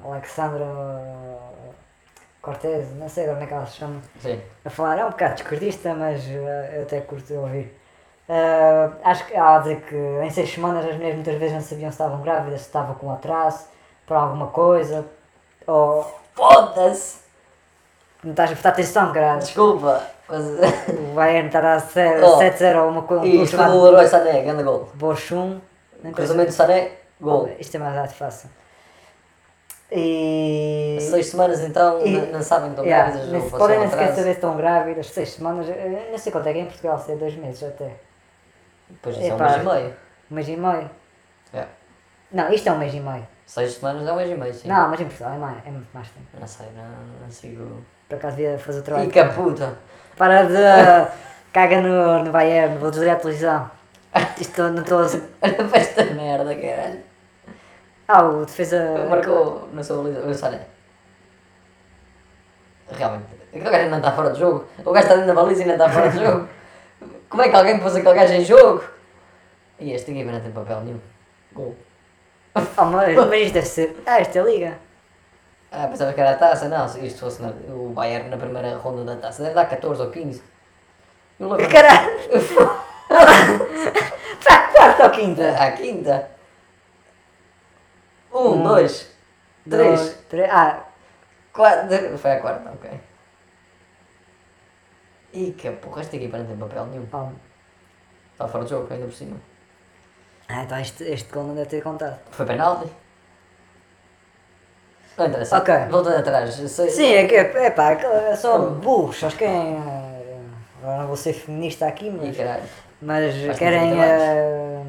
Alexandra 0.05 0.67
Cortez, 2.41 2.95
não 2.97 3.09
sei 3.09 3.25
agora 3.25 3.37
como 3.39 3.45
é 3.45 3.49
que 3.49 3.55
ela 3.55 3.67
se 3.67 3.77
chama, 3.77 4.01
Sim. 4.21 4.41
a 4.65 4.71
falar, 4.71 4.99
é 4.99 5.05
um 5.05 5.11
bocado 5.11 5.35
discordista, 5.35 5.95
mas 5.95 6.25
eh, 6.29 6.73
eu 6.77 6.83
até 6.83 7.01
curto 7.01 7.35
ouvir. 7.35 7.75
Eh, 8.29 8.91
acho 9.05 9.27
que 9.27 9.35
ela 9.35 9.57
a 9.57 9.59
dizer 9.59 9.81
que 9.83 9.97
em 9.97 10.31
seis 10.31 10.51
semanas 10.53 10.85
as 10.87 10.95
mulheres 10.95 11.17
muitas 11.17 11.35
vezes 11.37 11.55
não 11.55 11.61
sabiam 11.61 11.91
se 11.91 11.95
estavam 11.95 12.23
grávidas, 12.23 12.61
se 12.61 12.67
estavam 12.69 12.95
com 12.95 13.13
atraso, 13.13 13.67
por 14.07 14.17
alguma 14.17 14.47
coisa, 14.49 15.05
ou 15.67 16.05
Foda-se! 16.35 17.28
Não 18.25 18.31
estás 18.33 18.51
a 18.51 18.53
prestar 18.53 18.69
atenção, 18.71 19.13
caralho. 19.13 19.41
Desculpa, 19.41 20.03
mas. 20.29 20.45
O 20.89 21.15
Bayern 21.15 21.49
a 21.57 21.61
dar 21.61 21.79
Oh. 22.23 22.39
7-0 22.39 22.77
a 22.77 22.85
uma 22.87 23.03
coisa. 23.03 23.27
e 23.27 23.47
foi 23.47 23.65
do 23.65 23.83
Leroy 23.83 24.07
Sané, 24.07 24.43
grande 24.43 24.63
gol. 24.63 24.89
Bochum. 24.95 25.61
não. 26.03 26.13
Cruzamento 26.13 26.51
de 26.51 26.55
Sané, 26.55 26.93
gol. 27.21 27.49
Isto 27.59 27.77
é 27.77 27.81
mais 27.81 28.13
fácil. 28.13 28.51
E. 29.91 30.99
Seis 31.01 31.27
semanas 31.29 31.61
então, 31.61 32.05
E- 32.05 32.11
não, 32.11 32.27
não 32.27 32.43
sabem 32.43 32.71
estão 32.71 32.85
Yeah, 32.85 33.11
grávidas. 33.11 33.43
passam 33.45 33.59
podem 33.59 33.79
nem 33.79 33.89
sequer 33.89 34.09
saber 34.09 34.23
se 34.25 34.31
estão 34.31 34.57
grávidas, 34.57 35.07
seis 35.07 35.31
semanas, 35.31 35.67
eh, 35.69 36.09
não 36.11 36.19
sei 36.19 36.31
quanto 36.31 36.47
é 36.47 36.53
que 36.53 36.59
é 36.59 36.63
em 36.63 36.67
Portugal, 36.67 36.99
se 36.99 37.13
é 37.13 37.17
dois 37.17 37.35
meses 37.37 37.63
até. 37.63 37.97
Depois 38.91 39.17
isso 39.17 39.27
é 39.31 39.35
um 39.35 39.39
mês 39.39 39.57
e 39.57 39.59
meio. 39.65 39.97
Um 40.31 40.35
mês 40.35 40.49
e 40.49 40.57
meio. 40.57 40.91
É. 41.55 41.65
Não, 42.31 42.53
isto 42.53 42.69
é 42.69 42.73
um 42.73 42.79
mês 42.79 42.93
e 42.93 43.01
meio. 43.01 43.27
Seis 43.47 43.73
semanas 43.77 44.07
é 44.07 44.13
um 44.13 44.17
mês 44.17 44.31
e 44.31 44.35
meio, 44.35 44.53
sim. 44.53 44.69
Não, 44.69 44.91
mas 44.91 45.01
em 45.01 45.05
Portugal 45.07 45.33
é, 45.33 45.39
mais, 45.39 45.67
é 45.67 45.71
muito 45.71 45.89
mais 45.95 46.09
tempo. 46.09 46.27
Não 46.39 46.47
sei, 46.47 46.67
não, 46.77 47.23
não 47.23 47.31
sigo. 47.31 47.83
Por 48.09 48.17
acaso 48.17 48.37
devia 48.37 48.59
fazer 48.59 48.81
o 48.81 48.83
trabalho. 48.83 49.11
que 49.11 49.25
puta! 49.25 49.77
Para 50.17 50.45
de. 50.45 51.13
caga 51.53 51.81
no, 51.81 52.25
no 52.25 52.31
Bayern, 52.31 52.79
vou 52.79 52.91
desligar 52.91 53.17
a 53.17 53.21
televisão. 53.21 53.71
Isto 54.41 54.63
não 54.71 54.83
estou. 54.83 55.01
Olha 55.43 55.65
para 55.69 55.79
esta 55.79 56.05
merda, 56.05 56.55
caralho. 56.55 57.01
Ah, 58.07 58.25
o 58.25 58.45
defesa. 58.47 59.07
Marcou 59.09 59.69
na 59.73 59.83
sua 59.83 60.03
baliza 60.03 60.21
o 60.21 60.35
Sané. 60.35 60.61
Realmente, 62.91 63.27
aquele 63.49 63.65
gajo 63.65 63.85
ainda 63.85 63.97
está 63.99 64.13
fora 64.13 64.31
de 64.31 64.39
jogo. 64.39 64.65
O 64.85 64.93
gajo 64.93 65.05
está 65.05 65.15
dentro 65.15 65.35
da 65.35 65.43
baliza 65.43 65.61
e 65.61 65.71
ainda 65.71 65.85
está 65.85 65.91
fora 65.91 66.11
de 66.11 66.19
jogo. 66.25 66.49
Como 67.29 67.43
é 67.43 67.49
que 67.51 67.57
alguém 67.57 67.79
pôs 67.79 67.95
aquele 67.95 68.15
gajo 68.15 68.33
em 68.33 68.45
jogo? 68.45 68.85
E 69.79 69.93
este 69.93 70.11
aqui 70.11 70.25
não 70.25 70.41
tem 70.41 70.51
papel 70.51 70.81
nenhum. 70.81 71.01
Gol. 71.53 71.77
Oh, 72.55 72.85
mas, 72.87 73.15
mas 73.15 73.43
isto 73.43 73.55
deve 73.55 73.67
ser. 73.67 74.03
Ah, 74.07 74.21
esta 74.21 74.39
é 74.39 74.43
a 74.43 74.45
liga. 74.45 74.79
Ah, 75.71 75.87
pensava 75.87 76.13
que 76.13 76.21
era 76.21 76.31
a 76.33 76.37
taça. 76.37 76.69
Não, 76.69 76.89
se 76.89 77.05
isto 77.07 77.21
fosse 77.21 77.43
na- 77.43 77.51
o 77.75 77.91
Bayern 77.91 78.29
na 78.31 78.37
primeira 78.37 78.77
ronda 78.79 79.05
da 79.05 79.21
taça, 79.21 79.43
deve 79.43 79.55
dar 79.55 79.67
14 79.67 80.01
ou 80.03 80.11
15. 80.11 80.43
Eu 81.39 81.49
lembro- 81.51 81.69
Caralho! 81.73 82.11
Pá, 84.45 84.69
quarta 84.73 85.05
ou 85.05 85.11
quinta? 85.11 85.51
À 85.63 85.73
quinta. 85.73 86.31
Um, 88.33 88.63
dois, 88.63 89.11
três, 89.69 90.01
Dois, 90.01 90.15
três. 90.29 90.51
Ah, 90.53 90.85
quatro. 91.53 92.19
Foi 92.19 92.33
a 92.33 92.41
quarta, 92.41 92.71
ok. 92.71 93.01
E 95.33 95.53
que 95.53 95.71
porra, 95.73 96.01
esta 96.03 96.17
equipa 96.17 96.39
não 96.39 96.47
tem 96.47 96.57
papel 96.57 96.87
nenhum. 96.87 97.07
oh. 97.13 97.29
Está 98.33 98.47
fora 98.49 98.65
de 98.65 98.71
jogo 98.71 98.93
ainda 98.93 99.07
por 99.07 99.15
cima. 99.15 99.37
ah 100.49 100.63
então 100.63 100.79
este, 100.79 101.05
este 101.05 101.31
gol 101.33 101.45
não 101.45 101.55
deve 101.55 101.69
ter 101.69 101.83
contado. 101.83 102.19
Foi 102.31 102.47
penalti? 102.47 102.91
Não 105.19 105.27
interessa. 105.27 105.59
Ok. 105.59 105.75
Voltando 105.91 106.17
atrás. 106.19 106.55
sei- 106.55 106.91
Sim, 106.91 107.13
é 107.15 107.27
que 107.27 107.35
é 107.35 107.71
pá, 107.71 107.93
é 107.93 108.37
só 108.37 108.59
burros, 108.59 109.23
acho 109.25 109.37
que 109.37 109.45
querem. 109.45 109.77
eh, 109.77 110.15
Agora 110.83 110.99
não 111.01 111.07
vou 111.09 111.17
ser 111.17 111.33
feminista 111.33 111.87
aqui, 111.87 112.09
mas, 112.09 112.37
mas 113.03 113.35
Faz 113.47 113.59
querem. 113.59 113.89
muito 113.89 114.01
eh, 114.01 114.83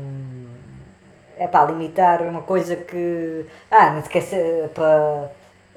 É 1.39 1.47
pá, 1.47 1.65
limitar 1.65 2.21
uma 2.21 2.41
coisa 2.41 2.75
que. 2.75 3.45
Ah, 3.71 3.91
nem 3.91 4.03
sequer 4.03 4.21
ser 4.21 4.69
para. 4.69 5.31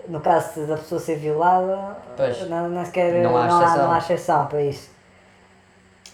No 0.09 0.21
caso 0.21 0.67
da 0.67 0.77
pessoa 0.77 1.01
ser 1.01 1.15
violada, 1.17 1.97
Pois. 2.17 2.49
não, 2.49 2.69
nem 2.69 2.85
sequer. 2.85 3.23
Não 3.23 3.37
há 3.37 3.47
não, 3.47 3.61
há, 3.61 3.63
exceção. 3.65 3.85
não 3.85 3.93
há 3.93 3.99
exceção 3.99 4.47
para 4.47 4.63
isso. 4.63 4.91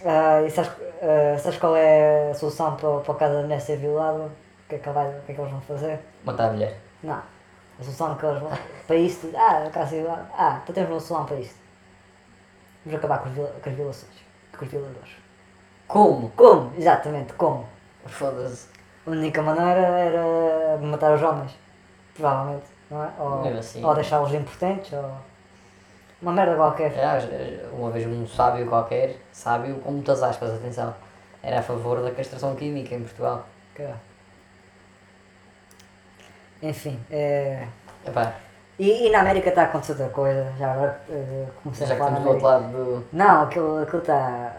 Ah, 0.05 0.41
e 0.45 0.49
sabes, 0.51 0.71
ah, 1.01 1.37
sabes 1.39 1.57
qual 1.57 1.75
é 1.75 2.29
a 2.31 2.33
solução 2.35 2.75
para, 2.75 2.99
para 2.99 3.11
o 3.11 3.15
caso 3.15 3.33
da 3.33 3.41
mulher 3.41 3.59
ser 3.59 3.77
violada? 3.77 4.19
O 4.25 4.31
que 4.69 4.75
é 4.75 4.77
que, 4.77 4.89
vai- 4.91 5.07
o 5.09 5.21
que, 5.25 5.31
é 5.31 5.35
que 5.35 5.41
eles 5.41 5.51
vão 5.51 5.61
fazer? 5.61 5.99
Matar 6.23 6.49
a 6.49 6.51
mulher. 6.53 6.77
Não. 7.03 7.19
A 7.79 7.83
solução 7.83 8.15
que 8.15 8.25
eles 8.25 8.41
vão. 8.41 8.51
Para 8.87 8.95
isto. 8.95 9.31
Ah, 9.35 9.65
o 9.67 9.71
caso 9.71 9.91
violado. 9.95 10.27
Ah, 10.37 10.59
então 10.63 10.73
temos 10.75 10.91
uma 10.91 10.99
solução 10.99 11.25
para 11.25 11.37
isto. 11.37 11.55
Vamos 12.85 12.99
acabar 12.99 13.19
com, 13.19 13.29
os 13.29 13.35
viola- 13.35 13.55
com 13.63 13.69
as 13.69 13.75
violações. 13.75 14.13
Com 14.57 14.65
os 14.65 14.71
violadores. 14.71 15.11
Como? 15.87 16.29
Como? 16.31 16.73
Exatamente, 16.77 17.33
como? 17.33 17.65
Foda-se. 18.05 18.67
A 19.07 19.09
única 19.11 19.41
maneira 19.41 19.79
era 19.79 20.77
matar 20.81 21.13
os 21.15 21.21
homens. 21.23 21.57
Provavelmente, 22.13 22.65
não 22.91 23.03
é? 23.03 23.09
Ou, 23.17 23.57
assim. 23.57 23.83
ou 23.83 23.95
deixá-los 23.95 24.33
impotentes, 24.33 24.91
ou. 24.93 25.11
Uma 26.21 26.33
merda 26.33 26.55
qualquer. 26.55 26.91
É, 26.97 27.65
uma 27.71 27.89
vez 27.91 28.05
um 28.05 28.27
sábio 28.27 28.67
qualquer, 28.67 29.15
sábio 29.31 29.75
com 29.79 29.91
muitas 29.91 30.21
aspas, 30.21 30.53
atenção, 30.53 30.93
era 31.41 31.59
a 31.59 31.63
favor 31.63 32.01
da 32.01 32.11
castração 32.11 32.55
química 32.55 32.93
em 32.93 33.01
Portugal. 33.03 33.45
Caralho. 33.73 33.95
Enfim, 36.61 36.99
é. 37.09 37.65
Epá, 38.05 38.33
E, 38.77 39.07
e 39.07 39.09
na 39.11 39.19
América 39.21 39.49
está 39.49 39.61
a 39.63 39.65
acontecer 39.65 39.93
outra 39.93 40.09
coisa, 40.09 40.51
já 40.57 40.71
agora 40.71 40.99
eh, 41.09 41.45
comecei 41.63 41.85
já 41.87 41.93
a 41.93 41.97
que 41.97 42.03
falar 42.03 42.17
estamos 42.17 42.23
do 42.23 42.29
outro 42.45 42.45
lado 42.45 42.71
do. 42.71 43.07
Não, 43.13 43.43
aquilo 43.43 43.83
está. 43.83 44.53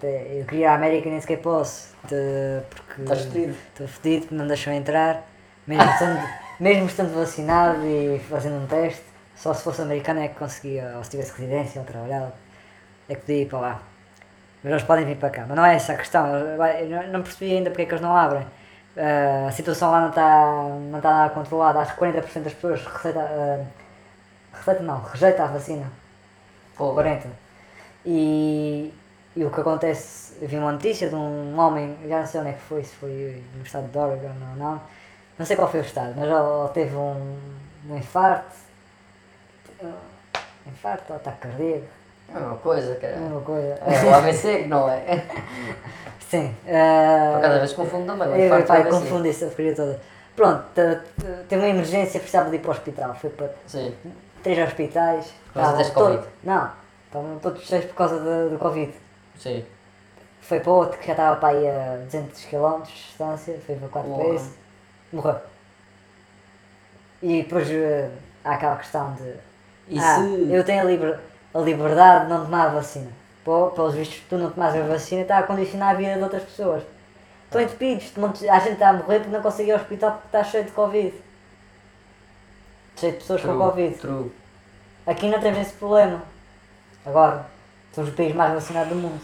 Eu 0.00 0.44
queria 0.46 0.70
a 0.70 0.74
América 0.74 1.08
e 1.08 1.10
nem 1.10 1.20
sequer 1.20 1.38
posso. 1.38 1.94
de- 2.08 2.62
porque 2.70 3.02
Estás 3.02 3.22
fedido. 3.24 3.56
Estou 3.72 3.88
fedido 3.88 4.20
porque 4.26 4.34
não 4.34 4.46
deixam 4.46 4.72
entrar. 4.72 5.22
Mesmo 5.66 5.84
estando, 5.90 6.20
mesmo 6.60 6.86
estando 6.86 7.14
vacinado 7.14 7.84
e 7.86 8.18
fazendo 8.28 8.62
um 8.62 8.66
teste, 8.66 9.02
só 9.36 9.52
se 9.54 9.62
fosse 9.62 9.82
americano 9.82 10.20
é 10.20 10.28
que 10.28 10.34
conseguia, 10.36 10.94
ou 10.96 11.04
se 11.04 11.10
tivesse 11.10 11.32
residência 11.32 11.80
ou 11.80 11.86
trabalhava, 11.86 12.32
é 13.08 13.14
que 13.14 13.20
podia 13.22 13.42
ir 13.42 13.46
para 13.46 13.58
lá. 13.60 13.82
Mas 14.62 14.70
eles 14.72 14.84
podem 14.84 15.04
vir 15.04 15.16
para 15.16 15.30
cá. 15.30 15.44
Mas 15.48 15.56
não 15.56 15.64
é 15.66 15.74
essa 15.74 15.92
a 15.92 15.96
questão. 15.96 16.26
Eu 16.26 17.08
não 17.08 17.22
percebi 17.22 17.52
ainda 17.56 17.70
porque 17.70 17.82
é 17.82 17.86
que 17.86 17.92
eles 17.92 18.02
não 18.02 18.16
abrem. 18.16 18.46
Ah, 18.96 19.46
a 19.48 19.52
situação 19.52 19.90
lá 19.90 20.00
não 20.02 20.08
está, 20.10 20.46
não 20.90 20.98
está 20.98 21.10
nada 21.10 21.34
controlada. 21.34 21.80
Acho 21.80 21.94
que 21.94 22.00
40% 22.00 22.42
das 22.42 22.54
pessoas 22.54 22.84
receita, 22.84 23.20
ah, 23.20 23.64
receita 24.52 24.82
não, 24.82 25.02
rejeita 25.02 25.44
a 25.44 25.46
vacina. 25.46 25.90
Pô, 26.76 26.92
40. 26.94 27.28
E, 28.04 28.92
e 29.36 29.44
o 29.44 29.50
que 29.50 29.60
acontece, 29.60 30.36
eu 30.40 30.48
vi 30.48 30.56
uma 30.58 30.72
notícia 30.72 31.08
de 31.08 31.14
um 31.14 31.58
homem, 31.58 31.96
já 32.08 32.20
não 32.20 32.26
sei 32.26 32.40
onde 32.40 32.50
é 32.50 32.52
que 32.54 32.62
foi, 32.62 32.82
se 32.84 32.94
foi 32.96 33.44
no 33.56 33.62
estado 33.62 33.88
de 33.88 33.98
Oregon 33.98 34.28
ou 34.50 34.56
não, 34.56 34.80
não 35.38 35.46
sei 35.46 35.56
qual 35.56 35.70
foi 35.70 35.80
o 35.80 35.84
estado, 35.84 36.14
mas 36.16 36.24
ele 36.24 36.68
teve 36.74 36.96
um, 36.96 37.38
um 37.88 37.96
infarto, 37.96 38.54
um 39.82 40.70
infarto 40.70 41.12
ou 41.12 41.16
ataque 41.16 41.38
cardíaco, 41.38 41.86
é 42.34 42.38
uma 42.38 42.56
coisa, 42.56 42.94
cara. 42.96 43.16
uma 43.16 43.40
coisa. 43.40 43.78
É 43.86 44.04
o 44.04 44.14
ABC 44.14 44.58
que 44.62 44.68
não 44.68 44.88
é. 44.88 45.02
Sim. 46.28 46.54
Por 46.64 47.40
cada 47.42 47.56
Uh, 47.56 47.58
vez 47.58 47.72
confundo 47.74 48.06
também. 48.06 48.40
eu, 48.40 48.50
pai, 48.50 48.62
do 48.62 48.72
ABC. 48.88 48.90
confundi 48.90 49.28
essa 49.28 49.46
porcaria 49.46 49.74
toda. 49.74 50.00
Pronto, 50.34 50.64
te- 50.74 50.96
te- 51.20 51.44
teve 51.48 51.62
uma 51.62 51.68
emergência, 51.68 52.18
precisava 52.18 52.48
de 52.48 52.56
ir 52.56 52.60
para 52.60 52.68
o 52.68 52.72
hospital. 52.72 53.14
Foi 53.14 53.28
para 53.30 53.50
Sim. 53.66 53.94
três 54.42 54.58
hospitais. 54.66 55.32
Por 55.52 55.60
causa 55.60 55.76
deste 55.76 55.92
Covid? 55.92 56.22
Não, 56.42 56.70
estavam 57.06 57.38
todos 57.38 57.62
cheios 57.66 57.84
por 57.84 57.94
causa 57.94 58.18
do, 58.18 58.50
do 58.50 58.58
Covid. 58.58 58.92
Sim. 59.38 59.62
Foi 60.40 60.58
para 60.60 60.72
outro 60.72 60.98
que 60.98 61.06
já 61.06 61.12
estava 61.12 61.36
para 61.36 61.50
aí 61.50 61.68
a 61.68 61.98
200 62.04 62.44
km 62.46 62.80
de 62.82 62.92
distância, 62.92 63.60
foi 63.66 63.76
para 63.76 63.88
Porra. 64.02 64.34
esse, 64.34 64.50
morreu. 65.12 65.36
E 67.22 67.42
depois 67.42 67.70
eh, 67.70 68.08
há 68.44 68.52
aquela 68.54 68.76
questão 68.76 69.14
de. 69.14 69.34
E 69.88 69.98
ah, 69.98 70.16
se- 70.16 70.52
eu 70.52 70.64
tenho 70.64 70.80
a, 70.80 70.84
liber- 70.84 71.20
a 71.54 71.58
liberdade 71.58 72.24
de 72.26 72.30
não 72.32 72.44
tomar 72.44 72.66
a 72.66 72.70
vacina. 72.70 73.08
Pô, 73.44 73.68
pelos 73.70 73.94
vistos, 73.94 74.22
tu 74.28 74.36
não 74.36 74.50
tomas 74.50 74.74
a 74.74 74.80
vacina 74.82 75.22
está 75.22 75.38
a 75.38 75.42
condicionar 75.42 75.90
a 75.90 75.94
vida 75.94 76.14
de 76.14 76.22
outras 76.22 76.42
pessoas. 76.44 76.82
Estão 77.44 77.60
entupidos, 77.60 78.12
montes- 78.16 78.48
a 78.48 78.58
gente 78.60 78.72
está 78.74 78.90
a 78.90 78.92
morrer 78.94 79.18
porque 79.20 79.34
não 79.34 79.42
consegue 79.42 79.68
ir 79.68 79.72
ao 79.72 79.80
hospital 79.80 80.12
porque 80.12 80.26
está 80.28 80.44
cheio 80.44 80.64
de 80.64 80.70
Covid. 80.70 81.14
Cheio 82.96 83.12
de 83.12 83.18
pessoas 83.18 83.40
com 83.40 83.48
True, 83.48 83.58
Covid. 83.58 83.94
True. 83.98 84.32
Aqui 85.06 85.28
não 85.28 85.40
temos 85.40 85.58
esse 85.60 85.72
problema. 85.74 86.22
Agora, 87.04 87.46
somos 87.92 88.10
o 88.10 88.12
país 88.14 88.34
mais 88.34 88.54
vacinado 88.54 88.90
do 88.90 88.94
mundo. 88.96 89.20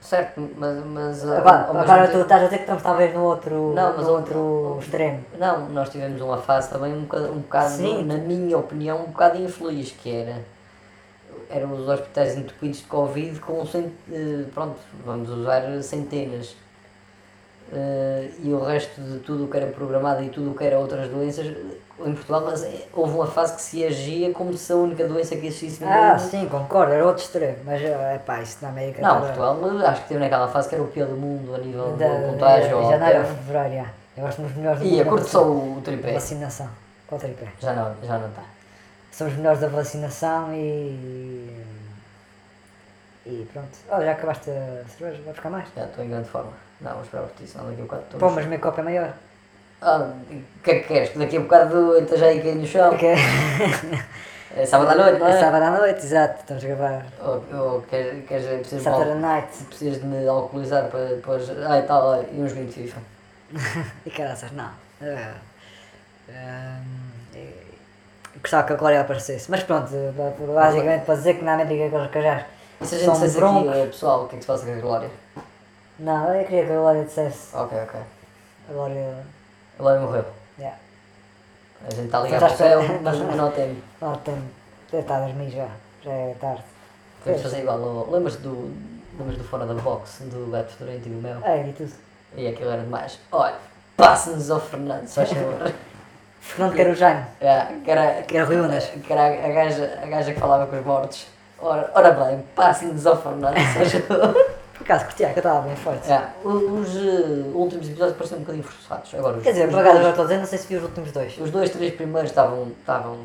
Certo, 0.00 0.50
mas. 0.56 0.84
mas 0.84 1.30
ah, 1.30 1.38
Agora, 1.38 1.80
agora 1.80 2.08
tu 2.08 2.18
estás 2.22 2.42
a 2.42 2.44
dizer 2.46 2.56
que 2.56 2.62
estamos 2.64 2.82
talvez 2.82 3.14
no 3.14 3.22
outro, 3.22 3.72
Não, 3.72 3.96
mas 3.96 4.04
no 4.06 4.12
outro 4.14 4.78
extremo. 4.82 5.24
Não, 5.38 5.68
nós 5.68 5.88
tivemos 5.90 6.20
uma 6.20 6.38
fase 6.38 6.68
também 6.70 6.92
um 6.92 7.02
bocado, 7.02 7.32
um 7.32 7.38
bocado 7.38 7.70
Sim. 7.70 8.02
na 8.04 8.16
minha 8.16 8.58
opinião, 8.58 8.98
um 9.02 9.10
bocado 9.12 9.38
infeliz, 9.40 9.92
que 9.92 10.10
era 10.12 10.40
eram 11.52 11.72
os 11.72 11.88
hospitais 11.88 12.36
entupidos 12.36 12.78
de 12.78 12.84
Covid 12.84 13.38
com 13.40 13.64
cent, 13.66 13.92
eh, 14.10 14.44
pronto, 14.54 14.76
vamos 15.04 15.28
usar 15.28 15.62
centenas. 15.82 16.56
Eh, 17.74 18.28
e 18.44 18.52
o 18.52 18.62
resto 18.62 19.00
de 19.00 19.18
tudo 19.20 19.44
o 19.44 19.48
que 19.48 19.56
era 19.56 19.66
programado 19.72 20.22
e 20.22 20.28
tudo 20.28 20.50
o 20.50 20.54
que 20.54 20.62
era 20.64 20.78
outras 20.78 21.08
doenças, 21.08 21.46
em 22.04 22.12
Portugal 22.14 22.52
eh, 22.52 22.82
houve 22.92 23.14
uma 23.14 23.26
fase 23.26 23.54
que 23.56 23.62
se 23.62 23.84
agia 23.86 24.30
como 24.32 24.52
se 24.54 24.70
a 24.72 24.76
única 24.76 25.06
doença 25.08 25.36
que 25.36 25.46
existisse 25.46 25.82
no 25.82 25.90
Ah, 25.90 26.10
mundo. 26.18 26.20
sim, 26.30 26.46
concordo, 26.48 26.92
era 26.92 27.06
outro 27.06 27.22
extremo. 27.22 27.56
Mas 27.64 27.80
é 27.80 28.20
pá, 28.26 28.42
isso 28.42 28.58
na 28.60 28.68
América 28.68 29.00
Não, 29.00 29.20
Portugal 29.20 29.58
eh, 29.80 29.86
acho 29.86 30.02
que 30.02 30.08
teve 30.08 30.20
naquela 30.20 30.48
fase 30.48 30.68
que 30.68 30.74
era 30.74 30.84
o 30.84 30.88
pior 30.88 31.08
do 31.08 31.16
mundo 31.16 31.54
a 31.54 31.58
nível 31.58 31.92
da- 31.96 32.08
de 32.18 32.30
contágio. 32.32 32.76
ou 32.78 32.90
janeiro 32.90 33.20
até- 33.20 33.28
fevereiro, 33.34 33.74
já. 33.74 33.90
Eu 34.14 34.26
acho 34.26 34.36
que 34.36 34.42
somos 34.42 34.56
melhores 34.58 34.82
E 34.82 35.00
a 35.00 35.04
curto 35.06 35.26
só 35.28 35.42
o 35.42 35.80
tripé. 35.82 36.12
vacinação. 36.12 36.68
Qual 37.06 37.18
tripé? 37.18 37.46
Já 37.58 37.72
não, 37.72 37.94
já 38.06 38.18
não 38.18 38.28
está. 38.28 38.42
Somos 39.12 39.34
melhores 39.36 39.60
da 39.60 39.68
vacinação 39.68 40.52
e. 40.54 41.62
E 43.26 43.46
pronto. 43.52 43.68
Olha, 43.90 44.06
já 44.06 44.12
acabaste 44.12 44.50
a 44.50 44.82
cerveja, 44.98 45.22
vai 45.22 45.32
buscar 45.32 45.50
mais? 45.50 45.68
Já 45.76 45.84
estou 45.84 46.04
em 46.04 46.08
grande 46.08 46.28
forma. 46.28 46.52
Não, 46.80 46.92
vou 46.94 47.02
esperar 47.02 47.22
por 47.24 47.36
ti, 47.36 47.46
senão 47.46 47.66
daqui 47.68 47.80
a 47.80 47.84
bocado 47.84 48.02
estou. 48.02 48.20
Pô, 48.20 48.30
mas 48.30 48.46
meu 48.46 48.58
copo 48.58 48.80
é 48.80 48.82
maior. 48.82 49.12
Ah, 49.80 50.12
o 50.30 50.62
que 50.62 50.70
é 50.70 50.80
que 50.80 50.88
queres? 50.88 51.10
Que 51.10 51.18
daqui 51.18 51.36
a 51.36 51.40
bocado 51.40 51.76
eu 51.76 52.02
esteja 52.02 52.26
aí 52.26 52.40
cair 52.42 52.56
no 52.56 52.66
chão? 52.66 52.88
Porque 52.90 53.06
É 54.54 54.66
sábado 54.66 54.90
à 54.90 54.94
noite, 54.94 55.18
não 55.18 55.28
é 55.28 55.30
é? 55.30 55.40
sábado 55.40 55.62
à 55.64 55.70
noite, 55.70 56.04
exato, 56.04 56.40
estamos 56.40 56.62
a 56.64 56.66
gravar. 56.68 57.06
Ou, 57.20 57.58
ou 57.58 57.82
queres, 57.82 58.26
queres 58.26 58.44
precisas, 58.46 58.78
de 58.78 58.84
Saturday 58.84 59.12
al- 59.12 59.18
night. 59.20 59.64
precisas 59.64 60.00
de 60.00 60.06
me 60.06 60.26
alcoolizar 60.28 60.88
para 60.88 61.06
depois. 61.06 61.48
Ah, 61.66 61.78
e 61.78 61.82
tal, 61.84 62.12
ah, 62.12 62.22
e 62.32 62.40
uns 62.42 62.52
20 62.52 62.70
FIFA. 62.72 63.00
E 64.04 64.10
caraças, 64.10 64.50
não. 64.52 64.70
Eh, 65.00 65.32
ehm, 66.28 66.34
eh, 66.34 66.80
gostava 68.42 68.66
que 68.66 68.72
a 68.72 68.76
Glória 68.76 69.00
aparecesse. 69.00 69.50
Mas 69.50 69.62
pronto, 69.62 69.90
ba- 70.16 70.54
basicamente 70.54 71.04
para 71.04 71.14
dizer 71.14 71.34
que 71.34 71.44
na 71.44 71.54
América 71.54 71.86
aqueles 71.86 72.10
cajás 72.10 72.44
E 72.80 72.86
se 72.86 72.94
a 72.94 72.98
gente 72.98 73.10
dissesse 73.12 73.38
aqui, 73.44 73.86
pessoal, 73.88 74.24
o 74.24 74.28
que 74.28 74.34
é 74.34 74.38
que 74.38 74.44
se 74.44 74.46
passa 74.48 74.66
com 74.66 74.72
a 74.72 74.76
Glória? 74.80 75.10
Não, 75.98 76.34
eu 76.34 76.44
queria 76.44 76.66
que 76.66 76.72
a 76.72 76.76
Glória 76.76 77.04
dissesse. 77.04 77.54
Ok, 77.56 77.78
ok. 77.82 78.00
A 78.68 78.72
Glória. 78.72 79.14
A 79.78 79.82
Glória 79.82 80.00
morreu. 80.00 80.24
Yeah. 80.58 80.78
A 81.86 81.90
gente 81.94 82.04
está 82.06 82.18
a 82.18 82.22
ligar 82.22 82.40
Mas 82.40 82.52
para 82.52 82.66
o 82.76 82.78
acho 82.78 82.86
céu, 82.88 83.00
mas 83.02 83.18
não 83.36 83.50
tem. 83.50 83.82
Ela 84.00 84.16
tem. 84.18 84.34
Deve 84.90 85.02
estar 85.02 85.16
a 85.16 85.26
dormir 85.26 85.50
já. 85.50 85.68
Já 86.02 86.12
é 86.12 86.34
tarde. 86.40 86.62
Vamos 87.24 87.42
fazer 87.42 87.60
igual. 87.60 87.82
ao- 87.82 88.10
Lembras 88.10 88.36
do. 88.36 88.72
Lembras 89.18 89.36
do 89.38 89.44
Fora 89.44 89.66
da 89.66 89.74
Box, 89.74 90.22
do 90.24 90.50
Beto 90.50 90.74
Durante 90.78 91.06
e 91.08 91.12
do 91.12 91.20
Mel? 91.22 91.38
É, 91.44 91.68
e 91.68 91.72
tudo. 91.72 91.92
E 92.36 92.46
aquilo 92.48 92.70
era 92.70 92.82
demais. 92.82 93.18
Olha, 93.30 93.54
passa-nos 93.96 94.50
ao 94.50 94.58
Fernando, 94.60 95.06
só 95.06 95.24
favor. 95.26 95.72
Fernando 96.42 96.76
Carujano. 96.76 97.26
É, 97.40 97.66
que 97.82 97.90
era, 97.90 98.22
Que 98.22 98.36
era 98.36 98.46
Rui 98.46 98.56
Unas. 98.56 98.84
que 98.84 99.12
era 99.12 99.26
a, 99.26 99.48
gaja, 99.48 99.98
a 100.02 100.06
gaja 100.06 100.34
que 100.34 100.40
falava 100.40 100.66
com 100.66 100.76
os 100.76 100.84
mortos. 100.84 101.26
Ora, 101.58 101.90
ora 101.94 102.10
bem, 102.10 102.44
passem-nos 102.54 103.06
ao 103.06 103.22
Fernando, 103.22 103.56
favor. 104.08 104.34
Por 104.74 104.84
acaso 104.84 105.04
curtia, 105.04 105.28
que 105.28 105.38
eu 105.38 105.40
estava 105.40 105.60
bem 105.60 105.76
forte. 105.76 106.10
É, 106.10 106.22
os 106.44 106.96
eh, 106.96 107.44
últimos 107.54 107.86
episódios 107.86 108.16
pareciam 108.16 108.38
um 108.38 108.40
bocadinho 108.40 108.64
forçados. 108.64 109.14
Agora, 109.14 109.36
os, 109.36 109.42
Quer 109.44 109.52
dizer, 109.52 109.66
os 109.66 109.70
por 109.70 109.80
acaso 109.80 109.98
agora 109.98 110.10
estou 110.10 110.24
a 110.24 110.26
dizer, 110.26 110.38
não 110.38 110.46
sei 110.46 110.58
se 110.58 110.66
vi 110.66 110.76
os 110.76 110.82
últimos 110.82 111.12
dois. 111.12 111.38
os 111.38 111.50
dois, 111.52 111.70
três 111.70 111.94
primeiros 111.94 112.30
estavam, 112.30 112.72
estavam 112.80 113.18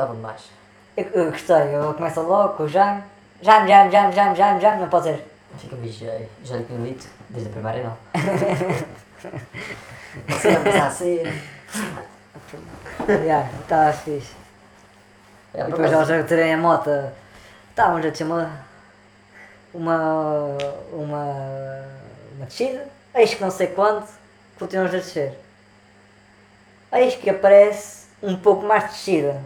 Estava 0.00 0.14
demais. 0.14 0.50
Eu, 0.96 1.04
eu 1.12 1.30
gostei, 1.30 1.74
eu 1.74 1.92
começo 1.92 2.22
logo 2.22 2.54
com 2.54 2.62
o 2.62 2.68
Jaime. 2.68 3.02
Jaime, 3.42 3.68
Jaime, 3.68 3.92
Jaime, 3.92 4.14
Jaime, 4.14 4.34
Jaime, 4.34 4.60
Jaime, 4.62 4.80
não 4.80 4.88
pode 4.88 5.04
ser. 5.04 5.26
Fica 5.58 5.76
me 5.76 5.90
já, 5.90 6.06
já 6.42 6.56
lhe 6.56 6.64
tinha 6.64 6.78
dito, 6.78 7.06
desde 7.28 7.50
a 7.50 7.52
primária 7.52 7.84
não. 7.84 7.98
Sempre 10.38 10.70
assim. 10.70 11.20
Já, 13.26 13.48
estava 13.60 13.92
fixe. 13.92 14.34
É, 15.54 15.62
E 15.62 15.64
depois 15.64 15.92
eles 15.92 16.10
a 16.10 16.22
terem 16.22 16.54
a 16.54 16.58
moto, 16.58 16.90
estávamos 17.70 18.06
a 18.06 18.10
descer 18.10 18.24
uma, 18.24 18.50
uma, 19.74 19.98
uma, 20.92 21.24
uma 22.36 22.46
descida, 22.46 22.86
eis 23.14 23.34
que 23.34 23.40
não 23.40 23.50
sei 23.50 23.68
quando, 23.68 24.06
continuamos 24.58 24.94
a 24.94 24.98
descer. 24.98 25.38
Eis 26.92 27.14
que 27.16 27.30
aparece 27.30 28.06
um 28.22 28.36
pouco 28.36 28.64
mais 28.64 28.84
de 28.84 28.90
descida. 28.90 29.40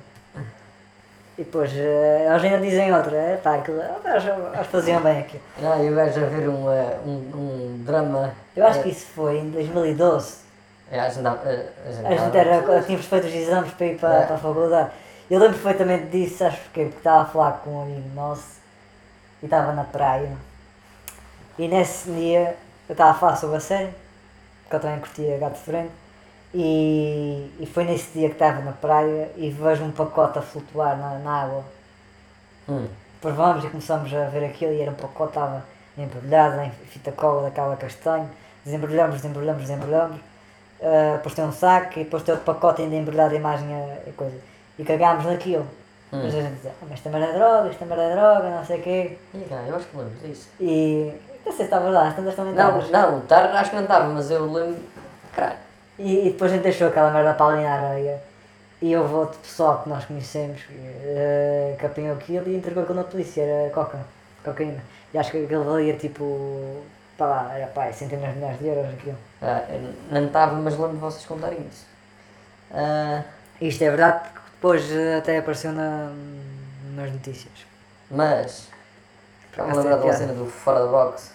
E 1.37 1.43
depois 1.43 1.71
eh, 1.75 2.29
eles 2.31 2.45
ainda 2.45 2.59
dizem 2.61 2.95
outra, 2.95 3.17
é 3.17 3.37
pá, 3.37 3.57
aquilo, 3.57 3.81
eles, 3.83 4.25
eles 4.25 4.67
faziam 4.69 5.01
bem 5.03 5.19
aquilo. 5.19 5.43
Não, 5.59 5.85
e 5.85 5.91
o 5.91 5.95
gajo 5.97 6.25
a 6.25 6.29
ver 6.29 6.49
um, 6.49 6.71
eh, 6.71 6.97
um, 7.05 7.11
um 7.11 7.83
drama. 7.85 8.33
Eu 8.55 8.65
acho 8.65 8.83
que 8.83 8.91
isso 8.91 9.07
foi 9.07 9.39
em 9.39 9.51
2012. 9.51 10.44
É, 10.91 11.01
a 11.01 11.09
gente 11.09 11.21
andava- 11.21 11.41
a 11.43 11.53
gente 11.53 12.07
A 12.07 12.11
gente 12.11 12.21
andava- 12.21 12.39
era, 12.39 12.83
tínhamos 12.83 13.07
feito 13.07 13.27
os 13.27 13.35
exames 13.35 13.73
para 13.73 13.87
ir 13.87 13.99
para, 13.99 14.15
É. 14.23 14.27
para 14.27 14.35
a 14.37 14.39
faculdade. 14.39 14.91
Eu 15.31 15.41
lembro 15.41 15.59
perfeitamente 15.59 16.07
disso, 16.07 16.39
sabes 16.39 16.59
porquê? 16.59 16.85
Porque 16.85 16.99
estava 16.99 17.23
a 17.23 17.27
falar 17.27 17.53
com 17.65 17.71
um 17.71 17.83
amigo 17.83 18.09
nosso 18.15 18.59
e 19.43 19.47
estava 19.47 19.73
na 19.73 19.85
praia. 19.85 20.31
E 21.59 21.67
nesse 21.69 22.11
dia 22.11 22.57
eu 22.89 22.93
estava 22.93 23.13
a 23.13 23.15
falar 23.15 23.37
sobre 23.37 23.57
a 23.57 23.61
série, 23.61 23.95
porque 24.63 24.77
eu 24.77 24.81
também 24.81 25.01
curtia 25.01 25.39
gato 25.39 25.57
frente. 25.57 25.91
E, 26.53 27.51
e 27.59 27.67
foi 27.67 27.85
nesse 27.85 28.13
dia 28.13 28.29
que 28.29 28.35
estava 28.35 28.61
na 28.61 28.73
praia 28.73 29.31
e 29.37 29.51
vejo 29.51 29.83
um 29.83 29.91
pacote 29.91 30.39
a 30.39 30.43
flutuar 30.43 30.97
na, 30.97 31.19
na 31.19 31.43
água. 31.43 31.65
Hum. 32.69 32.87
Depois 33.15 33.35
vamos 33.35 33.65
e 33.65 33.69
começamos 33.69 34.13
a 34.15 34.27
ver 34.27 34.45
aquilo 34.45 34.73
e 34.73 34.81
era 34.81 34.91
um 34.91 34.95
pacote, 34.95 35.31
estava 35.31 35.65
embrulhado 35.97 36.61
em 36.61 36.71
fita 36.71 37.11
cola 37.11 37.43
daquela 37.45 37.75
castanho. 37.77 38.31
Desembrulhamos, 38.65 39.17
desembrulhamos, 39.17 39.63
desembrulhamos. 39.63 40.21
Uh, 40.85 41.17
depois 41.17 41.35
tem 41.35 41.45
um 41.47 41.53
saco 41.53 41.99
e 41.99 42.05
depois 42.05 42.23
tem 42.23 42.35
outro 42.35 42.45
pacote 42.45 42.83
ainda 42.83 42.95
embrulhado 42.95 43.35
em 43.35 43.39
imagem 43.39 43.67
a, 43.75 44.11
a 44.11 44.13
coisa. 44.13 44.37
E 44.79 44.85
cagámos 44.85 45.25
naquilo. 45.25 45.67
Hum. 46.13 46.21
Mas 46.23 46.35
a 46.35 46.43
gente 46.43 46.55
dizia, 46.57 46.73
mas 46.83 46.93
esta 46.93 47.09
merda 47.09 47.27
é 47.27 47.33
droga, 47.33 47.69
esta 47.71 47.85
merda 47.87 48.03
é 48.03 48.15
droga, 48.15 48.51
não 48.51 48.65
sei 48.67 48.79
o 48.79 48.83
quê. 48.83 49.19
Ih, 49.33 49.47
cara, 49.49 49.63
eu 49.67 49.77
acho 49.77 49.87
que 49.87 49.97
lembro 49.97 50.13
disso. 50.23 50.49
E 50.61 51.13
não 51.47 51.53
sei 51.53 51.57
se 51.57 51.63
estavas 51.63 51.93
lá, 51.93 52.09
as 52.09 52.17
tantas 52.17 52.35
também 52.35 52.53
Não, 52.53 52.79
estavas. 52.79 52.91
não, 52.91 53.21
tar, 53.23 53.57
acho 53.57 53.71
que 53.71 53.77
não 53.77 53.83
estava, 53.85 54.09
mas 54.13 54.31
eu 54.31 54.45
lembro. 54.53 54.83
Caralho. 55.33 55.59
E, 55.99 56.27
e 56.27 56.31
depois 56.31 56.51
a 56.51 56.55
gente 56.55 56.65
deixou 56.65 56.89
aquela 56.89 57.11
merda 57.11 57.33
para 57.33 57.55
ali 57.55 57.63
na 57.63 57.73
areia. 57.73 58.23
E 58.83 58.95
houve 58.95 59.15
outro 59.15 59.39
pessoal 59.39 59.83
que 59.83 59.89
nós 59.89 60.05
conhecemos 60.05 60.61
uh, 60.61 61.77
que 61.79 61.87
apanhou 61.87 62.15
aquilo 62.15 62.47
e 62.51 62.57
entregou 62.57 62.83
aquilo 62.83 62.99
na 62.99 63.05
polícia, 63.05 63.41
era 63.41 63.71
coca, 63.71 63.99
cocaína. 64.45 64.83
E 65.15 65.19
acho 65.19 65.31
que 65.31 65.45
aquilo 65.45 65.65
valia 65.65 65.95
tipo, 65.97 66.83
pá 67.17 67.27
lá, 67.27 67.53
era 67.55 67.67
pá, 67.69 67.93
centenas 67.93 68.31
de 68.31 68.37
milhares 68.37 68.59
de 68.59 68.67
euros 68.67 68.95
aquilo. 68.95 69.19
Ah, 69.43 69.63
não 70.11 70.27
estava, 70.27 70.55
mas 70.57 70.75
lembro 70.75 70.95
de 70.95 71.01
vocês 71.01 71.27
contarem 71.27 71.61
isso. 71.67 71.87
Ah, 72.73 73.23
Isto 73.61 73.83
é 73.85 73.89
verdade 73.91 74.21
porque 74.29 74.41
depois 74.55 74.91
uh, 74.91 75.19
até 75.19 75.39
apareceu 75.39 75.73
na, 75.73 76.11
nas 76.95 77.13
notícias. 77.13 77.53
mas. 78.11 78.69
Estava 79.51 79.69
a 79.69 79.73
acaso 79.73 79.89
lembrar 79.89 79.97
tem 79.99 80.11
piada. 80.11 80.19
cena 80.19 80.33
do 80.35 80.47
Fora 80.51 80.81
da 80.81 80.87
Box. 80.87 81.33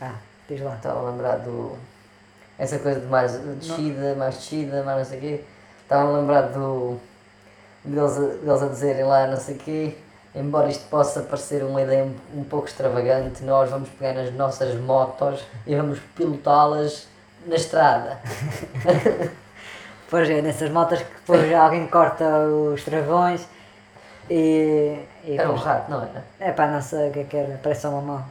Ah, 0.00 0.14
diz 0.48 0.60
lá. 0.60 0.76
Estava 0.76 1.00
a 1.00 1.10
lembrar 1.10 1.36
do. 1.38 1.76
Essa 2.58 2.78
coisa 2.78 3.00
de 3.00 3.06
mais 3.06 3.32
descida, 3.32 4.14
mais 4.14 4.34
descida, 4.36 4.82
mais 4.84 4.98
não 4.98 5.04
sei 5.04 5.18
o 5.18 5.20
quê. 5.20 5.44
Estava 5.82 6.08
a 6.08 6.18
lembrar 6.18 6.42
do. 6.42 7.00
deles 7.84 8.16
a, 8.16 8.20
deles 8.20 8.62
a 8.62 8.68
dizerem 8.68 9.04
lá 9.04 9.26
não 9.26 9.36
sei 9.36 9.56
o 9.56 9.58
quê. 9.58 9.96
Embora 10.34 10.68
isto 10.68 10.88
possa 10.88 11.22
parecer 11.22 11.64
uma 11.64 11.82
ideia 11.82 12.04
um, 12.04 12.40
um 12.40 12.44
pouco 12.44 12.68
extravagante, 12.68 13.42
nós 13.42 13.70
vamos 13.70 13.88
pegar 13.90 14.12
nas 14.14 14.32
nossas 14.32 14.74
motos 14.78 15.42
e 15.66 15.74
vamos 15.74 15.98
pilotá-las 16.14 17.06
na 17.46 17.56
estrada. 17.56 18.18
Pois 20.10 20.28
é, 20.30 20.40
nessas 20.40 20.70
motas 20.70 21.00
que 21.02 21.14
depois 21.16 21.52
alguém 21.52 21.86
corta 21.86 22.24
os 22.48 22.82
travões 22.82 23.46
e. 24.30 24.98
e 25.22 25.36
Era 25.36 25.50
um 25.50 25.54
rato, 25.54 25.90
não 25.90 26.02
era? 26.02 26.24
É 26.40 26.50
pá, 26.50 26.66
não 26.66 26.80
sei 26.80 27.10
o 27.10 27.12
que 27.12 27.18
é 27.20 27.24
que 27.24 27.36
era, 27.36 27.60
parece 27.62 27.82
só 27.82 27.90
uma 27.90 28.00
mão. 28.00 28.24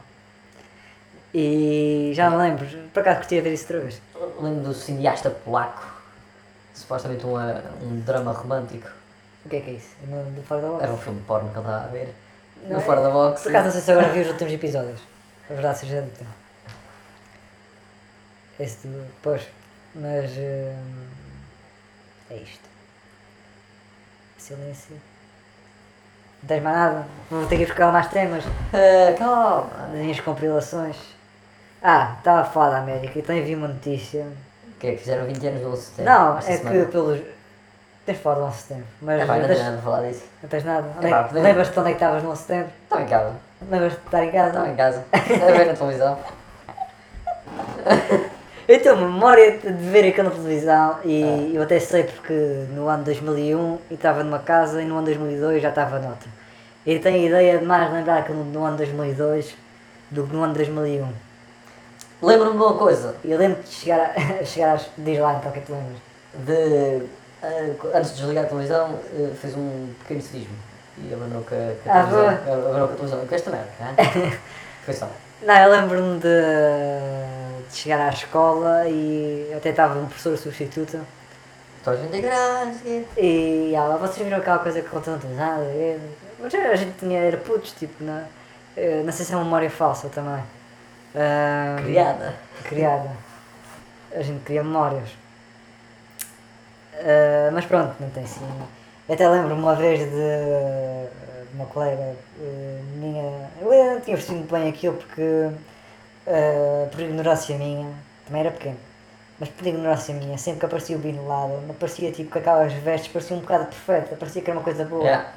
E 1.32 2.10
já 2.14 2.30
me 2.30 2.36
lembro, 2.36 2.66
por 2.92 3.00
acaso 3.00 3.18
curtia 3.18 3.42
ver 3.42 3.52
isso 3.52 3.64
outra 3.64 3.80
vez. 3.80 4.02
Lembro 4.40 4.64
do 4.64 4.74
cineasta 4.74 5.30
polaco. 5.30 5.86
Supostamente 6.74 7.24
um, 7.24 7.40
eh, 7.40 7.62
um 7.82 8.00
drama 8.00 8.32
romântico. 8.32 8.88
O 9.48 9.50
que 9.50 9.56
é 9.56 9.60
que 9.62 9.70
é 9.70 9.72
isso? 9.74 9.96
No, 10.06 10.22
do 10.32 10.42
Fora 10.42 10.60
da 10.60 10.68
Box? 10.68 10.82
Era 10.84 10.92
um 10.92 10.98
filme 10.98 11.22
porno 11.22 11.48
que 11.50 11.58
ele 11.58 11.66
estava 11.66 11.84
a 11.84 11.88
ver. 11.88 12.14
Não 12.64 12.70
no 12.72 12.76
é? 12.76 12.80
Fora 12.82 13.00
da 13.00 13.08
Box. 13.08 13.42
Por 13.44 13.48
acaso 13.48 13.64
não 13.64 13.72
sei 13.72 13.80
se 13.80 13.90
agora 13.92 14.08
vi 14.10 14.20
os 14.20 14.28
últimos 14.28 14.52
episódios. 14.52 15.00
A 15.48 15.54
verdade 15.54 15.78
seja 15.78 16.02
dita. 16.02 16.26
Esse 18.60 18.86
do. 18.88 19.06
Pois. 19.22 19.40
Mas. 19.94 20.30
hum, 20.32 21.06
é 22.30 22.34
isto. 22.36 22.68
Silêncio. 24.36 24.96
Não 26.42 26.48
tens 26.48 26.62
mais 26.62 26.76
nada? 26.76 27.06
Vou 27.30 27.46
ter 27.46 27.56
que 27.56 27.62
ir 27.62 27.66
buscar 27.66 27.90
mais 27.90 28.08
temas 28.08 28.44
Ah, 28.74 29.14
calma. 29.16 29.70
das 29.88 29.98
minhas 29.98 30.20
compilações. 30.20 30.96
Ah, 31.82 32.16
estava 32.18 32.40
a 32.42 32.44
falar 32.44 32.70
da 32.70 32.78
América 32.80 33.18
e 33.18 33.22
também 33.22 33.44
vi 33.44 33.54
uma 33.54 33.68
notícia. 33.68 34.26
O 34.66 34.78
que 34.78 34.88
é 34.88 34.92
que 34.92 34.98
fizeram 34.98 35.24
20 35.26 35.46
anos 35.46 35.60
do 35.62 35.68
11 35.70 35.80
de 35.80 35.86
setembro? 35.86 36.12
Não, 36.12 36.38
é 36.38 36.40
semana? 36.42 36.84
que 36.84 36.92
pelos. 36.92 37.37
Tens 38.08 38.20
fora 38.20 38.40
do 38.40 38.46
11 38.46 38.56
de 38.56 38.62
setembro. 38.62 38.86
Mas 39.02 39.20
É 39.20 39.24
não 39.26 39.48
tenho 39.48 39.58
nada 39.64 39.76
a 39.76 39.82
falar 39.82 40.02
disso. 40.08 40.24
não 40.42 40.48
tens 40.48 40.64
nada. 40.64 40.86
É 41.02 41.10
pá, 41.10 41.22
podemos- 41.24 41.46
Lembras-te 41.48 41.72
de 41.74 41.78
onde 41.80 41.88
é 41.88 41.92
que 41.92 41.96
estavas 41.96 42.22
no 42.22 42.30
11 42.30 42.40
de 42.40 42.46
setembro? 42.46 42.70
Estava 42.84 43.02
em 43.02 43.06
casa. 43.06 43.32
Lembras-te 43.70 43.98
de 44.00 44.06
estar 44.06 44.24
em 44.24 44.30
casa? 44.30 44.48
Estava 44.48 44.68
em 44.70 44.76
casa. 44.76 45.04
A 45.12 45.52
ver 45.52 45.66
na 45.66 45.74
televisão. 45.74 46.18
Eu 48.66 48.82
tenho 48.82 48.96
memória 48.96 49.58
de 49.58 49.72
ver 49.72 50.08
aquilo 50.08 50.28
na 50.28 50.34
televisão 50.34 50.98
e 51.02 51.52
eu 51.54 51.62
até 51.62 51.80
sei 51.80 52.04
porque 52.04 52.34
no 52.74 52.86
ano 52.86 53.02
2001 53.02 53.78
eu 53.90 53.94
estava 53.94 54.22
numa 54.22 54.40
casa 54.40 54.82
e 54.82 54.84
no 54.84 54.96
ano 54.96 55.06
2002 55.06 55.62
já 55.62 55.70
estava 55.70 55.98
noutra. 55.98 56.28
Eu 56.86 57.00
tenho 57.00 57.16
a 57.16 57.26
ideia 57.28 57.58
de 57.58 57.64
mais 57.64 57.90
lembrar 57.90 58.24
que 58.24 58.32
no, 58.32 58.44
no 58.44 58.64
ano 58.66 58.76
2002 58.76 59.56
do 60.10 60.26
que 60.26 60.34
no 60.36 60.42
ano 60.42 60.52
2001. 60.52 61.08
Lembro-me 62.20 62.58
de 62.58 62.62
uma 62.62 62.74
coisa. 62.74 63.14
E 63.24 63.32
eu 63.32 63.38
lembro 63.38 63.62
de 63.62 63.70
chegar, 63.70 64.12
a, 64.14 64.40
chegar 64.44 64.74
às... 64.74 64.86
Diz 64.98 65.18
lá 65.18 65.34
então 65.36 65.48
o 65.50 65.52
que 65.54 65.60
é 65.60 65.62
que 65.62 65.72
lembras. 65.72 65.96
De, 66.34 67.04
ah, 67.04 67.06
antes 67.94 68.10
de 68.12 68.16
desligar 68.18 68.44
a 68.44 68.48
televisão, 68.48 68.98
eh, 69.14 69.30
fiz 69.40 69.54
um 69.56 69.92
pequeno 70.00 70.20
cismo. 70.22 70.56
E 70.98 71.14
abanou 71.14 71.42
com 71.42 71.54
a, 71.54 71.58
a 71.58 72.00
Ah, 72.00 72.02
televisão. 72.06 72.28
Abanou 72.68 72.88
com 72.88 72.94
a 72.94 72.96
televisão. 72.96 73.26
Com 73.26 73.34
esta 73.34 73.50
merda, 73.50 73.68
hã? 73.80 74.38
Foi 74.84 74.94
só. 74.94 75.08
Não, 75.42 75.54
eu 75.56 75.70
lembro-me 75.70 76.18
de, 76.18 77.68
de 77.70 77.76
chegar 77.76 78.00
à 78.00 78.08
escola 78.08 78.88
e 78.88 79.48
eu 79.50 79.58
até 79.58 79.70
estava 79.70 79.98
um 79.98 80.06
professor 80.06 80.36
substituto 80.36 80.98
Toda 81.84 81.96
a 81.96 82.00
gente 82.00 82.26
é. 82.26 83.04
E 83.16 83.72
ela, 83.74 83.96
vocês 83.98 84.18
viram 84.26 84.38
aquela 84.38 84.58
coisa 84.58 84.82
que 84.82 84.88
contou 84.88 85.14
na 85.14 85.20
televisão? 85.20 85.58
Mas 86.40 86.54
a 86.54 86.74
gente 86.76 86.98
tinha, 86.98 87.20
era 87.20 87.36
putos, 87.36 87.70
tipo, 87.72 88.02
na, 88.02 88.24
eh, 88.76 89.02
não 89.04 89.12
sei 89.12 89.24
se 89.24 89.32
é 89.32 89.36
uma 89.36 89.44
memória 89.44 89.70
falsa 89.70 90.08
também. 90.08 90.42
Ah, 91.14 91.76
Criada. 91.82 92.34
Criada. 92.64 93.10
A 94.14 94.22
gente 94.22 94.42
cria 94.44 94.62
memórias. 94.64 95.08
Ah, 96.98 97.50
mas 97.52 97.64
pronto, 97.64 97.94
não 98.00 98.10
tem 98.10 98.26
sim. 98.26 98.40
Eu 99.08 99.14
até 99.14 99.28
lembro-me 99.28 99.60
uma 99.62 99.74
vez 99.74 100.00
de, 100.00 100.06
de 100.10 101.54
uma 101.54 101.66
colega 101.66 102.14
eh, 102.40 102.80
minha. 102.96 103.48
Eu 103.60 103.94
não 103.94 104.00
tinha 104.00 104.16
vestido 104.16 104.36
muito 104.38 104.52
bem 104.52 104.68
aquilo 104.68 104.94
porque, 104.96 105.48
ah, 106.26 106.88
por 106.90 107.00
ignorância 107.00 107.56
minha, 107.56 107.86
também 108.26 108.42
era 108.42 108.50
pequeno, 108.50 108.76
mas 109.40 109.48
por 109.48 109.66
ignorância 109.66 110.14
minha, 110.14 110.36
sempre 110.36 110.60
que 110.60 110.66
aparecia 110.66 110.96
o 110.96 110.98
Bin 110.98 111.18
Laden, 111.26 111.58
me 111.66 111.72
parecia 111.74 112.12
tipo 112.12 112.30
com 112.30 112.38
aquelas 112.38 112.72
vestes, 112.74 113.10
parecia 113.12 113.36
um 113.36 113.40
bocado 113.40 113.64
perfeita, 113.66 114.16
parecia 114.16 114.42
que 114.42 114.50
era 114.50 114.58
uma 114.58 114.64
coisa 114.64 114.84
boa. 114.84 115.04
Yeah. 115.04 115.28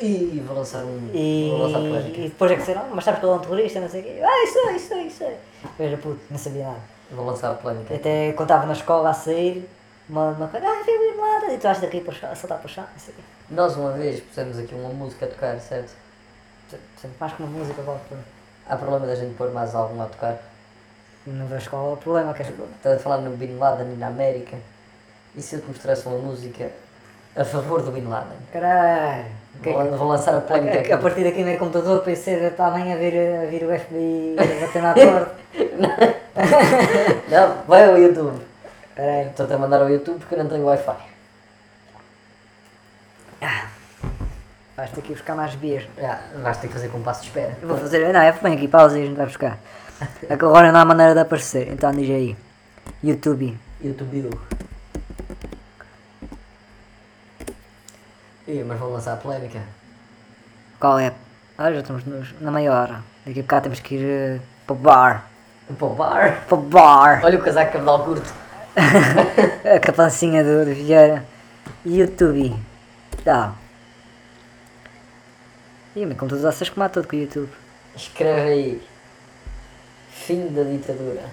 E 0.00 0.40
vou 0.46 0.56
lançar 0.56 0.84
um. 0.84 1.10
E, 1.12 1.48
Vou 1.50 1.66
lançar 1.66 1.78
polémica. 1.80 2.20
e 2.20 2.22
depois 2.28 2.50
é 2.52 2.54
que 2.54 2.60
disseram, 2.60 2.82
"Ah, 2.82 2.88
mas 2.94 3.02
sabes 3.04 3.18
que 3.18 3.26
ele 3.26 3.32
é 3.32 3.36
um 3.36 3.40
terrorista, 3.40 3.80
não 3.80 3.88
sei 3.88 4.00
o 4.00 4.04
quê. 4.04 4.20
Ah, 4.22 4.44
isso 4.44 4.58
é, 4.58 4.72
isso 4.76 4.94
é, 4.94 5.02
isso 5.02 5.24
é. 5.24 5.36
Eu 5.76 5.86
era 5.86 5.96
puto, 5.96 6.20
não 6.30 6.38
sabia 6.38 6.64
nada. 6.66 6.78
Vou 7.10 7.26
lançar 7.26 7.50
a 7.50 7.54
polémica. 7.54 7.94
Até 7.96 8.28
estava 8.28 8.66
na 8.66 8.74
escola 8.74 9.10
a 9.10 9.14
sair, 9.14 9.68
uma, 10.08 10.30
uma 10.30 10.48
coisa, 10.48 10.66
ah, 10.66 10.82
vi 10.84 10.90
o 10.90 11.20
Laden, 11.20 11.54
e 11.54 11.58
tu 11.58 11.68
achas 11.68 11.82
daqui 11.82 12.00
para 12.00 12.12
o 12.12 12.14
chão, 12.16 12.30
a 12.30 12.34
saltar 12.34 12.58
para 12.58 12.66
o 12.66 12.68
chão, 12.68 12.84
não. 13.50 13.56
Nós 13.56 13.76
uma 13.76 13.92
vez 13.92 14.20
pusemos 14.20 14.58
aqui 14.58 14.74
uma 14.74 14.90
música 14.90 15.26
a 15.26 15.28
tocar, 15.28 15.58
certo? 15.60 15.92
Sempre 17.00 17.16
mais 17.18 17.32
que 17.32 17.42
uma 17.42 17.58
música, 17.58 17.82
vale 17.82 18.00
por 18.08 18.18
Há 18.68 18.76
problema 18.76 19.06
da 19.06 19.14
gente 19.14 19.34
pôr 19.36 19.50
mais 19.50 19.74
algum 19.74 20.02
a 20.02 20.06
tocar. 20.06 20.36
não 21.26 21.46
da 21.46 21.56
escola, 21.56 21.94
o 21.94 21.96
problema 21.96 22.30
é 22.30 22.34
que 22.34 22.42
Estás 22.42 22.96
a 22.96 22.98
falar 22.98 23.18
no 23.18 23.30
Bin 23.36 23.56
Laden 23.56 23.92
e 23.92 23.96
na 23.96 24.08
América. 24.08 24.56
E 25.34 25.40
se 25.40 25.56
eu 25.56 25.60
te 25.62 25.68
mostrasse 25.68 26.06
uma 26.06 26.18
música 26.18 26.70
a 27.34 27.44
favor 27.44 27.80
do 27.82 27.90
Bin 27.90 28.06
Laden? 28.08 28.36
Caralho, 28.52 29.24
que 29.62 29.70
é 29.70 29.72
Vou, 29.72 29.96
vou 29.96 30.08
lançar 30.08 30.34
a 30.36 30.40
polémica 30.42 30.76
a, 30.76 30.80
aqui. 30.80 30.92
a 30.92 30.98
partir 30.98 31.24
daqui 31.24 31.42
no 31.44 31.56
computador, 31.58 32.02
PC, 32.02 32.52
para 32.56 32.66
amanhã 32.66 32.96
vir, 32.98 33.14
a 33.42 33.46
vir 33.46 33.64
o 33.64 33.78
FBI 33.78 34.36
a 34.38 34.66
bater 34.66 34.82
na 34.82 34.94
porta. 34.94 35.34
Não, 37.30 37.62
vai 37.66 37.84
ao 37.84 37.98
YouTube. 37.98 38.47
Caralho. 38.98 39.28
Estou-te 39.30 39.52
a 39.52 39.58
mandar 39.58 39.80
ao 39.80 39.88
YouTube 39.88 40.18
porque 40.18 40.34
eu 40.34 40.38
não 40.42 40.50
tenho 40.50 40.64
Wi-Fi. 40.66 40.96
Vais 44.76 44.90
ter 44.90 45.02
que 45.02 45.12
ir 45.12 45.14
buscar 45.14 45.34
mais 45.36 45.54
beer. 45.54 45.88
Já, 45.96 46.20
vais 46.42 46.56
ter 46.58 46.66
que 46.66 46.72
fazer 46.72 46.88
com 46.88 46.98
um 46.98 47.02
passo 47.02 47.22
de 47.22 47.28
espera. 47.28 47.56
Eu 47.62 47.68
vou 47.68 47.78
fazer. 47.78 48.12
Não, 48.12 48.20
é 48.20 48.32
bem 48.32 48.54
aqui, 48.54 48.66
pausa 48.66 48.98
e 48.98 49.02
a 49.02 49.06
gente 49.06 49.16
vai 49.16 49.26
buscar. 49.26 49.56
É 50.28 50.34
agora 50.34 50.72
não 50.72 50.80
há 50.80 50.84
maneira 50.84 51.14
de 51.14 51.20
aparecer, 51.20 51.68
então 51.72 51.92
diz 51.92 52.10
aí. 52.10 52.36
YouTube. 53.02 53.56
YouTube. 53.80 54.30
Ih, 58.48 58.64
mas 58.64 58.78
vou 58.80 58.92
lançar 58.92 59.14
a 59.14 59.16
polémica. 59.16 59.60
Qual 60.80 60.98
é? 60.98 61.12
Ah, 61.56 61.72
já 61.72 61.80
estamos 61.80 62.04
nos- 62.04 62.40
na 62.40 62.50
meia 62.50 62.72
hora. 62.72 63.02
Daqui 63.26 63.40
a 63.40 63.42
bocado 63.42 63.62
temos 63.64 63.80
que 63.80 63.94
ir 63.96 64.04
eh, 64.04 64.40
para 64.66 64.74
o 64.74 64.76
bar. 64.76 65.24
Para 65.76 65.86
o 65.86 65.94
bar. 65.94 66.44
Para 66.48 66.58
o 66.58 66.60
bar. 66.62 67.20
Olha 67.24 67.38
o 67.38 67.42
casaco 67.42 67.72
cabedal 67.72 68.04
curto. 68.04 68.32
a 69.76 69.78
capacinha 69.80 70.42
do, 70.42 70.64
do 70.64 70.74
Vieira. 70.74 71.24
YouTube. 71.84 72.54
Tá. 73.24 73.54
Ih, 75.96 76.06
mas 76.06 76.16
como 76.16 76.28
tu 76.28 76.36
usaste 76.36 76.70
como 76.70 76.88
todo 76.88 77.08
com 77.08 77.16
o 77.16 77.18
YouTube. 77.18 77.50
Escreve 77.96 78.40
aí. 78.40 78.82
Fim 80.10 80.48
da 80.48 80.62
ditadura. 80.62 81.24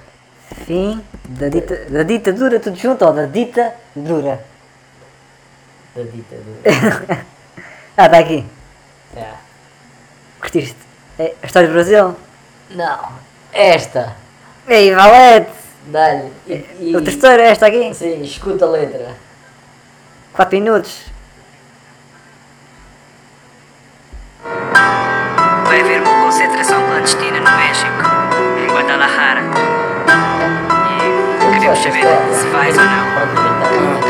Fim 0.65 1.03
da, 1.29 1.49
dita, 1.49 1.85
da 1.85 2.03
ditadura, 2.03 2.59
tudo 2.59 2.77
junto, 2.77 3.05
ou 3.05 3.13
da 3.13 3.25
dita 3.25 3.75
dura. 3.95 4.43
Da 5.95 6.03
ditadura. 6.03 7.25
Ah, 7.97 8.07
está 8.07 8.17
aqui. 8.17 8.45
Já. 9.15 9.35
Curtiste? 10.41 10.75
É 11.17 11.33
a 11.41 11.45
história 11.45 11.69
do 11.69 11.73
Brasil? 11.73 12.13
Não. 12.71 13.13
Esta. 13.53 14.13
Ei, 14.67 14.93
Valete! 14.93 15.64
Dá-lhe. 15.87 16.31
E, 16.47 16.65
e- 16.79 16.95
Outra 16.95 17.11
história, 17.11 17.43
esta 17.43 17.67
aqui? 17.67 17.93
Sim, 17.93 18.21
escuta 18.21 18.65
a 18.65 18.69
letra. 18.69 19.15
4 20.33 20.57
minutos. 20.59 21.05
Vai 25.65 25.81
haver 25.81 26.01
uma 26.01 26.25
concentração 26.25 26.81
clandestina 26.87 27.39
no 27.39 27.57
México, 27.57 27.91
em 28.63 28.67
Guadalajara. 28.71 29.41
E 31.55 31.59
queremos 31.59 31.79
saber 31.79 32.05
se 32.33 32.47
vais 32.47 32.77
ou 32.77 32.83
não. 32.85 33.54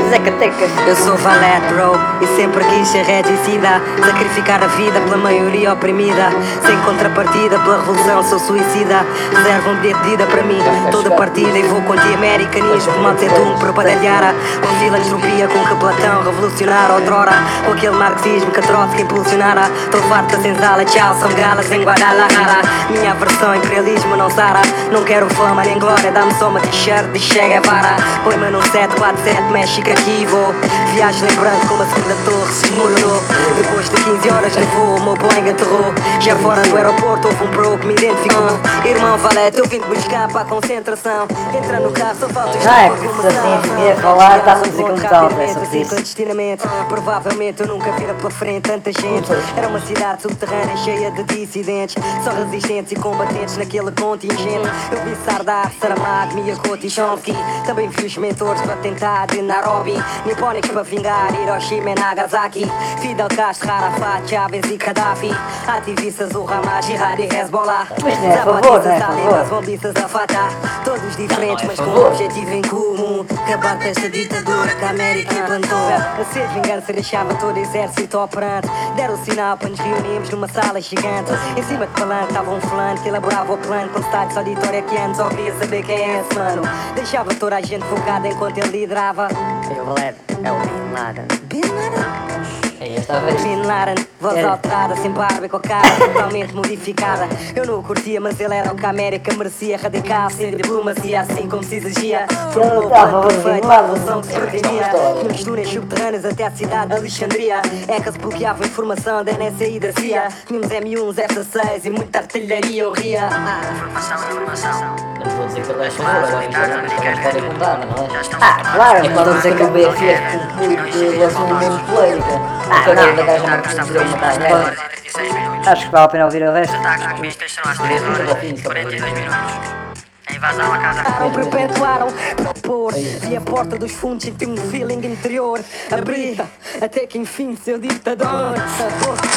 Zacatecas. 0.09 0.69
Eu 0.87 0.95
sou 0.95 1.17
valete, 1.17 1.67
bro, 1.73 1.93
e 2.21 2.27
sempre 2.35 2.63
quis 2.65 2.87
ser 2.87 3.03
regicida 3.03 3.81
Sacrificar 4.05 4.63
a 4.63 4.67
vida 4.67 4.99
pela 5.01 5.17
maioria 5.17 5.73
oprimida. 5.73 6.29
Sem 6.65 6.77
contrapartida, 6.81 7.57
pela 7.59 7.77
revolução 7.77 8.23
sou 8.23 8.39
suicida. 8.39 9.05
Reservo 9.35 9.71
um 9.71 9.75
bilhete 9.81 10.01
de 10.03 10.13
ida 10.13 10.25
para 10.25 10.43
mim. 10.43 10.59
Toda 10.91 11.11
partida 11.11 11.57
e 11.57 11.63
vou 11.63 11.81
com 11.81 11.93
anti-americanismo. 11.93 12.97
Mal 12.99 13.17
sento 13.17 13.41
um 13.41 13.57
propagandara 13.57 14.33
Com 14.61 14.75
filantropia 14.79 15.47
com 15.47 15.65
que 15.65 15.75
Platão 15.75 16.23
revolucionara 16.23 16.93
outrora. 16.93 17.33
Com 17.65 17.71
aquele 17.71 17.95
marxismo 17.95 18.51
que 18.51 18.61
Trotsky 18.61 19.01
impulsionara. 19.01 19.63
Tô 19.91 19.97
farta 20.03 20.37
senzala, 20.37 20.85
tchau, 20.85 21.15
são 21.15 21.33
galas 21.33 21.71
em 21.71 21.83
Guadalajara 21.83 22.61
Minha 22.89 23.13
versão 23.15 23.55
imperialismo 23.55 24.15
não 24.15 24.29
sara. 24.29 24.61
Não 24.91 25.03
quero 25.03 25.29
fama 25.31 25.63
nem 25.63 25.79
glória, 25.79 26.11
dá-me 26.11 26.33
só 26.35 26.49
uma 26.49 26.59
t-shirt 26.59 27.11
de 27.11 27.19
Che 27.19 27.39
Guevara 27.39 27.95
Põe-me 28.23 28.49
num 28.49 28.61
747, 28.61 29.51
México 29.55 29.89
aqui 29.89 30.21
e 30.21 30.25
vou 30.25 30.53
Viagem 30.93 31.29
lembrando 31.29 31.65
como 31.69 31.81
a 31.81 31.85
segunda 31.85 32.15
torre 32.25 32.51
se 32.51 32.67
desmoronou 32.67 33.21
Depois 33.55 33.89
de 33.89 33.95
15 33.95 34.29
horas 34.29 34.53
de 34.53 34.63
voo, 34.63 34.97
o 34.97 35.01
meu 35.01 35.15
Boeing 35.15 35.49
aterrou 35.49 35.93
Já 36.19 36.35
fora 36.35 36.61
do 36.61 36.75
aeroporto 36.75 37.27
houve 37.29 37.43
um 37.43 37.51
bro 37.51 37.77
que 37.77 37.87
me 37.87 37.93
identificou. 37.93 38.59
Irmão 38.85 39.17
Valete, 39.17 39.59
eu 39.59 39.67
vim 39.67 39.79
te 39.79 39.87
buscar 39.87 40.27
para 40.27 40.41
a 40.41 40.45
concentração. 40.45 41.27
Entra 41.55 41.79
no 41.79 41.91
carro, 41.91 42.15
só 42.19 42.29
falta 42.29 42.57
Ah, 42.67 42.85
é 42.85 42.89
que 42.89 42.97
se 42.97 43.27
assim 43.27 43.75
vier 43.75 43.95
falar, 43.97 44.37
está 44.39 44.53
a 44.53 44.55
música 44.57 45.05
é 45.05 45.09
só 45.09 45.29
por 45.29 45.75
isso. 45.75 45.89
Clandestinamente, 45.89 46.63
provavelmente 46.87 47.61
eu 47.61 47.67
nunca 47.67 47.91
vira 47.93 48.13
pela 48.13 48.29
frente 48.29 48.61
tanta 48.61 48.91
gente. 48.91 49.31
Era 49.55 49.67
uma 49.67 49.79
cidade 49.79 50.21
subterrânea 50.21 50.77
cheia 50.77 51.11
de 51.11 51.23
dissidentes. 51.23 51.95
Só 52.23 52.31
resistentes 52.31 52.91
e 52.91 52.95
combatentes 52.95 53.57
naquele 53.57 53.91
contingente. 53.91 54.69
Eu 54.91 55.03
vi 55.03 55.15
Sardar, 55.25 55.71
Saramago, 55.79 56.35
Miyakoto 56.35 56.85
e 56.85 56.89
Chomsky 56.89 57.35
Também 57.65 57.89
vi 57.89 58.05
os 58.05 58.17
mentores 58.17 58.61
para 58.61 58.75
tentar 58.77 59.27
Nairobi 59.45 59.95
Nipónicos 60.25 60.69
para 60.71 60.83
vingar 60.83 61.33
Hiroshima 61.41 61.91
e 61.91 61.95
Nagasaki. 61.95 62.65
Fidel 63.01 63.27
Castro, 63.35 63.71
Arafat, 63.71 64.29
Chávez 64.29 64.65
e 64.71 64.77
Gaddafi. 64.77 65.31
Ativistas 65.67 66.29
do 66.29 66.41
Hamas, 66.51 66.85
Jihad 66.85 67.19
e 67.19 67.25
Hezbollah. 67.25 67.87
É 68.03 68.25
é 68.25 68.37
Zapatistas, 68.37 68.99
favor. 68.99 69.45
bombistas 69.49 69.95
a 69.95 70.07
Fatah. 70.07 70.49
Todos 70.83 71.15
diferentes, 71.15 71.65
mas 71.65 71.79
com 71.79 71.89
um 71.89 72.07
objetivo 72.07 72.51
em 72.51 72.61
comum. 72.63 73.25
Acabar 73.45 73.77
com 73.77 73.83
esta 73.83 74.09
ditadura 74.09 74.75
que 74.75 74.85
a 74.85 74.89
América 74.89 75.33
implantou. 75.33 75.87
A 76.19 76.25
ser 76.33 76.47
vingança 76.49 76.93
deixava 76.93 77.33
todo 77.35 77.55
o 77.55 77.59
exército 77.59 78.17
operante. 78.17 78.67
Deram 78.95 79.13
o 79.13 79.25
sinal 79.25 79.57
para 79.57 79.69
nos 79.69 79.79
reunirmos 79.79 80.29
numa 80.29 80.47
sala 80.47 80.81
gigante. 80.81 81.31
Em 81.57 81.63
cima 81.63 81.87
de 81.87 81.93
palanque 81.93 82.29
estava 82.29 82.51
um 82.51 82.61
fulano 82.61 83.01
que 83.01 83.09
elaborava 83.09 83.53
o 83.53 83.57
plano 83.57 83.89
Com 83.89 83.99
detalhes 83.99 84.37
auditório 84.37 84.83
que 84.83 84.97
antes 84.97 85.21
queria 85.21 85.53
saber 85.57 85.83
quem 85.83 85.97
é 85.97 86.19
esse 86.21 86.35
mano. 86.37 86.61
Deixava 86.95 87.33
toda 87.35 87.57
a 87.57 87.61
gente 87.61 87.85
focada 87.85 88.27
enquanto 88.27 88.57
ele 88.57 88.79
liderava 88.79 89.27
Eu, 89.75 89.85
Valete, 89.85 90.17
é 90.43 90.51
o 90.51 90.59
Bin 90.59 90.93
Laden. 90.93 91.27
Bin 91.49 91.61
Laden? 91.61 92.64
É 92.79 92.95
esta 92.95 93.19
vez. 93.19 93.41
Laden, 93.65 93.95
voz 94.19 94.35
Era. 94.37 94.51
alterada, 94.51 94.95
sem 94.97 95.11
barba 95.11 95.45
e 95.45 95.49
com 95.49 95.57
a 95.57 95.59
cara 95.61 95.89
totalmente 95.97 96.53
modificada. 96.53 97.27
Eu 97.55 97.65
não 97.65 97.79
o 97.79 97.83
curtia, 97.83 98.19
mas 98.19 98.39
ele 98.39 98.53
era 98.53 98.71
o 98.71 98.75
que 98.75 98.85
a 98.85 98.89
América 98.89 99.33
merecia. 99.33 99.77
Radical, 99.77 100.29
sem 100.29 100.55
diplomacia, 100.55 101.21
assim 101.21 101.47
como 101.47 101.63
se 101.63 101.75
exigia. 101.75 102.27
Formou 102.53 102.85
o 102.85 102.89
plano 102.89 103.27
perfeito, 103.27 103.65
a 103.65 103.67
Laden. 103.67 103.87
revolução 103.87 104.21
que 104.21 104.27
se 104.27 104.33
pretendia. 104.39 104.91
Nos 105.27 105.43
túneis 105.43 105.69
subterrâneos 105.69 106.25
até 106.25 106.45
a 106.45 106.51
cidade 106.51 106.87
de 106.87 106.97
Alexandria. 106.97 107.61
É 107.87 107.99
que 107.99 108.11
se 108.11 108.19
bloqueava 108.19 108.65
informação 108.65 109.23
da 109.23 109.31
NSA 109.31 109.65
e 109.65 109.79
da 109.79 109.91
CIA. 109.93 110.27
Tínhamos 110.45 110.67
M1s, 110.69 111.19
F-16 111.19 111.85
e 111.85 111.89
muita 111.89 112.19
artilharia, 112.19 112.83
eu 112.83 112.91
ria. 112.91 113.29
Ah. 113.31 113.61
Informação, 113.75 114.17
informação. 114.31 114.95
Não 115.23 115.31
vou 115.37 115.47
dizer 115.47 115.61
que 115.63 115.71
ele 115.71 115.85
é 115.85 115.89
favor, 115.89 116.11
agora 116.11 116.29
é 116.29 116.77
uma 116.77 117.13
história 117.13 117.41
contada, 117.41 117.85
não 117.85 118.09
Já 118.09 118.19
é? 118.19 118.23
Ah, 118.41 118.75
claro, 118.75 118.97
É 119.05 119.09
claro 119.09 119.31
estou 119.31 119.33
a 119.33 119.37
dizer 119.37 119.55
que 119.55 119.63
o 119.63 119.67
BF 119.69 119.97
fez 119.97 120.19
porque 120.55 121.17
lançou 121.17 121.41
um 121.45 121.53
monte 121.53 121.79
de 121.85 121.91
polémica. 121.91 122.64
Ah, 122.69 122.81
Então, 122.81 122.95
não. 122.95 124.65
36 124.89 125.33
minutos. 125.33 125.67
Acho 125.67 125.85
que 125.85 125.91
vale 125.91 126.05
a 126.05 126.07
pena 126.07 126.25
ouvir 126.25 126.43
o 126.43 126.51
resto. 126.51 126.73
Os 126.73 126.79
ataques 126.79 127.07
comunistas 127.07 127.51
serão 127.53 127.71
às 127.71 127.77
3 127.77 128.03
horas 128.03 128.61
42 128.63 129.13
minutos. 129.13 129.84
A 130.27 130.33
invasão 130.33 130.73
à 130.73 130.77
casa 130.79 131.03
Perpetuaram, 131.03 131.31
perpetuaram, 131.51 132.07
propor 132.35 132.93
Vi 132.93 133.35
a 133.35 133.41
porta 133.41 133.77
dos 133.77 133.91
fundos, 133.91 134.23
senti 134.25 134.45
um 134.45 134.57
feeling 134.57 135.05
interior. 135.05 135.59
Abri, 135.91 136.39
até 136.81 137.05
que 137.05 137.19
enfim 137.19 137.55
seu 137.55 137.77
ditador. 137.77 138.55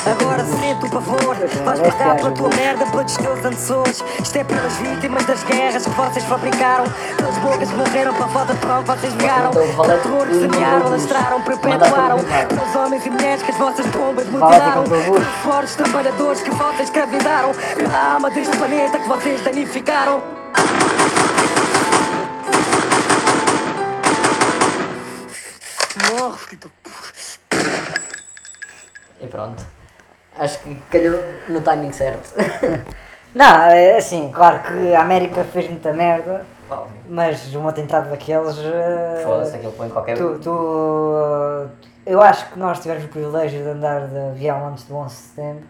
Agora 0.06 0.44
sente 0.44 0.86
o 0.86 0.90
pavor. 0.90 1.36
Vais 1.64 1.80
pagar 1.80 2.16
pela 2.16 2.30
tua 2.32 2.48
merda, 2.50 2.86
pelos 2.86 3.16
teus 3.16 3.38
antecessores. 3.44 4.04
Isto 4.22 4.38
é 4.38 4.44
pelas 4.44 4.76
vítimas 4.76 5.24
das 5.26 5.42
guerras 5.44 5.84
que 5.84 5.90
vocês 5.90 6.24
fabricaram. 6.24 6.84
Pelas 7.16 7.38
bocas 7.38 7.68
que 7.68 7.76
morreram 7.76 8.14
pela 8.14 8.28
falta 8.28 8.54
de 8.54 8.60
pão 8.60 8.82
que 8.82 8.90
vocês 8.90 9.14
negaram 9.14 9.50
Então, 9.50 9.66
Pelo 9.66 10.02
terror 10.02 10.26
que 10.26 10.34
semearam, 10.34 10.90
lastraram, 10.90 11.42
perpetuaram. 11.42 12.24
para 12.24 12.46
Pelos 12.46 12.76
homens 12.76 13.06
e 13.06 13.10
mulheres 13.10 13.42
que 13.42 13.50
as 13.50 13.58
vossas 13.58 13.86
bombas 13.86 14.26
mutilaram. 14.26 14.84
Pelos 14.84 15.26
fortes 15.42 15.76
trabalhadores 15.76 16.40
que 16.40 16.50
vocês 16.50 16.80
escravizaram. 16.80 17.52
Pela 17.76 18.14
alma 18.14 18.30
deste 18.30 18.56
planeta 18.56 18.98
que 18.98 19.08
vocês 19.08 19.40
danificaram 19.42 20.38
Do 26.18 26.70
E 29.20 29.26
pronto. 29.26 29.64
Acho 30.38 30.58
que 30.60 30.74
calhou 30.90 31.20
no 31.48 31.60
timing 31.60 31.92
certo. 31.92 32.34
Não, 33.34 33.62
é 33.66 33.96
assim, 33.98 34.30
claro 34.32 34.60
que 34.62 34.94
a 34.94 35.02
América 35.02 35.44
fez 35.44 35.68
muita 35.68 35.92
merda, 35.92 36.44
mas 37.08 37.54
um 37.54 37.68
atentado 37.68 38.10
daqueles. 38.10 38.56
eh, 38.58 39.20
Foda-se, 39.22 39.56
aquilo 39.56 39.72
põe 39.72 39.88
qualquer. 39.90 40.16
Tu, 40.16 40.38
tu, 40.38 41.14
eh, 41.66 41.88
eu 42.06 42.22
acho 42.22 42.46
que 42.50 42.58
nós 42.58 42.80
tivemos 42.80 43.04
o 43.04 43.08
privilégio 43.08 43.62
de 43.62 43.68
andar 43.68 44.06
de 44.08 44.18
avião 44.18 44.68
antes 44.68 44.84
do 44.84 44.96
11 44.96 45.14
de 45.14 45.20
setembro. 45.20 45.64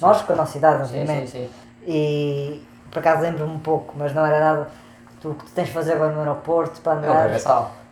Nós 0.00 0.22
com 0.22 0.32
a 0.32 0.36
nossa 0.36 0.56
idade, 0.58 0.88
Sim, 0.88 1.00
obviamente. 1.00 1.30
sim, 1.30 1.38
sim. 1.46 1.50
E 1.86 2.66
por 2.90 2.98
acaso 3.00 3.22
lembro-me 3.22 3.52
um 3.52 3.60
pouco, 3.60 3.94
mas 3.96 4.14
não 4.14 4.24
era 4.24 4.40
nada. 4.40 4.68
Tu, 5.20 5.30
o 5.30 5.34
que 5.34 5.44
tu 5.44 5.52
tens 5.52 5.66
de 5.68 5.72
fazer 5.74 5.92
agora 5.94 6.12
no 6.12 6.20
aeroporto 6.20 6.80
para 6.80 6.94
É 6.94 6.96
andar. 6.96 7.30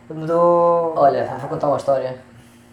Mudou. 0.09 0.93
Olha, 0.97 1.25
vou 1.39 1.49
contar 1.49 1.67
uma 1.67 1.77
história. 1.77 2.17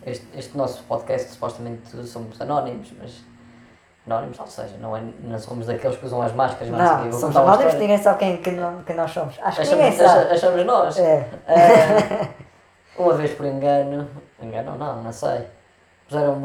Este, 0.06 0.26
este 0.36 0.56
nosso 0.56 0.82
podcast, 0.84 1.30
supostamente 1.30 1.88
somos 2.06 2.40
anónimos, 2.40 2.92
mas. 2.98 3.22
Anónimos, 4.06 4.40
ou 4.40 4.46
seja, 4.46 4.76
não, 4.80 4.96
é, 4.96 5.02
não 5.22 5.38
somos 5.38 5.66
daqueles 5.66 5.96
que 5.98 6.06
usam 6.06 6.22
as 6.22 6.32
máscaras, 6.32 6.68
mas 6.70 6.80
Não, 6.80 7.12
somos 7.12 7.36
anónimos, 7.36 7.74
ninguém 7.74 7.98
sabe 7.98 8.18
quem, 8.18 8.36
quem, 8.38 8.56
quem 8.86 8.96
nós 8.96 9.10
somos. 9.10 9.38
Acho 9.42 9.60
que 9.60 9.68
ninguém 9.68 9.88
Achamos, 9.88 10.10
sabe. 10.10 10.24
acha- 10.24 10.34
achamos 10.34 10.66
nós. 10.66 10.98
É. 10.98 11.28
Eh, 11.46 12.28
uma 12.98 13.12
vez 13.12 13.32
por 13.32 13.44
engano, 13.46 14.08
engano 14.42 14.76
não, 14.76 15.02
não 15.02 15.12
sei. 15.12 15.42
Puseram-me, 16.08 16.44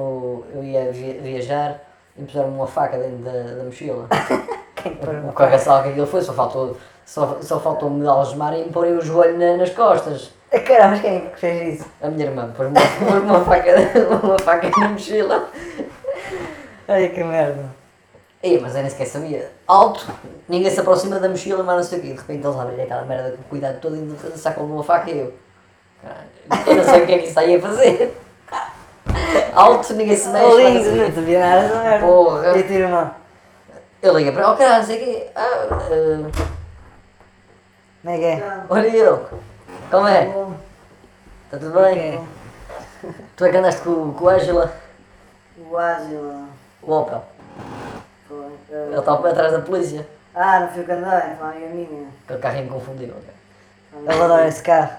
eu 0.53 0.63
ia 0.63 0.91
vi- 0.91 1.17
viajar 1.21 1.79
e 2.17 2.23
puseram-me 2.23 2.55
uma 2.55 2.67
faca 2.67 2.97
dentro 2.99 3.23
da, 3.23 3.31
da 3.31 3.63
mochila. 3.63 4.05
Quem 4.75 4.93
pôs 4.97 5.17
O 5.17 5.21
uma 5.21 5.33
cagaçal 5.33 5.81
que 5.81 5.89
aquilo 5.89 6.05
foi, 6.05 6.21
só 6.21 6.33
faltou, 6.33 6.77
só, 7.05 7.37
só 7.41 7.59
faltou 7.59 7.89
me 7.89 8.05
algemar 8.05 8.53
e 8.53 8.65
me 8.65 8.69
porem 8.69 8.93
o 8.97 9.01
joelho 9.01 9.39
na- 9.39 9.57
nas 9.57 9.69
costas. 9.71 10.31
Caramba, 10.59 10.89
mas 10.91 11.01
quem 11.01 11.17
é 11.17 11.19
que 11.21 11.39
fez 11.39 11.79
isso? 11.79 11.89
A 12.01 12.07
minha 12.09 12.25
irmã 12.27 12.51
pôs 12.55 12.69
uma, 12.69 12.79
pôs 12.99 13.23
uma, 13.23 13.45
faca, 13.45 13.71
uma 14.23 14.39
faca 14.39 14.69
na 14.79 14.89
mochila. 14.89 15.49
Ai 16.87 17.09
que 17.09 17.23
merda. 17.23 17.65
Ei, 18.41 18.59
mas 18.59 18.75
eu 18.75 18.81
nem 18.81 18.89
sequer 18.91 19.05
sabia. 19.07 19.51
Alto, 19.67 20.05
ninguém 20.47 20.69
se 20.69 20.79
aproxima 20.79 21.19
da 21.19 21.27
mochila, 21.27 21.63
mas 21.63 21.75
não 21.77 21.83
sei 21.83 21.99
o 21.99 22.01
quê. 22.01 22.07
De 22.09 22.19
repente 22.19 22.45
eles 22.45 22.59
abrem 22.59 22.83
aquela 22.83 23.01
merda 23.03 23.37
com 23.37 23.43
cuidado 23.43 23.79
todo 23.79 23.95
e 23.95 24.37
sacam 24.37 24.65
uma 24.65 24.83
faca 24.83 25.09
e 25.09 25.19
eu. 25.19 25.33
Caralho, 26.01 26.67
eu 26.67 26.75
não 26.75 26.83
sei 26.83 27.03
o 27.03 27.05
que 27.07 27.13
é 27.13 27.17
que 27.17 27.27
isso 27.27 27.39
aí 27.39 27.55
a 27.55 27.61
fazer. 27.61 28.17
Alto, 29.55 29.93
ninguém 29.93 30.15
se 30.15 30.29
mexe. 30.29 30.45
Oh, 30.45 30.57
lindo, 30.57 30.79
assim, 30.79 30.95
não 30.95 31.11
sabia 31.11 31.39
nada 31.39 31.61
dessa 31.61 31.83
merda. 31.83 32.05
Porra. 32.05 32.45
E 32.45 32.59
a 32.59 32.63
tua 32.63 32.75
irmã? 32.75 33.11
Eu 34.01 34.17
liguei 34.17 34.31
para 34.31 34.51
o 34.51 34.57
caralho, 34.57 34.79
não 34.79 34.85
sei 34.85 34.95
o 34.97 34.99
quê. 34.99 35.27
Ah, 35.35 35.67
ah, 35.71 36.29
Como 38.03 38.15
é 38.15 38.17
que 38.17 38.25
é? 38.25 38.63
olha 38.69 38.87
eu. 38.87 39.29
Como 39.91 40.07
é? 40.07 40.25
Está 41.45 41.57
tudo 41.59 41.79
bem? 41.79 42.17
Ok. 42.17 42.27
Tu 43.35 43.45
é 43.45 43.51
que 43.51 43.57
andaste 43.57 43.81
com, 43.81 44.13
com 44.13 44.25
o 44.25 44.29
Ângela, 44.29 44.73
O 45.57 45.77
Ágil. 45.77 46.47
o 46.81 46.91
Opel. 46.91 47.23
Ele 48.69 48.97
está 48.99 49.13
atrás 49.13 49.51
da 49.51 49.59
polícia. 49.59 50.07
Ah, 50.33 50.61
não 50.61 50.67
fui 50.69 50.83
o 50.83 50.85
candeeiro, 50.85 51.35
foi 51.37 51.47
a 51.47 51.49
amiga 51.51 51.67
minha. 51.69 52.07
Aquele 52.25 52.39
carro 52.39 52.57
me 52.57 52.69
confundiu. 52.69 53.09
ok? 53.15 54.05
Eu 54.15 54.23
adoro 54.23 54.47
esse 54.47 54.61
carro. 54.63 54.91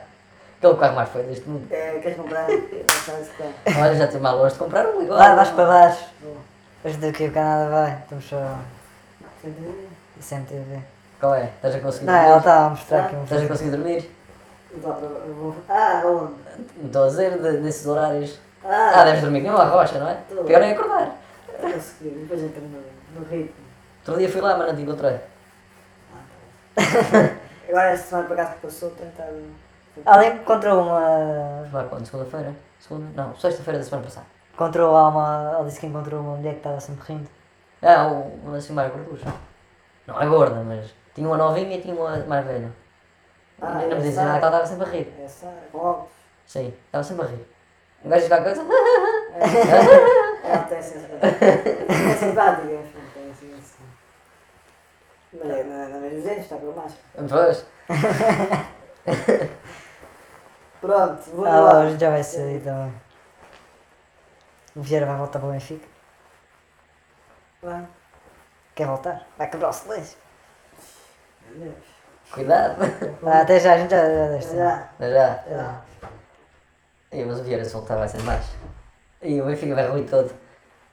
Aquele 0.59 0.77
carro 0.77 0.95
mais 0.95 1.09
feio 1.11 1.25
deste 1.27 1.49
mundo. 1.49 1.67
É, 1.71 1.99
queres 1.99 2.17
comprar? 2.17 2.49
esse 2.51 3.31
carro. 3.37 3.53
Olha, 3.67 3.95
já 3.95 4.05
estive 4.05 4.23
mal 4.23 4.39
longe 4.39 4.53
de 4.55 4.59
comprar 4.59 4.87
um 4.87 5.03
igual. 5.03 5.19
Vai, 5.19 5.37
vais 5.37 5.51
para 5.51 5.67
baixo. 5.67 6.05
Hoje 6.85 6.97
daqui 6.99 7.27
o 7.27 7.33
Canadá 7.33 7.69
vai. 7.71 7.99
Estamos 8.03 8.25
só. 8.25 8.59
Sem 10.21 10.43
TV. 10.45 10.79
Qual 11.21 11.35
é? 11.35 11.45
Estás 11.57 11.75
a 11.75 11.81
conseguir 11.81 12.07
Não, 12.07 12.13
dormir? 12.15 12.29
ela 12.29 12.39
estava 12.39 12.67
a 12.67 12.71
mostrar 12.71 13.05
aqui 13.05 13.17
um 13.17 13.25
Estás 13.25 13.43
a 13.43 13.49
conseguir 13.49 13.71
dormir? 13.71 14.17
Ah, 15.69 16.03
onde? 16.05 16.35
Não 16.77 16.87
estou 16.87 17.05
a 17.05 17.07
dizer 17.09 17.39
de- 17.41 17.61
nesses 17.61 17.87
horários. 17.87 18.39
Ah. 18.65 18.93
Ah, 19.01 19.05
deves 19.05 19.21
dormir 19.23 19.41
que 19.41 19.47
nem 19.47 19.55
uma 19.55 19.65
rocha, 19.65 19.99
não 19.99 20.09
é? 20.09 20.15
Tô. 20.29 20.43
Pior 20.45 20.63
é 20.63 20.73
acordar. 20.73 21.11
Consegui, 21.61 22.11
depois 22.11 22.43
entro 22.43 22.61
no, 22.63 22.83
no 23.21 23.27
ritmo. 23.27 23.55
Outro 24.07 24.19
dia 24.19 24.29
fui 24.31 24.41
lá, 24.41 24.57
mas 24.57 24.69
não 24.69 24.77
te 24.77 24.83
encontrei. 24.83 25.21
Agora 27.69 27.91
esta 27.91 28.07
semana 28.09 28.29
por 28.29 28.35
acaso 28.39 28.55
que 28.57 28.61
passou, 28.67 28.91
tentar. 28.91 29.29
Além 30.05 30.33
que 30.33 30.43
encontrou 30.43 30.83
uma. 30.83 31.69
Lá 31.73 31.85
quando? 31.89 32.07
Segunda-feira? 32.07 32.55
Segunda? 32.79 33.07
Não, 33.23 33.37
sexta-feira 33.37 33.79
da 33.79 33.85
semana 33.85 34.05
passada. 34.05 34.27
Encontrou 34.55 34.93
lá 34.93 35.09
uma. 35.09 35.53
Ela 35.55 35.65
disse 35.65 35.81
que 35.81 35.87
encontrou 35.87 36.21
uma 36.21 36.37
mulher 36.37 36.53
que 36.53 36.59
estava 36.59 36.81
sempre 36.81 37.13
rindo. 37.15 37.29
Ah, 37.83 38.07
um, 38.09 38.51
um 38.51 38.55
assim 38.55 38.73
mais 38.73 38.93
gorducha. 38.93 39.33
Não 40.07 40.21
é 40.21 40.27
gorda, 40.27 40.63
mas 40.63 40.95
tinha 41.15 41.27
uma 41.27 41.37
novinha 41.37 41.77
e 41.77 41.81
tinha 41.81 41.95
uma 41.95 42.17
mais 42.19 42.45
velha. 42.47 42.71
Ah, 43.67 43.73
não 43.73 43.89
me 43.89 43.95
é 43.95 43.99
dizia 43.99 44.25
nada 44.25 44.39
ela 44.39 44.47
estava 44.47 44.67
sempre 44.67 44.87
a 44.87 44.89
rir. 44.91 45.15
É 45.21 45.29
Sara, 45.29 45.69
óbvio. 45.75 46.09
Sim, 46.47 46.75
estava 46.87 47.03
sempre 47.03 47.25
a 47.25 47.29
rir. 47.29 47.47
Um 48.05 48.09
gajo 48.09 48.29
qualquer 48.29 48.55
coisa. 48.55 48.63
Ela 50.45 50.63
tem. 50.63 50.79
É 50.79 50.83
simpática, 52.15 52.63
mas 52.63 53.33
assim. 53.33 53.85
Mas 55.33 55.51
é, 55.51 55.65
não, 55.65 55.89
não 55.89 56.01
vejo 56.01 56.17
os 56.17 56.23
dentes, 56.25 56.43
está 56.45 56.57
com 56.57 56.71
a 56.71 56.75
máscara. 56.75 57.03
Pois. 57.29 57.67
Pronto, 60.81 61.23
vou 61.33 61.47
ah, 61.47 61.61
lá. 61.61 61.81
hoje 61.81 61.99
já 61.99 62.11
vai 62.11 62.23
ser 62.23 62.63
também. 62.63 62.95
O 64.77 64.83
Vieira 64.83 65.07
vai 65.07 65.17
voltar 65.17 65.41
para 65.41 65.49
o 65.49 65.53
Benfica. 65.53 65.89
Vai. 67.63 67.89
Quer 68.75 68.87
voltar? 68.87 69.27
Vai 69.37 69.51
quebrar 69.51 69.71
o 69.71 69.73
silêncio. 69.73 70.19
Cuidado. 72.33 72.77
Ah, 73.25 73.41
até 73.41 73.59
já, 73.61 73.75
a 73.75 73.79
gente 73.79 73.91
já, 73.91 74.05
já. 74.39 74.55
Já. 74.57 74.89
Mas 74.99 75.13
já. 75.13 75.45
E, 77.13 77.25
mas 77.25 77.41
o 77.41 77.43
Vieira 77.45 77.65
se 77.65 77.73
voltar 77.73 77.97
vai 77.97 78.09
ser 78.09 78.23
mais. 78.23 78.45
E 79.23 79.41
o 79.41 79.47
Benfica 79.47 79.75
vai 79.75 79.89
ruir 79.89 80.07
todo. 80.09 80.31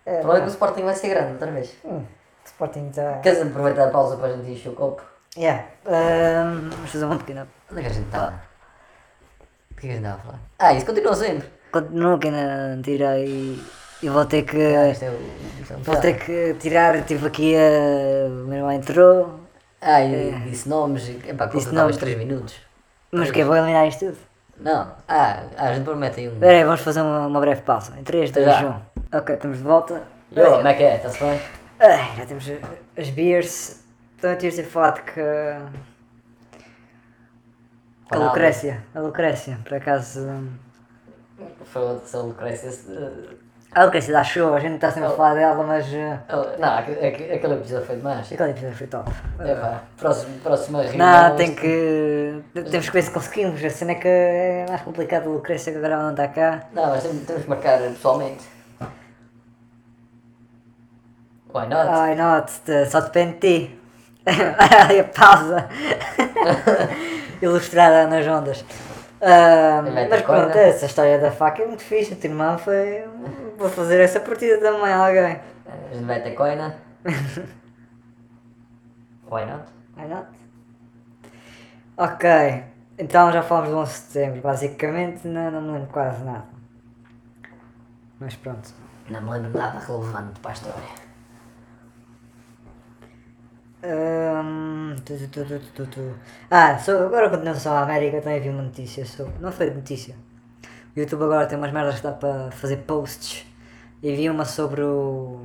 É, 0.06 0.18
O 0.20 0.22
problema 0.22 0.38
é 0.38 0.42
que 0.42 0.48
o 0.48 0.54
Sporting 0.54 0.84
vai 0.84 0.96
ser 0.96 1.10
grande 1.10 1.34
outra 1.34 1.52
vez. 1.52 1.76
hum, 1.84 2.04
Sporting 2.46 2.92
já. 2.94 3.20
Queres 3.20 3.42
aproveitar 3.42 3.88
a 3.88 3.92
pausa 3.92 4.18
para 4.18 4.28
a 4.28 4.32
gente 4.38 4.50
encher 4.52 4.70
o 4.70 4.74
copo? 4.76 5.02
Yeah. 5.38 5.66
Um, 5.86 6.70
vamos 6.70 6.92
fazer 6.92 7.06
uma 7.06 7.18
pequena. 7.18 7.48
Onde 7.72 7.80
é 7.80 7.84
que 7.84 7.90
a 7.90 7.94
gente 7.94 8.06
está? 8.06 8.34
O 9.72 9.76
que 9.76 9.80
é 9.80 9.82
que 9.82 9.88
a 9.88 9.92
gente 9.92 9.98
estava 10.06 10.16
a 10.16 10.26
falar? 10.26 10.40
Ah, 10.60 10.74
isso 10.74 10.86
continua 10.86 11.16
sempre. 11.16 11.50
Continuo 11.72 12.20
que 12.20 12.28
ainda 12.28 12.82
tirei 12.84 13.60
e 14.04 14.10
vou 14.10 14.26
ter 14.26 14.44
que. 14.44 14.58
Ah, 14.58 14.88
é 14.88 15.10
o. 15.10 15.74
é 15.74 15.78
um 15.78 15.82
Vou 15.84 15.96
ter 15.98 16.20
que 16.20 16.54
tirar, 16.60 17.04
tive 17.04 17.28
aqui 17.28 17.56
a. 17.56 18.28
O 18.28 18.46
meu 18.48 18.58
irmão 18.58 18.72
entrou. 18.72 19.40
Ah, 19.86 20.02
e 20.02 20.32
disse 20.50 20.68
nomes. 20.70 21.08
e- 21.10 21.22
Epá, 21.30 21.46
Disse 21.48 21.66
nomes. 21.68 21.74
nomes. 21.82 21.98
3 21.98 22.18
minutos. 22.18 22.56
Mas 23.12 23.30
o 23.30 23.34
que 23.34 23.44
Vou 23.44 23.56
eliminar 23.56 23.88
isto 23.88 24.06
tudo? 24.06 24.18
Não. 24.60 24.92
Ah, 25.08 25.44
ah, 25.58 25.70
a 25.70 25.74
gente 25.74 25.84
promete 25.84 26.20
aí 26.22 26.30
um. 26.30 26.34
Espera 26.34 26.58
aí, 26.58 26.64
vamos 26.64 26.82
fazer 26.82 27.02
uma, 27.02 27.28
uma 27.28 27.40
breve 27.40 27.62
pausa. 27.62 27.94
Em 28.00 28.04
3, 28.04 28.32
2, 28.32 28.46
Já. 28.46 28.82
1. 29.12 29.18
Ok, 29.18 29.36
estamos 29.36 29.58
de 29.58 29.64
volta. 29.64 30.04
Yo, 30.36 30.50
como 30.52 30.68
é 30.68 30.74
que 30.74 30.84
é? 30.84 30.96
Está-se 30.96 31.20
bem? 31.20 31.40
Ai, 31.80 32.16
já 32.18 32.26
temos 32.26 32.46
as 32.98 33.10
beers. 33.10 33.84
Então 34.18 34.32
eu 34.32 34.38
tinha 34.38 34.52
ter 34.52 34.64
falado 34.64 35.04
que. 35.04 35.14
que 35.14 35.62
a. 38.12 38.18
Lucrécia. 38.18 38.84
A 38.96 39.00
Lucrécia, 39.00 39.60
por 39.64 39.74
acaso. 39.76 40.28
Foda-se, 41.66 42.16
a 42.16 42.20
Lucrécia. 42.20 42.70
Se- 43.74 43.80
A 43.80 43.86
Lucrécia 43.86 44.14
dá 44.14 44.24
show, 44.24 44.54
a 44.54 44.60
gente 44.60 44.76
está 44.76 44.92
sempre 44.92 45.10
a 45.10 45.12
falar 45.12 45.34
dela, 45.36 45.64
mas. 45.64 45.88
uh, 45.88 46.60
Não, 46.60 46.70
aque- 46.78 46.92
aque- 46.92 47.32
aquele 47.34 47.54
episódio 47.56 47.86
foi 47.86 47.96
demais. 47.96 48.32
Aquele 48.32 48.52
episódio 48.52 48.78
foi 48.78 48.88
top. 48.88 49.12
Epá, 49.40 49.82
próximo, 49.98 50.38
próxima 50.40 50.82
reunião. 50.84 50.98
Não, 51.30 51.36
tem 51.36 51.56
que. 51.56 52.42
Temos 52.54 52.88
que 52.88 52.92
ver 52.94 53.02
se 53.04 53.12
conseguimos. 53.12 53.64
A 53.64 53.70
cena 53.70 53.92
é 53.92 53.96
que 53.96 54.08
é 54.08 54.66
mais 54.70 54.82
complicado 54.82 55.30
a 55.30 55.34
Lucrécia 55.34 55.72
que 55.72 55.78
agora 55.80 55.98
não 55.98 56.12
está 56.12 56.28
cá. 56.28 56.64
Não, 56.74 56.88
mas 56.90 57.04
temos, 57.04 57.44
que 57.44 57.50
marcar 57.50 57.80
pessoalmente. 57.80 58.44
Why 61.54 61.68
not? 61.68 61.88
Ai, 61.90 62.16
not, 62.16 62.52
só 62.90 63.00
depende 63.02 63.34
de 63.34 63.40
ti. 63.68 63.80
A 64.26 65.04
pausa. 65.20 65.68
Ilustrada 67.42 68.08
nas 68.08 68.26
ondas. 68.26 68.64
Ah, 69.26 69.82
ter 69.86 70.10
mas 70.10 70.22
pronto, 70.22 70.58
essa 70.58 70.86
história 70.86 71.18
da 71.18 71.32
faca 71.32 71.64
é 71.64 71.66
muito 71.66 71.82
fixe. 71.82 72.14
A 72.14 72.18
tua 72.18 72.30
irmã 72.30 72.58
foi. 72.58 73.08
Vou 73.58 73.70
fazer 73.70 74.02
essa 74.02 74.20
partida 74.20 74.58
também 74.58 74.92
a 74.92 74.98
alguém. 74.98 75.40
A 75.66 75.94
gente 75.94 76.04
vai 76.06 76.22
ter 76.22 76.32
coina. 76.32 76.76
Why 79.32 79.46
not? 79.46 79.72
Why 79.98 80.08
not? 80.10 80.28
Ok, 81.96 82.30
então 82.98 83.32
já 83.32 83.42
falamos 83.42 83.70
do 83.70 83.78
11 83.78 83.92
de 83.92 83.98
setembro. 83.98 84.42
Basicamente, 84.42 85.26
não, 85.28 85.52
não 85.52 85.62
me 85.62 85.72
lembro 85.72 85.88
quase 85.88 86.22
nada. 86.24 86.46
Mas 88.20 88.36
pronto. 88.36 88.74
Não 89.10 89.22
me 89.22 89.30
lembro 89.32 89.58
nada 89.58 89.80
relevante 89.80 90.40
para 90.42 90.52
a 90.52 90.54
história. 90.54 91.03
Hum, 93.84 94.96
tu, 95.06 95.14
tu, 95.76 95.86
tu. 95.88 96.16
Ah, 96.50 96.78
so, 96.80 96.92
agora 97.08 97.30
continuando 97.30 97.60
só 97.60 97.72
a 97.72 97.82
América, 97.84 98.22
também 98.22 98.40
vi 98.40 98.50
uma 98.50 98.64
notícia 98.64 99.06
sobre. 99.06 99.34
Não 99.42 99.52
foi 99.52 99.70
notícia. 99.72 100.16
O 100.96 101.00
YouTube 101.00 101.24
agora 101.24 101.48
tem 101.48 101.58
umas 101.58 101.72
merdas 101.74 101.98
que 101.98 102.04
dá 102.04 102.14
para 102.14 102.52
fazer 102.52 102.78
posts. 102.78 103.46
E 104.02 104.16
vi 104.16 104.30
uma 104.30 104.46
sobre 104.46 104.82
o. 104.84 105.42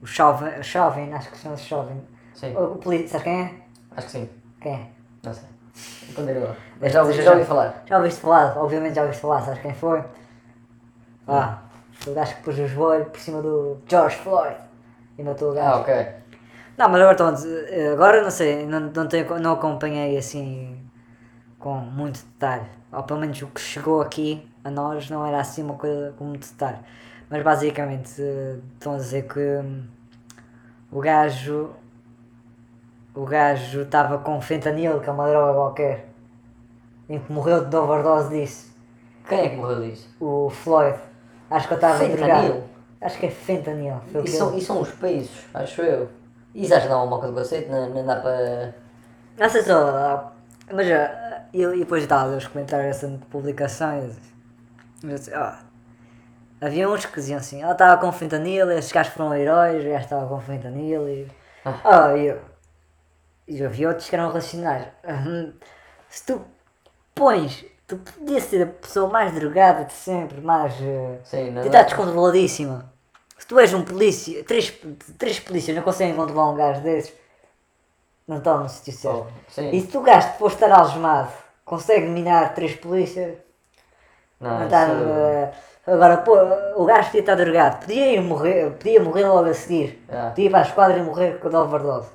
O 0.00 0.06
Chauvin, 0.06 0.62
Chauvin 0.62 1.12
acho 1.12 1.30
que 1.30 1.38
chama-se 1.38 1.64
Chauvin. 1.64 2.00
Sim, 2.34 2.54
O, 2.56 2.64
o 2.74 2.76
polícia, 2.76 3.08
sabes 3.08 3.24
quem 3.24 3.40
é? 3.42 3.54
acho 3.96 4.06
que 4.06 4.12
sim. 4.12 4.28
Quem 4.60 4.72
é? 4.74 4.86
Não 5.24 5.34
sei. 5.34 5.48
Continua. 6.14 6.56
Eu 6.80 6.88
já, 6.88 7.02
ouvi- 7.02 7.22
já 7.22 7.32
ouvi 7.32 7.44
falar. 7.44 7.82
Já 7.86 7.96
ouviste 7.98 8.20
falar, 8.20 8.56
obviamente 8.58 8.94
já 8.94 9.02
ouviste 9.02 9.20
falar, 9.22 9.42
sabes 9.42 9.60
quem 9.60 9.74
foi? 9.74 10.02
Ah, 11.26 11.58
foi 11.92 12.12
o 12.12 12.16
gajo 12.16 12.36
que 12.36 12.42
pôs 12.42 12.58
o 12.58 12.66
joelho 12.66 13.06
por 13.06 13.20
cima 13.20 13.42
do 13.42 13.78
George 13.86 14.16
Floyd 14.16 14.56
e 15.18 15.22
matou 15.22 15.50
o 15.50 15.54
gajo. 15.54 15.68
Ah, 15.68 15.80
ok. 15.80 15.94
Não, 16.78 16.88
mas 16.88 17.02
agora 17.02 17.92
agora 17.92 18.22
não 18.22 18.30
sei, 18.30 18.64
não, 18.64 18.78
não, 18.78 19.08
tenho, 19.08 19.40
não 19.40 19.54
acompanhei 19.54 20.16
assim 20.16 20.78
com 21.58 21.74
muito 21.74 22.24
detalhe. 22.24 22.66
Ou 22.92 23.02
pelo 23.02 23.18
menos 23.18 23.42
o 23.42 23.48
que 23.48 23.60
chegou 23.60 24.00
aqui 24.00 24.48
a 24.62 24.70
nós 24.70 25.10
não 25.10 25.26
era 25.26 25.40
assim 25.40 25.64
uma 25.64 25.74
coisa 25.74 26.14
com 26.16 26.24
muito 26.24 26.46
detalhe. 26.48 26.78
Mas 27.28 27.42
basicamente 27.42 28.22
estão 28.74 28.94
a 28.94 28.96
dizer 28.96 29.26
que 29.26 29.40
hum, 29.40 29.82
o 30.92 31.00
gajo 31.00 31.70
o 33.12 33.24
gajo 33.24 33.82
estava 33.82 34.18
com 34.18 34.40
fentanil, 34.40 35.00
que 35.00 35.08
é 35.08 35.12
uma 35.12 35.28
droga 35.28 35.54
qualquer. 35.54 36.08
E 37.08 37.18
que 37.18 37.32
morreu 37.32 37.64
de 37.64 37.76
overdose 37.76 38.28
disso. 38.28 38.72
Quem 39.28 39.40
é 39.40 39.48
que 39.48 39.56
morreu 39.56 39.80
disso? 39.80 40.08
O 40.20 40.48
Floyd. 40.48 40.96
Acho 41.50 41.66
que 41.66 41.74
eu 41.74 41.78
estava 41.78 42.08
drogado. 42.08 42.62
Acho 43.00 43.18
que 43.18 43.26
é 43.26 43.30
fentanil. 43.30 43.96
Isso 44.24 44.36
são, 44.36 44.56
isso 44.56 44.66
são 44.66 44.80
os 44.80 44.90
peitos, 44.92 45.44
acho 45.52 45.82
eu. 45.82 46.17
Isso 46.62 46.74
acho 46.74 46.82
que 46.84 46.88
dá 46.88 46.96
uma 46.96 47.06
moca 47.06 47.26
do 47.28 47.34
cacete, 47.34 47.68
não, 47.68 47.88
não 47.90 48.04
dá 48.06 48.16
para. 48.16 48.74
Não 49.38 49.48
sei 49.48 49.62
só, 49.62 50.32
mas 50.72 50.90
ah, 50.90 51.44
eu, 51.52 51.74
e 51.74 51.80
depois 51.80 52.02
estava 52.02 52.22
a 52.24 52.26
ler 52.26 52.36
os 52.38 52.46
comentários 52.48 53.00
dessa 53.00 53.18
publicação 53.30 53.98
e 55.02 55.06
disse- 55.06 55.32
ah, 55.34 55.60
havia 56.60 56.88
uns 56.88 57.06
que 57.06 57.14
diziam 57.14 57.38
assim, 57.38 57.62
ela 57.62 57.72
estava 57.72 58.00
com 58.00 58.10
fentanil, 58.12 58.70
estes 58.70 58.92
gajos 58.92 59.12
foram 59.12 59.34
heróis, 59.34 59.84
o 59.84 59.88
gajo 59.88 60.04
estava 60.04 60.26
com 60.26 60.40
fentanil 60.40 61.08
e. 61.08 61.28
Ah, 61.84 62.16
e 62.16 62.26
eu. 62.26 62.40
E 63.46 63.66
vi 63.68 63.86
outros 63.86 64.08
que 64.08 64.14
eram 64.14 64.28
relacionados. 64.28 64.88
Hum, 65.04 65.52
Se 66.08 66.26
tu 66.26 66.44
pões 67.14 67.64
Tu 67.86 67.96
podias 67.96 68.42
ser 68.44 68.62
a 68.62 68.66
pessoa 68.66 69.08
mais 69.08 69.32
drogada 69.34 69.86
de 69.86 69.94
sempre, 69.94 70.42
mais. 70.42 70.74
eh, 70.78 71.18
Sim, 71.24 71.52
não 71.52 71.62
Tu 71.62 71.68
está 71.68 71.82
descontroladíssima. 71.84 72.92
Se 73.38 73.46
tu 73.46 73.58
és 73.58 73.72
um 73.72 73.82
polícia, 73.82 74.42
três, 74.44 74.72
três 75.16 75.38
polícias 75.40 75.76
não 75.76 75.82
conseguem 75.82 76.14
controlar 76.14 76.50
um 76.50 76.56
gajo 76.56 76.80
desses, 76.82 77.12
não 78.26 78.38
estão 78.38 78.62
no 78.62 78.68
sítio 78.68 78.92
certo. 78.92 79.26
Oh. 79.56 79.60
E 79.62 79.80
se 79.80 79.86
tu 79.86 80.00
gajo 80.00 80.26
depois 80.32 80.52
de 80.56 80.62
estar 80.64 80.78
algemado, 80.78 81.30
consegue 81.64 82.06
minar 82.06 82.54
três 82.54 82.74
polícias, 82.74 83.34
Não, 84.40 84.58
não 84.58 84.64
está. 84.66 84.84
isso- 84.86 84.94
eh, 85.04 85.50
agora, 85.86 86.16
pô, 86.18 86.36
o 86.76 86.84
gajo 86.84 87.06
podia 87.06 87.20
estar 87.20 87.34
drogado, 87.36 87.78
podia 87.86 88.12
ir 88.14 88.20
morrer, 88.20 88.70
podia 88.72 89.00
morrer 89.00 89.24
logo 89.26 89.48
a 89.48 89.54
seguir, 89.54 90.04
Ah. 90.10 90.30
podia 90.30 90.46
ir 90.46 90.50
para 90.50 90.58
a 90.60 90.62
esquadra 90.62 90.98
e 90.98 91.02
morrer 91.02 91.38
com 91.38 91.56
a 91.56 91.62
overdose, 91.62 92.08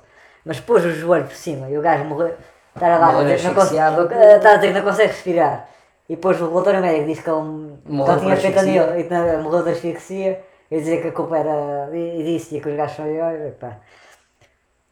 mas 0.44 0.60
pôs 0.60 0.84
o 0.84 0.90
joelho 0.92 1.24
por 1.24 1.34
cima 1.36 1.68
e 1.70 1.78
o 1.78 1.82
gajo 1.82 2.04
morreu, 2.04 2.34
estar 2.76 2.98
lá 3.00 3.08
a 3.08 3.12
não 3.12 3.20
consegue, 3.22 3.48
asfixiado. 3.48 4.12
eh, 4.12 4.36
está 4.36 4.52
a 4.52 4.56
dizer 4.56 4.68
que 4.68 4.74
não 4.78 4.82
consegue 4.82 5.08
respirar. 5.12 5.68
E 6.06 6.16
depois 6.16 6.38
o 6.40 6.48
relatório 6.50 6.82
médico 6.82 7.06
disse 7.06 7.22
que 7.22 7.30
ele 7.30 7.40
Morreu 7.86 8.14
não 8.14 8.20
tinha 8.20 8.36
feito 8.36 8.58
e 8.62 9.42
morreu 9.42 9.62
de 9.62 9.70
asfixia 9.70 10.38
e 10.70 10.78
dizer 10.78 11.02
que 11.02 11.08
a 11.08 11.12
culpa 11.12 11.38
era 11.38 11.90
e, 11.96 12.22
disse 12.24 12.60
que 12.60 12.68
os 12.68 12.76
gajos 12.76 12.96
são 12.96 13.06
eu, 13.06 13.52
pá. 13.52 13.78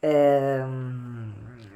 É, 0.03 0.61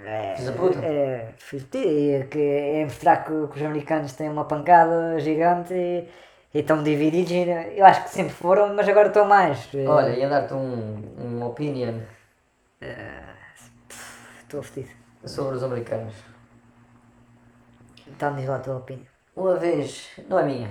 é, 0.05 0.35
Filhos 0.37 0.53
da 0.53 0.59
puta. 0.61 0.79
é, 0.85 1.35
e 1.75 2.25
que 2.25 2.39
é 2.39 2.85
mostrar 2.85 3.25
que, 3.25 3.31
que 3.49 3.57
os 3.57 3.63
americanos 3.63 4.13
têm 4.13 4.29
uma 4.29 4.45
pancada 4.45 5.19
gigante 5.19 5.75
e, 5.75 6.09
e 6.55 6.61
estão 6.61 6.83
divididos. 6.83 7.31
e 7.33 7.79
Eu 7.79 7.87
acho 7.87 8.05
que 8.05 8.11
sempre 8.11 8.33
foram, 8.33 8.75
mas 8.75 8.89
agora 8.89 9.09
estão 9.09 9.25
mais. 9.27 9.69
Olha, 9.87 10.11
ia 10.11 10.29
dar-te 10.29 10.55
um, 10.55 11.03
uma 11.19 11.47
opinion 11.47 12.01
estou 14.47 14.63
fedido. 14.63 14.95
sobre 15.25 15.57
os 15.57 15.63
americanos. 15.63 16.15
Então 18.07 18.35
diz 18.35 18.47
lá 18.47 18.57
a 18.57 18.61
tua 18.61 18.77
opinião. 18.77 19.07
Uma 19.35 19.57
vez, 19.57 20.11
não 20.29 20.39
é 20.39 20.45
minha, 20.45 20.71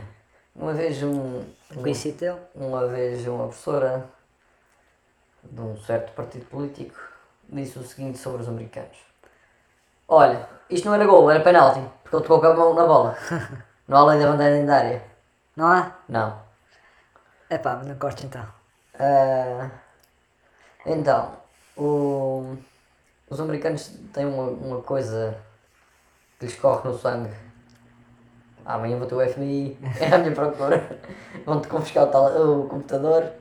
uma 0.55 0.73
vez 0.73 1.01
um, 1.03 1.39
um 1.39 1.81
Conheci 1.83 2.13
teu? 2.13 2.39
uma 2.55 2.87
vez 2.87 3.27
uma 3.27 3.47
professora 3.47 4.09
de 5.43 5.61
um 5.61 5.77
certo 5.77 6.11
partido 6.13 6.45
político 6.47 6.99
disse 7.47 7.79
o 7.79 7.83
seguinte 7.83 8.17
sobre 8.17 8.41
os 8.41 8.49
americanos. 8.49 8.97
Olha, 10.07 10.47
isto 10.69 10.85
não 10.87 10.95
era 10.95 11.05
gol, 11.05 11.29
era 11.29 11.43
penalti, 11.43 11.81
porque 12.03 12.15
ele 12.15 12.23
tocou 12.23 12.39
com 12.41 12.47
a 12.47 12.53
mão 12.55 12.73
na 12.73 12.85
bola. 12.87 13.15
Não 13.87 13.97
há 13.99 14.05
lei 14.05 14.19
da 14.19 14.31
bandeira 14.31 14.53
dentro 14.55 14.67
da 14.67 14.77
área. 14.77 15.03
Não 15.55 15.67
há? 15.67 15.91
Não. 16.09 16.39
É 17.49 17.57
pá, 17.57 17.73
não 17.83 17.95
gosto 17.97 18.23
então. 18.25 18.45
Ah, 18.99 19.69
então, 20.85 21.31
o- 21.77 22.55
os 23.29 23.39
americanos 23.39 23.89
têm 24.13 24.25
uma, 24.25 24.43
uma 24.49 24.81
coisa 24.81 25.37
que 26.39 26.45
lhes 26.45 26.55
corre 26.55 26.89
no 26.89 26.97
sangue. 26.97 27.33
Amanhã 28.65 28.97
vou 28.97 29.07
ter 29.07 29.15
o 29.15 29.27
FBI, 29.29 29.77
é 30.01 30.13
a 30.13 30.17
minha 30.17 30.31
procura. 30.33 30.99
Vão-te 31.45 31.67
confiscar 31.67 32.05
o, 32.05 32.07
tal- 32.07 32.61
o 32.61 32.67
computador. 32.67 33.31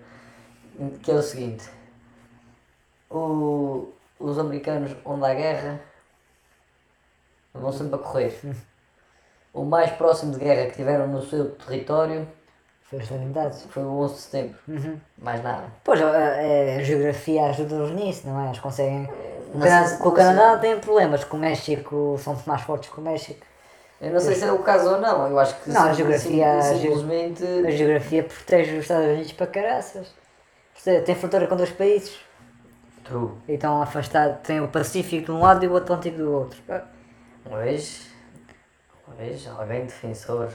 Que 1.03 1.11
é 1.11 1.14
o 1.14 1.22
seguinte: 1.22 1.68
o- 3.11 3.89
os 4.18 4.39
americanos, 4.39 4.95
onde 5.05 5.25
há 5.25 5.35
guerra, 5.35 5.81
vão 7.53 7.72
sempre 7.72 7.95
a 7.95 7.99
correr. 7.99 8.39
O 9.53 9.64
mais 9.64 9.91
próximo 9.93 10.33
de 10.33 10.41
guerra 10.41 10.68
que 10.68 10.77
tiveram 10.77 11.07
no 11.07 11.22
seu 11.22 11.53
território 11.53 12.27
Foi 12.83 12.99
os 12.99 13.62
foi 13.70 13.83
o 13.85 14.01
11 14.01 14.14
de 14.14 14.20
setembro. 14.20 14.59
Mais 15.16 15.43
nada. 15.43 15.68
Pois, 15.85 16.03
a, 16.03 16.07
a- 16.09 16.77
a 16.77 16.83
geografia 16.83 17.47
ajuda-os 17.47 17.91
nisso, 17.93 18.27
não 18.27 18.41
é? 18.41 18.47
Eles 18.47 18.59
conseguem. 18.59 19.09
O 19.55 19.59
Não 19.59 19.99
com 19.99 20.09
o. 20.09 20.12
Canadá 20.12 20.59
tem 20.59 20.79
problemas, 20.81 21.22
com 21.25 21.37
o 21.37 21.41
México 21.41 22.16
são 22.18 22.37
mais 22.47 22.62
fortes 22.62 22.91
que 22.91 22.99
o 22.99 23.03
México. 23.03 23.47
Eu 24.01 24.11
não 24.13 24.21
sei 24.21 24.35
se 24.35 24.45
é 24.45 24.53
o 24.53 24.59
caso 24.59 24.91
ou 24.91 25.01
não, 25.01 25.29
eu 25.29 25.39
acho 25.39 25.55
que 25.61 25.71
Não, 25.71 25.85
a 25.85 25.93
geografia- 25.93 26.63
simplesmente. 26.63 27.43
A 27.45 27.71
geografia 27.71 28.25
protege 28.25 28.73
os 28.77 28.83
Estados 28.83 29.07
Unidos 29.07 29.33
para 29.33 29.47
caraças. 29.47 30.09
Tem 31.07 31.15
fronteira 31.15 31.47
com 31.47 31.57
dois 31.57 31.71
países 31.71 32.19
True. 33.05 33.31
e 33.49 33.53
estão 33.55 33.81
afastados. 33.81 34.41
Tem 34.43 34.61
o 34.61 34.69
Pacífico 34.69 35.27
de 35.27 35.31
um 35.31 35.41
lado 35.41 35.65
e 35.65 35.69
o 35.69 35.77
Atlântico 35.77 36.19
do 36.19 36.31
outro. 36.33 36.61
Uma 37.47 37.61
vez, 37.61 38.09
uma 39.07 39.17
vez, 39.17 39.47
alguém 39.47 39.87
defensor 39.87 40.51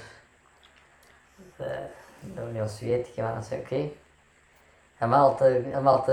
da, 1.58 1.88
da 2.24 2.44
União 2.44 2.68
Soviética, 2.68 3.24
não 3.34 3.42
sei 3.42 3.60
o 3.62 3.64
quê, 3.64 3.94
a 5.00 5.08
malta, 5.08 5.46
a 5.74 5.82
malta 5.82 6.12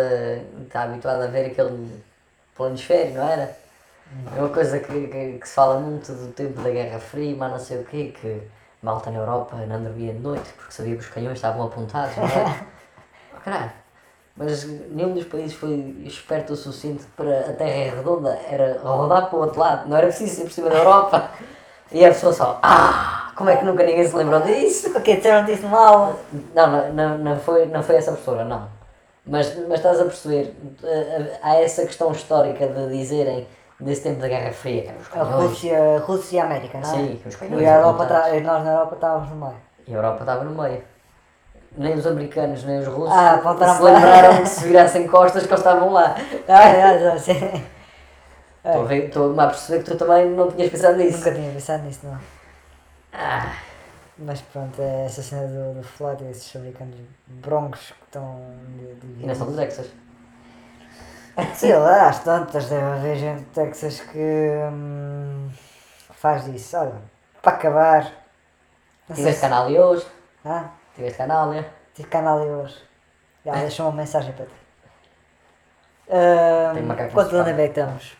está 0.62 0.84
habituada 0.84 1.24
a 1.24 1.28
ver 1.28 1.46
aquele 1.46 2.02
planisfério, 2.54 3.14
não 3.14 3.28
era? 3.28 3.56
É 4.34 4.38
uma 4.38 4.48
coisa 4.48 4.78
que, 4.78 5.08
que, 5.08 5.38
que 5.38 5.48
se 5.48 5.54
fala 5.54 5.80
muito 5.80 6.12
do 6.12 6.32
tempo 6.32 6.60
da 6.62 6.70
Guerra 6.70 6.98
Fria, 6.98 7.34
mas 7.36 7.52
não 7.52 7.58
sei 7.58 7.78
o 7.78 7.84
quê, 7.84 8.14
que 8.20 8.42
malta 8.82 9.10
na 9.10 9.18
Europa 9.18 9.56
não 9.56 9.82
dormia 9.82 10.12
de 10.12 10.20
noite 10.20 10.52
porque 10.56 10.72
sabia 10.72 10.94
que 10.94 11.00
os 11.00 11.08
canhões 11.08 11.38
estavam 11.38 11.66
apontados, 11.66 12.16
não 12.16 12.24
era? 12.24 12.66
Oh, 13.36 13.40
caralho. 13.40 13.72
Mas 14.36 14.64
nenhum 14.64 15.14
dos 15.14 15.24
países 15.24 15.54
foi 15.54 15.96
esperto 16.04 16.52
o 16.52 16.56
suficiente 16.56 17.04
para 17.16 17.40
a 17.40 17.52
Terra 17.52 17.70
é 17.70 17.90
redonda, 17.90 18.38
era 18.48 18.78
rodar 18.82 19.28
para 19.28 19.38
o 19.38 19.42
outro 19.42 19.58
lado, 19.58 19.88
não 19.88 19.96
era 19.96 20.06
preciso 20.06 20.36
ser 20.36 20.42
por 20.42 20.52
cima 20.52 20.68
da 20.68 20.76
Europa. 20.76 21.30
E 21.90 22.04
a 22.04 22.08
pessoa 22.08 22.32
só, 22.32 22.58
ah, 22.62 23.32
como 23.36 23.48
é 23.48 23.56
que 23.56 23.64
nunca 23.64 23.84
ninguém 23.84 24.06
se 24.06 24.14
lembrou 24.14 24.40
disso? 24.40 24.90
O 24.96 25.00
que 25.00 25.16
disseram 25.16 25.44
disso 25.44 25.66
mal? 25.68 26.18
Não, 26.54 26.66
não, 26.66 26.92
não, 26.92 27.18
não, 27.18 27.38
foi, 27.38 27.66
não 27.66 27.82
foi 27.82 27.96
essa 27.96 28.10
professora, 28.12 28.44
não. 28.44 28.68
Mas, 29.24 29.56
mas 29.68 29.78
estás 29.78 30.00
a 30.00 30.04
perceber, 30.04 30.54
há 31.42 31.56
essa 31.56 31.86
questão 31.86 32.12
histórica 32.12 32.66
de 32.66 32.88
dizerem 32.88 33.46
desse 33.80 34.02
tempo 34.02 34.20
da 34.20 34.28
Guerra 34.28 34.52
Fria, 34.52 34.92
que 34.92 35.02
os 35.02 35.06
A 35.08 35.10
canhões. 35.10 35.50
Rússia, 35.50 35.98
Rússia 35.98 36.36
e 36.36 36.40
a 36.40 36.44
América, 36.44 36.78
não 36.78 36.90
é? 36.90 36.94
Sim, 36.94 37.22
os 37.26 37.34
E 37.60 37.66
a 37.66 37.74
Europa, 37.76 38.04
apontados. 38.04 38.32
tá, 38.32 38.40
nós 38.40 38.64
na 38.64 38.70
Europa 38.72 38.94
estávamos 38.94 39.30
no 39.30 39.36
meio. 39.36 39.56
E 39.86 39.92
a 39.92 39.96
Europa 39.96 40.20
estava 40.20 40.44
no 40.44 40.62
meio. 40.62 40.82
Nem 41.76 41.94
os 41.94 42.06
americanos, 42.06 42.64
nem 42.64 42.78
os 42.78 42.86
russos 42.86 43.14
Ah, 43.14 43.38
se 43.76 43.82
lembraram 43.82 44.42
que 44.42 44.48
se 44.48 44.64
virassem 44.64 45.06
costas 45.06 45.42
que 45.42 45.48
eles 45.50 45.60
estavam 45.60 45.92
lá. 45.92 46.14
Ah, 46.48 46.68
é, 46.68 47.06
é, 47.06 47.18
sim. 47.18 47.32
Estou 48.64 49.38
a, 49.38 49.46
perceber 49.46 49.84
que 49.84 49.90
tu 49.90 49.96
também 49.96 50.30
não 50.30 50.50
tinhas 50.50 50.70
pensado 50.70 50.96
nisso. 50.96 51.18
Nunca 51.18 51.32
tinha 51.34 51.52
pensado 51.52 51.82
nisso, 51.84 52.00
não. 52.04 52.18
Ah, 53.12 53.52
Mas 54.18 54.40
pronto, 54.40 54.80
é 54.80 55.04
essa 55.04 55.22
cena 55.22 55.46
do, 55.46 55.74
do 55.74 55.82
Floyd 55.82 56.24
e 56.24 56.30
esses 56.30 56.56
americanos 56.56 56.96
broncos 57.26 57.92
que 57.92 58.04
estão 58.06 58.40
de, 58.76 58.94
de 58.94 59.22
e 59.22 59.26
não 59.26 59.34
são 59.34 59.46
do 59.46 59.56
Texas. 59.56 59.86
Sei 61.54 61.76
lá, 61.76 62.08
às 62.08 62.20
tantas 62.20 62.68
deve 62.68 62.84
haver 62.84 63.16
gente 63.16 63.40
de 63.40 63.46
Texas 63.46 64.00
que 64.00 64.18
hum, 64.72 65.50
faz 66.12 66.46
isso. 66.48 66.76
Olha, 66.76 66.94
para 67.42 67.56
acabar. 67.56 68.10
Não 69.08 69.14
Tiveste 69.14 69.40
se... 69.40 69.40
canal 69.42 69.70
e 69.70 69.78
hoje, 69.78 70.06
Ah, 70.44 70.70
tiveste 70.94 71.18
canal 71.18 71.54
e 71.54 71.64
tive 71.94 72.08
canal 72.08 72.44
e 72.44 72.50
hoje. 72.50 72.82
Já, 73.44 73.52
deixa 73.52 73.82
uma 73.84 73.92
mensagem 73.92 74.32
para 74.32 74.46
ti. 74.46 74.52
Macacos 76.82 77.12
quanto 77.12 77.36
onde 77.36 77.50
é 77.50 77.54
que 77.54 77.62
estamos? 77.62 78.16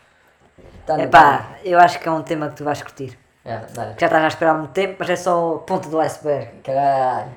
Tá 0.85 0.97
no 0.97 1.03
Epá, 1.03 1.57
eu 1.65 1.79
acho 1.79 1.99
que 1.99 2.09
é 2.09 2.11
um 2.13 2.23
tema 2.23 2.49
que 2.49 2.57
tu 2.57 2.65
vais 2.65 2.81
curtir. 2.83 3.19
É, 3.45 3.61
já 3.61 4.07
estás 4.07 4.13
a 4.13 4.29
esperar 4.29 4.53
há 4.53 4.59
muito 4.59 4.73
tempo, 4.73 4.97
mas 4.99 5.11
é 5.11 5.17
só 5.17 5.55
o 5.55 5.59
ponto 5.61 5.89
do 5.89 6.01
iceberg. 6.01 6.61
Caralho. 6.63 7.31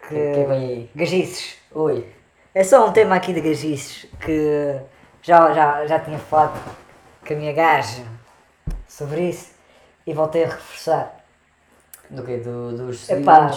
Que... 0.00 0.08
Que, 0.08 0.32
que 0.32 0.44
vem 0.44 0.58
aí? 0.58 0.90
Gajices. 0.94 1.56
Oi. 1.72 2.12
É 2.54 2.62
só 2.64 2.86
um 2.86 2.92
tema 2.92 3.16
aqui 3.16 3.32
de 3.32 3.40
gajices 3.40 4.06
que 4.20 4.80
já, 5.24 5.52
já, 5.54 5.86
já 5.86 5.98
tinha 6.00 6.18
falado 6.18 6.60
com 7.26 7.32
a 7.32 7.36
minha 7.36 7.52
gaja 7.52 8.04
sobre 8.86 9.30
isso 9.30 9.54
e 10.06 10.12
voltei 10.12 10.44
a 10.44 10.48
reforçar. 10.48 11.24
Do 12.10 12.22
que? 12.22 12.36
Do, 12.36 12.76
dos 12.76 13.08
Epá, 13.08 13.50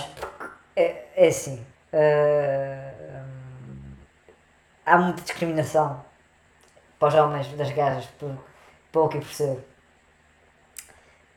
é, 0.75 1.03
é 1.15 1.27
assim. 1.27 1.65
hum, 1.93 3.93
há 4.85 4.97
muita 4.97 5.21
discriminação 5.21 6.03
para 6.97 7.09
os 7.09 7.15
homens 7.15 7.47
das 7.49 7.69
gajas, 7.71 8.05
por, 8.17 8.35
pouco 8.91 9.17
e 9.17 9.19
por 9.19 9.29
ser. 9.29 9.59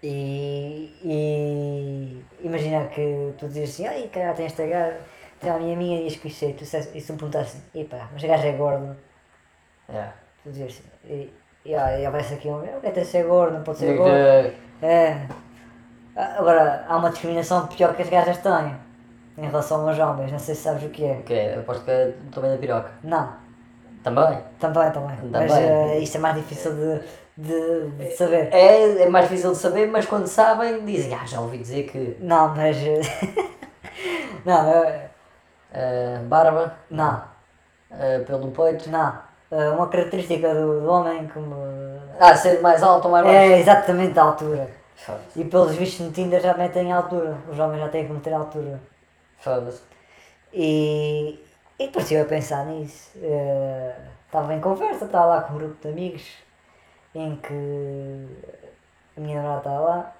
E, 0.02 0.96
e 1.04 2.24
imagina 2.40 2.86
que 2.88 3.34
tu 3.36 3.48
dizes 3.48 3.74
assim, 3.74 3.86
ai 3.86 4.08
cara, 4.08 4.32
tem 4.32 4.46
esta 4.46 4.64
gaja, 4.64 5.00
tem 5.40 5.50
a 5.50 5.58
minha 5.58 5.76
minha 5.76 6.06
e 6.06 6.16
que 6.16 6.28
isso 6.28 6.44
é, 6.44 6.50
e 6.50 7.00
se 7.00 7.12
me 7.12 7.18
perguntasse 7.18 7.58
assim, 7.58 7.80
epá, 7.80 8.08
mas 8.12 8.24
a 8.24 8.26
gaja 8.28 8.48
é 8.48 8.52
gorda, 8.52 8.96
É. 9.88 10.12
tu 10.42 10.50
dizes 10.50 10.82
e, 11.04 11.32
e, 11.64 11.74
ah, 11.74 11.98
e 11.98 12.06
aparece 12.06 12.34
aqui 12.34 12.48
um, 12.48 12.64
eu 12.64 12.80
quero 12.80 13.04
ser 13.04 13.24
gordo, 13.24 13.54
não 13.58 13.62
pode 13.62 13.78
ser 13.78 13.96
gordo. 13.96 14.12
É. 14.82 15.26
Agora, 16.16 16.84
há 16.88 16.96
uma 16.96 17.10
discriminação 17.10 17.66
pior 17.68 17.94
que 17.94 18.02
as 18.02 18.08
gajas 18.08 18.38
têm 18.38 18.74
em 19.38 19.46
relação 19.46 19.88
aos 19.88 19.98
homens, 19.98 20.30
não 20.32 20.38
sei 20.38 20.54
se 20.54 20.62
sabes 20.62 20.82
o 20.84 20.88
que 20.90 21.04
é. 21.04 21.14
que 21.22 21.32
é? 21.34 21.54
Aposto 21.58 21.84
que 21.84 21.90
é 21.90 22.14
tamanho 22.32 22.54
da 22.54 22.58
piroca. 22.58 22.90
Não, 23.02 23.32
Também? 24.02 24.38
também, 24.58 24.90
também. 24.90 25.16
Mas 25.30 25.50
Também. 25.52 25.68
eh, 25.68 25.98
isto 26.00 26.16
é 26.16 26.20
mais 26.20 26.36
difícil 26.36 26.72
de, 26.74 27.00
de, 27.36 27.90
de 27.90 28.10
saber. 28.16 28.52
É, 28.52 29.02
é 29.02 29.08
mais 29.08 29.28
difícil 29.28 29.52
de 29.52 29.58
saber, 29.58 29.86
mas 29.86 30.04
quando 30.06 30.26
sabem, 30.26 30.84
dizem, 30.84 31.14
ah, 31.14 31.24
já 31.26 31.40
ouvi 31.40 31.58
dizer 31.58 31.84
que 31.84 32.16
Não, 32.20 32.54
mas. 32.54 32.76
eh, 32.76 33.00
não, 34.44 34.54
ah, 35.72 36.22
barba, 36.24 36.74
não, 36.90 37.22
ah, 37.92 38.24
pelo 38.26 38.50
peito. 38.50 38.90
não. 38.90 39.29
Eh, 39.50 39.70
uma 39.70 39.88
característica 39.88 40.54
do, 40.54 40.80
do 40.80 40.88
homem 40.88 41.26
como. 41.28 41.56
Ah, 42.18 42.36
ser 42.36 42.60
mais 42.60 42.82
alto 42.82 43.06
ou 43.06 43.12
mais 43.12 43.24
baixo. 43.24 43.38
É 43.38 43.58
exatamente 43.58 44.18
a 44.18 44.22
altura. 44.22 44.70
E 45.34 45.44
pelos 45.44 45.74
vistos 45.74 46.06
no 46.06 46.12
Tinder 46.12 46.40
já 46.40 46.54
metem 46.54 46.92
a 46.92 46.98
altura. 46.98 47.36
Os 47.50 47.58
homens 47.58 47.80
já 47.80 47.88
têm 47.88 48.06
que 48.06 48.12
meter 48.12 48.32
a 48.34 48.38
altura. 48.38 48.80
Foda-se. 49.38 49.82
E, 50.52 51.42
e 51.78 51.86
depois 51.86 52.04
estive 52.04 52.20
a 52.20 52.26
pensar 52.26 52.66
nisso. 52.66 53.18
Estava 54.26 54.54
em 54.54 54.60
conversa, 54.60 55.06
estava 55.06 55.26
lá 55.26 55.40
com 55.42 55.54
um 55.54 55.58
grupo 55.58 55.76
de 55.82 55.88
amigos 55.88 56.22
em 57.14 57.34
que 57.36 58.28
a 59.16 59.20
minha 59.20 59.36
namorada 59.36 59.58
estava 59.58 59.80
lá 59.80 60.12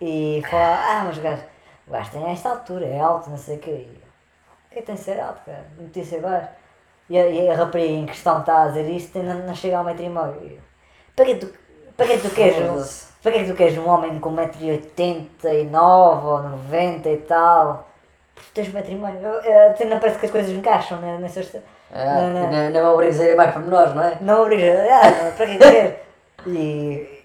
e 0.00 0.42
falava, 0.50 0.82
ah, 0.82 1.04
mas 1.06 1.18
o 1.18 1.20
gajo, 1.22 1.42
o 1.86 1.90
gajo 1.90 2.10
tem 2.10 2.30
esta 2.30 2.50
altura, 2.50 2.84
é 2.84 3.00
alto, 3.00 3.30
não 3.30 3.38
sei 3.38 3.56
o 3.56 3.60
quê. 3.60 3.70
E 3.70 4.02
eu, 4.70 4.76
que 4.76 4.82
tem 4.82 4.94
de 4.94 5.00
ser 5.00 5.18
alto, 5.20 5.40
cara? 5.46 5.64
Não 5.78 5.86
podia 5.86 6.04
ser 6.04 6.20
baixo. 6.20 6.48
E 7.12 7.18
a, 7.18 7.26
e 7.26 7.50
a 7.50 7.54
rapariga 7.54 7.92
em 7.92 8.06
questão 8.06 8.34
que 8.36 8.40
está 8.40 8.62
a 8.62 8.68
dizer 8.68 8.88
isto 8.90 9.18
ainda 9.18 9.34
não 9.34 9.54
chega 9.54 9.76
a 9.76 9.80
um 9.82 9.84
metro 9.84 10.02
e 10.04 10.08
meio. 10.08 10.36
E 10.42 10.52
eu, 10.54 10.58
Para 11.14 11.24
que 11.26 11.34
tu, 11.34 11.52
para 11.96 12.06
que 12.06 12.18
tu 12.18 12.30
queres 12.30 12.56
um, 12.58 12.68
Foda-se. 12.72 13.06
para 13.22 13.32
que 13.32 13.44
tu 13.44 13.54
queres 13.54 13.76
um 13.78 13.88
homem 13.88 14.18
com 14.18 14.34
1,89m 14.34 16.24
ou 16.24 16.42
90 16.42 17.08
e 17.10 17.16
tal? 17.18 17.88
Porque 18.34 18.50
tens 18.54 18.68
um 18.68 18.72
metro 18.72 18.92
e 18.92 18.94
meio. 18.94 19.18
Eu- 19.18 19.40
eu- 19.42 19.70
Até 19.70 19.84
não 19.84 19.98
parece 20.00 20.18
que 20.18 20.26
as 20.26 20.32
coisas 20.32 20.50
encaixam 20.50 20.98
né, 21.00 21.18
nessas. 21.20 21.54
Ah, 21.92 22.14
não, 22.22 22.30
não. 22.32 22.50
não, 22.50 22.70
não 22.70 22.80
é 22.80 22.88
obrigas 22.88 23.20
a 23.20 23.24
ir 23.24 23.36
mais 23.36 23.50
para 23.52 23.60
menores, 23.60 23.94
não 23.94 24.02
é? 24.02 24.16
Não 24.22 24.42
obriga, 24.42 24.86
ah, 24.90 25.32
para 25.36 25.46
que 25.46 25.58
quer? 25.58 26.04
E, 26.46 27.24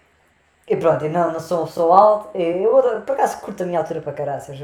e 0.67 0.75
pronto, 0.75 1.05
eu 1.05 1.09
não, 1.11 1.31
não 1.31 1.39
sou 1.39 1.59
uma 1.59 1.67
pessoa 1.67 1.97
alta, 1.97 2.37
eu 2.37 2.77
adoro- 2.77 3.01
por 3.01 3.13
acaso 3.13 3.39
curto 3.39 3.63
a 3.63 3.65
minha 3.65 3.79
altura 3.79 4.01
para 4.01 4.11
caraças, 4.11 4.57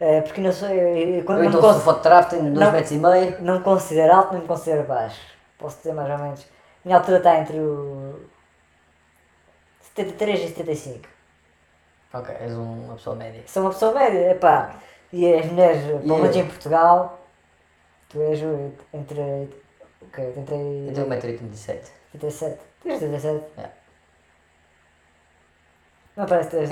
eh, 0.00 0.20
porque 0.22 0.40
não 0.40 0.52
sou, 0.52 0.68
eu, 0.68 0.96
eu- 0.96 1.14
Eu 1.24 1.44
então 1.44 1.52
sou 1.52 1.60
cons- 1.60 1.82
fotógrafo, 1.84 2.30
tenho 2.30 2.42
2 2.44 2.54
Não. 2.58 2.72
metros 2.72 2.90
e 2.92 2.98
meio. 2.98 3.40
não 3.42 3.58
me 3.58 3.64
considero 3.64 4.14
alto, 4.14 4.32
nem 4.32 4.42
me 4.42 4.48
considero 4.48 4.84
baixo, 4.84 5.20
posso 5.58 5.76
dizer 5.78 5.92
mais 5.94 6.10
ou 6.10 6.18
menos. 6.18 6.46
Minha 6.84 6.96
altura 6.98 7.18
está 7.18 7.38
entre 7.38 7.58
o 7.58 8.20
73 9.94 10.40
e 10.40 10.48
75. 10.48 11.08
Ok, 12.12 12.34
és 12.40 12.52
um- 12.52 12.84
uma 12.86 12.94
pessoa 12.94 13.14
média. 13.16 13.42
Sou 13.46 13.62
uma 13.62 13.70
pessoa 13.70 13.92
média, 13.92 14.30
epá, 14.32 14.74
e 15.12 15.32
as 15.34 15.46
mulheres, 15.46 15.82
pelo 16.02 16.18
menos 16.18 16.36
em 16.36 16.46
Portugal, 16.46 17.20
tu 18.08 18.20
és 18.22 18.40
entre, 18.92 19.20
o 20.00 20.06
quê, 20.12 20.20
Eu 20.22 20.26
80 20.28 20.54
e- 20.54 20.92
tenho 20.94 21.06
1,87m. 21.06 21.90
87. 22.14 22.58
Tens 22.82 23.02
87? 23.02 23.44
É. 23.58 23.68
Não 26.20 26.26
parece 26.26 26.50
que 26.50 26.56
tens. 26.58 26.70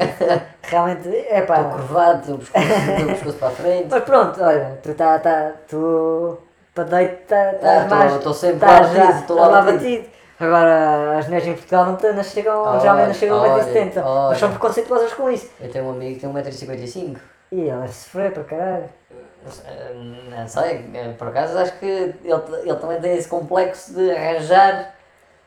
Realmente, 0.63 1.09
é 1.09 1.41
pá. 1.41 1.57
Estou 1.61 1.73
curvado, 1.73 2.35
o 2.35 2.39
pescoço, 2.39 3.37
para 3.39 3.49
a 3.49 3.51
frente. 3.51 3.87
Mas 3.91 4.05
pronto, 4.05 4.45
olha, 4.45 4.79
tu 4.83 4.93
tá, 4.95 5.19
tá, 5.19 5.53
tu 5.67 6.39
para 6.75 6.85
noite 6.85 7.15
tá, 7.27 7.37
Ah, 7.37 7.55
estás 7.55 7.89
tô- 7.89 7.95
mais. 7.95 8.19
tô 8.19 8.35
sempre 8.35 8.57
estás 8.57 8.81
lá 8.81 8.87
batido, 8.95 9.13
já- 9.21 9.27
tô 9.27 9.35
lá 9.37 9.47
lá 9.49 9.63
batido. 9.63 10.07
Agora 10.39 11.19
as 11.19 11.25
mulheres 11.25 11.49
em 11.49 11.55
Portugal 11.55 11.87
não, 11.87 12.13
não 12.15 12.23
chegam, 12.23 12.63
Olha, 12.63 12.81
geralmente 12.81 13.07
não 13.09 13.15
chegam 13.15 13.39
a 13.39 13.41
olha, 13.43 13.65
1,70m. 13.65 14.03
olha. 14.05 14.29
Mas 14.29 14.39
são 14.39 14.51
preconceituosas 14.51 15.15
com 15.15 15.31
isso. 15.31 15.51
Eu 15.61 15.71
tenho 15.71 15.85
um 15.87 15.91
amigo 15.93 16.15
que 16.15 16.21
tem 16.21 16.31
1,55m. 16.31 17.17
E 17.51 17.69
ela 17.69 17.89
sofreu 17.89 18.31
para 18.31 18.45
caralho. 18.45 18.85
Não 20.31 20.47
sei, 20.47 20.85
por 21.19 21.29
acaso 21.29 21.59
acho 21.59 21.73
que 21.79 21.87
ele, 21.87 22.15
ele 22.63 22.75
também 22.77 23.01
tem 23.01 23.17
esse 23.17 23.27
complexo 23.29 23.95
de 23.95 24.11
arranjar 24.11 24.95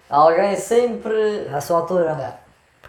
alguém 0.10 0.56
sempre. 0.56 1.48
À 1.54 1.62
sua 1.62 1.78
altura. 1.82 2.41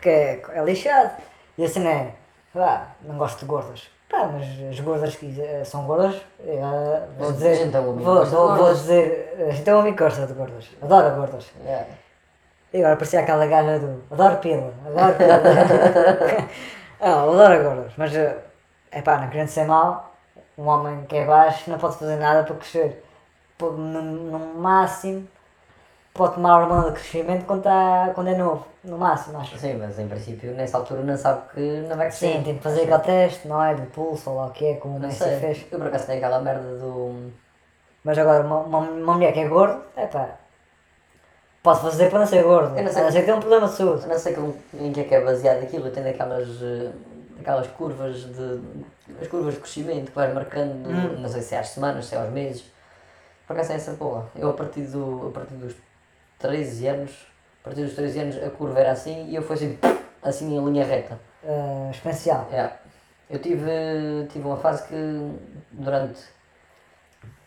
Porque 0.02 0.08
é, 0.08 0.42
é 0.54 0.64
lixado. 0.64 1.12
E 1.56 1.64
assim 1.64 1.86
é. 1.86 2.12
Vá, 2.52 2.88
não 3.02 3.16
gosto 3.16 3.38
de 3.38 3.44
gordas. 3.44 3.88
Pá, 4.10 4.26
mas 4.26 4.44
as 4.68 4.80
gordas 4.80 5.14
que 5.14 5.40
eh, 5.40 5.62
são 5.64 5.86
gordas. 5.86 6.20
eh, 6.44 7.06
vou 7.16 7.32
dizer. 7.32 7.52
a 7.52 7.54
gente 7.54 7.76
é 7.76 7.80
um 7.80 7.90
amigo 7.92 8.04
vou, 8.04 8.74
dizer. 8.74 9.36
A 9.48 9.50
gente 9.52 9.70
é 9.70 9.74
um 9.76 9.78
amigo 9.78 9.96
que 9.96 10.02
gosta 10.02 10.26
de 10.26 10.32
gordas. 10.32 10.68
Adora 10.82 11.10
gordas. 11.10 11.46
É. 11.64 11.86
E 12.72 12.78
agora 12.78 12.96
parecia 12.96 13.20
aquela 13.20 13.46
gaja 13.46 13.78
do. 13.78 14.02
Adoro 14.10 14.38
pila. 14.38 14.74
Adoro 14.86 15.14
pila. 15.14 15.40
ah, 17.00 17.22
adoro 17.22 17.62
gordas. 17.62 17.92
Mas. 17.96 18.12
É 18.14 19.02
pá, 19.02 19.18
não 19.18 19.30
querendo 19.30 19.48
ser 19.48 19.66
mau. 19.66 20.12
Um 20.58 20.66
homem 20.66 21.04
que 21.04 21.16
é 21.16 21.24
baixo 21.24 21.70
não 21.70 21.78
pode 21.78 21.96
fazer 21.96 22.16
nada 22.16 22.42
para 22.42 22.56
crescer. 22.56 23.04
No, 23.60 24.02
no 24.02 24.38
máximo. 24.60 25.28
Pode 26.14 26.34
tomar 26.34 26.50
a 26.52 26.58
hormona 26.58 26.84
de 26.90 26.92
crescimento 26.92 27.46
quando, 27.46 27.62
tá, 27.62 28.10
quando 28.14 28.28
é 28.28 28.36
novo. 28.36 28.66
No 28.84 28.98
máximo, 28.98 29.38
acho. 29.38 29.56
Sim, 29.56 29.74
mas 29.78 29.98
em 29.98 30.06
princípio 30.08 30.52
nessa 30.52 30.76
altura 30.76 31.02
não 31.02 31.16
sabe 31.16 31.40
que 31.54 31.60
não 31.88 31.96
vai 31.96 32.08
crescer. 32.08 32.32
Sim, 32.36 32.42
tem 32.42 32.56
que 32.58 32.62
fazer 32.62 32.82
aquele 32.82 32.98
teste, 32.98 33.48
não 33.48 33.62
é? 33.62 33.74
Do 33.74 33.86
pulso 33.86 34.28
ou 34.30 34.36
lá 34.36 34.46
o 34.46 34.50
que 34.50 34.66
é, 34.66 34.74
como 34.74 34.96
o 34.96 34.98
Não 34.98 35.10
sei. 35.10 35.38
fez. 35.38 35.66
Eu 35.72 35.78
por 35.78 35.86
acaso 35.88 36.06
tenho 36.06 36.18
aquela 36.18 36.40
merda 36.40 36.76
do. 36.76 37.30
Mas 38.04 38.18
agora, 38.18 38.44
uma, 38.44 38.58
uma, 38.58 38.78
uma 38.80 39.14
mulher 39.14 39.32
que 39.32 39.40
é 39.40 39.48
gorda, 39.48 39.80
é 39.96 40.06
pá. 40.06 40.30
Pode 41.62 41.80
fazer 41.80 42.10
para 42.10 42.18
não 42.18 42.26
ser 42.26 42.42
gordo. 42.42 42.76
Eu 42.76 42.82
não 42.82 42.90
A 42.90 42.92
sei. 42.92 43.02
não 43.04 43.10
ser 43.12 43.20
que 43.20 43.26
tem 43.26 43.34
um 43.34 43.40
problema 43.40 43.68
de 43.68 43.74
saúde. 43.74 44.02
Eu 44.02 44.08
não 44.08 44.18
sei 44.18 44.36
em 44.74 44.92
que 44.92 45.00
é 45.00 45.04
que 45.04 45.14
é 45.14 45.20
baseado 45.24 45.62
aquilo, 45.62 45.86
eu 45.86 45.92
tenho 45.92 46.10
aquelas, 46.10 46.48
eh, 46.60 46.90
aquelas 47.40 47.68
curvas 47.68 48.16
de. 48.24 48.60
as 49.20 49.28
curvas 49.28 49.54
de 49.54 49.60
crescimento 49.60 50.10
que 50.10 50.16
vais 50.16 50.34
marcando, 50.34 50.88
Hum. 50.88 51.20
não 51.20 51.28
sei 51.28 51.40
se 51.40 51.54
é 51.54 51.58
às 51.60 51.68
semanas, 51.68 52.04
se 52.06 52.14
é 52.14 52.18
aos 52.18 52.30
meses. 52.30 52.64
Por 53.46 53.54
acaso 53.54 53.72
é 53.72 53.76
essa 53.76 53.92
porra. 53.92 54.26
Eu 54.36 54.50
a 54.50 54.52
partir, 54.52 54.82
do, 54.82 55.28
a 55.28 55.30
partir 55.30 55.54
dos 55.54 55.74
13 56.42 56.86
anos, 56.88 57.26
a 57.60 57.64
partir 57.64 57.82
dos 57.82 57.94
13 57.94 58.20
anos 58.20 58.42
a 58.42 58.50
curva 58.50 58.80
era 58.80 58.92
assim 58.92 59.28
e 59.28 59.36
eu 59.36 59.42
fui 59.42 59.54
assim, 59.54 59.78
assim 60.22 60.56
em 60.56 60.64
linha 60.64 60.84
reta. 60.84 61.18
Uh, 61.42 61.90
exponencial. 61.90 62.48
É. 62.52 62.70
Eu 63.30 63.38
tive, 63.38 63.70
tive 64.30 64.46
uma 64.46 64.58
fase 64.58 64.86
que 64.86 64.94
durante. 65.70 66.20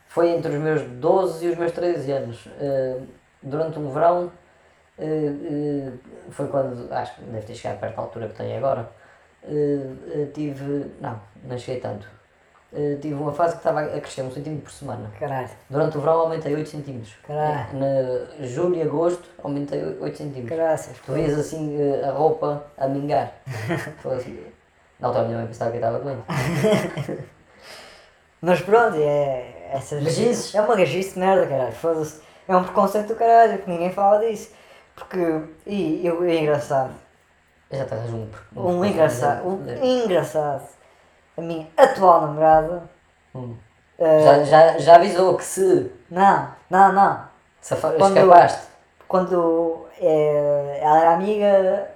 Foi 0.07 0.29
entre 0.29 0.51
os 0.51 0.59
meus 0.59 0.81
12 0.81 1.45
e 1.45 1.49
os 1.49 1.57
meus 1.57 1.71
13 1.73 2.11
anos. 2.11 2.47
Eh, 2.59 3.01
durante 3.43 3.77
um 3.77 3.91
verão, 3.91 4.31
eh, 4.97 5.91
foi 6.31 6.47
quando. 6.47 6.91
Acho 6.91 7.15
que 7.15 7.21
deve 7.23 7.45
ter 7.45 7.53
chegado 7.53 7.79
perto 7.81 7.95
da 7.97 8.01
altura 8.01 8.27
que 8.29 8.33
tenho 8.33 8.57
agora. 8.57 8.89
tive. 10.33 10.91
Não, 10.99 11.21
não 11.43 11.57
cheguei 11.57 11.81
tanto. 11.81 12.07
Eh, 12.75 12.97
tive 13.01 13.13
uma 13.13 13.31
fase 13.31 13.53
que 13.53 13.59
estava 13.59 13.81
a 13.83 14.01
crescer 14.01 14.21
um 14.21 14.31
centímetro 14.31 14.65
por 14.65 14.71
semana. 14.71 15.09
Caralho. 15.17 15.49
Durante 15.69 15.97
o 15.97 16.01
verão 16.01 16.19
aumentei 16.19 16.53
8 16.53 16.67
centímetros. 16.67 17.15
Caralho. 17.25 17.69
Na 17.73 18.45
julho 18.45 18.75
e 18.75 18.81
agosto 18.81 19.29
aumentei 19.41 19.81
8 19.81 20.17
centímetros. 20.17 20.57
Graças. 20.57 20.97
Tu 21.05 21.13
vês 21.13 21.39
assim 21.39 21.77
eh, 21.79 22.05
a 22.05 22.11
roupa 22.11 22.65
a 22.77 22.87
mingar. 22.89 23.31
Foi 24.03 24.17
assim. 24.17 24.37
Na 24.99 25.07
altura 25.07 25.23
a 25.23 25.27
minha 25.27 25.37
mãe 25.39 25.47
pensava 25.47 25.71
que 25.71 25.77
eu 25.77 25.79
estava 25.79 25.99
doente. 25.99 26.23
Mas 28.41 28.59
pronto, 28.59 28.97
é. 28.99 29.71
Essas, 29.71 30.03
Gajices. 30.03 30.53
É 30.53 30.61
uma 30.61 30.75
gajice 30.75 31.13
de 31.13 31.19
merda, 31.19 31.47
caralho. 31.47 31.71
Foda-se. 31.71 32.21
É 32.47 32.55
um 32.55 32.63
preconceito 32.63 33.07
do 33.07 33.15
caralho, 33.15 33.57
que 33.57 33.69
ninguém 33.69 33.91
fala 33.91 34.19
disso. 34.19 34.51
Porque. 34.95 35.43
E 35.65 36.05
eu, 36.05 36.23
é 36.25 36.41
engraçado. 36.41 36.93
Eu 37.71 37.79
já 37.79 37.85
arranjo 37.85 38.15
um. 38.17 38.61
Um 38.61 38.85
engraçado. 38.85 39.47
Um 39.47 40.03
engraçado. 40.03 40.75
A 41.37 41.41
minha 41.41 41.67
atual 41.77 42.21
namorada. 42.21 42.89
Hum. 43.33 43.55
eh, 43.99 44.19
Já, 44.23 44.43
já, 44.43 44.77
já 44.77 44.95
avisou 44.95 45.35
que 45.37 45.43
se, 45.43 45.91
Não, 46.09 46.49
não, 46.69 46.91
não. 46.93 47.19
se 47.61 47.73
afa- 47.73 47.91
Quando- 47.93 48.17
escapaste. 48.17 48.67
quando 49.07 49.85
eh, 49.99 50.79
ela 50.81 50.99
era 51.01 51.13
amiga 51.13 51.45
eh, 51.45 51.91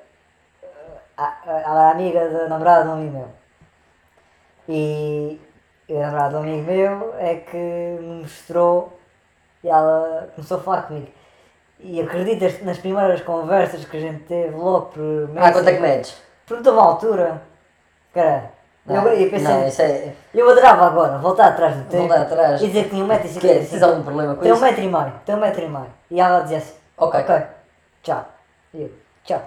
a- 1.18 1.38
a- 1.46 1.60
ela 1.66 1.82
era 1.84 1.92
amiga 1.92 2.30
da 2.30 2.48
namorada 2.50 2.84
de 2.84 2.90
um 2.90 2.94
amigo 2.94 3.18
meu 3.18 3.30
e, 4.68 5.40
e 5.88 5.98
a 5.98 6.00
namorada 6.08 6.30
de 6.30 6.36
um 6.36 6.40
amigo 6.40 6.72
meu 6.72 7.16
é 7.18 7.36
que 7.36 7.58
me 7.58 8.22
mostrou 8.24 9.00
e 9.64 9.70
ela 9.70 10.30
começou 10.36 10.58
a 10.58 10.62
falar 10.62 10.82
comigo 10.84 11.08
e 11.80 12.02
acreditas 12.02 12.62
nas 12.64 12.78
primeiras 12.78 13.22
conversas 13.22 13.86
que 13.86 13.96
a 13.98 14.00
gente 14.02 14.24
teve 14.26 14.56
logo 14.56 14.88
por 14.88 15.30
Ah, 15.38 15.52
quanto 15.52 15.70
é 15.70 15.74
que 15.76 15.80
medes? 15.82 16.22
perguntou 16.46 16.74
uma 16.74 16.84
altura 16.84 17.42
cara 18.14 18.52
Não, 18.90 19.08
eu 19.08 19.30
pensei 19.30 19.48
não, 19.48 19.68
isso 19.68 19.82
é. 19.82 20.14
eu 20.34 20.50
adorava 20.50 20.86
agora 20.88 21.18
voltar 21.20 21.48
atrás 21.48 21.76
do 21.76 21.84
tempo 21.84 22.08
Voltar 22.08 22.22
atrás. 22.24 22.62
e 22.62 22.68
dizer 22.68 22.84
que 22.86 22.90
tinha 22.90 23.06
Que 23.06 23.14
é, 23.14 23.18
tens 23.20 23.38
1,55m 23.38 23.84
algum 23.84 24.04
problema 24.04 24.36
com 24.36 24.42
tem 24.42 24.52
um 24.52 24.56
isso? 24.56 24.64
metro 24.64 24.82
e 24.84 24.88
meio, 24.88 25.14
tem 25.26 25.36
um 25.36 25.40
metro 25.40 25.64
e 25.64 25.70
meio. 25.70 25.88
E 26.12 26.20
ela 26.20 26.40
dizia 26.42 26.58
assim, 26.58 26.74
Ok. 26.98 27.20
ok, 27.22 27.42
tchau. 28.04 28.26
E 28.74 28.82
eu, 28.84 28.92
tchau. 29.24 29.42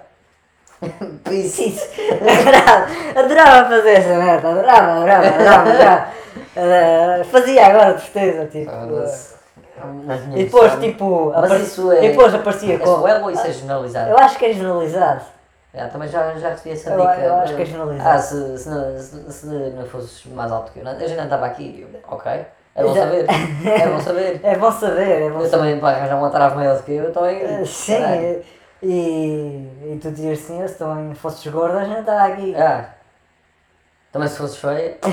Isso. 1.30 1.88
Adorava, 2.20 2.86
adorava 3.20 3.68
fazer 3.68 3.90
essa 3.93 4.14
merda, 4.18 4.49
adorava, 4.49 4.93
adorava, 4.95 5.26
adorava, 5.28 5.70
adorava. 5.70 6.07
Eh, 6.57 7.24
fazia 7.30 7.66
agora, 7.66 7.95
de 7.95 8.01
certeza, 8.03 8.47
tipo. 8.47 8.70
Foda-se. 8.70 9.32
Nas 10.05 10.20
e 10.20 10.26
minhas 10.26 10.45
depois, 10.45 10.72
visões. 10.72 10.84
tipo, 10.93 11.32
Mas 11.34 11.45
apare- 11.45 11.62
isso 11.62 11.93
é. 11.93 12.05
e 12.05 12.09
depois 12.11 12.34
aparecia 12.34 12.74
É 12.74 12.78
com. 12.78 12.97
suelo 13.01 13.24
ou 13.24 13.30
isso 13.30 13.47
é 13.47 13.53
generalizado? 13.53 14.11
Eu 14.11 14.18
acho 14.18 14.38
que 14.38 14.45
é 14.47 14.53
generalizado. 14.53 15.20
É, 15.74 15.86
também 15.86 16.06
já, 16.08 16.34
já 16.34 16.50
recebi 16.50 16.70
essa 16.74 16.90
Eu- 16.90 17.00
dica. 17.00 17.14
eu 17.16 17.34
acho 17.36 17.56
que 17.56 17.62
é 17.62 17.64
generalizado. 17.64 18.10
Ah, 18.10 18.18
se, 18.18 18.58
se, 18.58 18.68
não, 18.68 18.98
se, 18.98 19.32
se 19.32 19.46
não 19.46 19.86
fosses 19.86 20.26
mais 20.26 20.52
alto 20.52 20.70
que 20.72 20.80
eu, 20.80 20.84
não, 20.84 20.92
eu 20.92 21.08
já 21.08 21.16
não 21.16 21.24
estava 21.24 21.46
aqui. 21.46 21.86
Eu, 21.90 22.00
ok, 22.08 22.30
é 22.74 22.82
bom 22.84 22.94
Já- 22.94 23.02
saber. 23.04 23.26
É 23.66 23.88
bom 23.88 24.00
saber. 24.00 24.40
É 24.44 24.56
bom 24.58 24.70
saber, 24.72 25.22
é 25.22 25.30
bom 25.30 25.40
Eu 25.40 25.46
saber. 25.46 25.50
também, 25.50 25.80
para 25.80 25.96
arranjar 25.96 26.18
uma 26.18 26.30
trave 26.30 26.56
maior 26.56 26.76
do 26.76 26.82
que 26.82 26.92
eu, 26.92 27.10
também. 27.12 27.40
Eh, 27.42 27.64
Sim, 27.64 28.00
caralho. 28.00 28.42
e, 28.82 29.68
e 29.94 29.98
tu 30.02 30.10
dizias 30.10 30.40
assim, 30.40 30.68
se 30.68 30.74
também 30.74 31.14
fosses 31.14 31.46
gorda, 31.50 31.80
já 31.84 31.86
não 31.94 32.00
estava 32.00 32.24
aqui. 32.32 32.54
Ah. 32.54 32.84
Também 34.12 34.28
se 34.28 34.36
fosses 34.36 34.56
feia. 34.58 34.98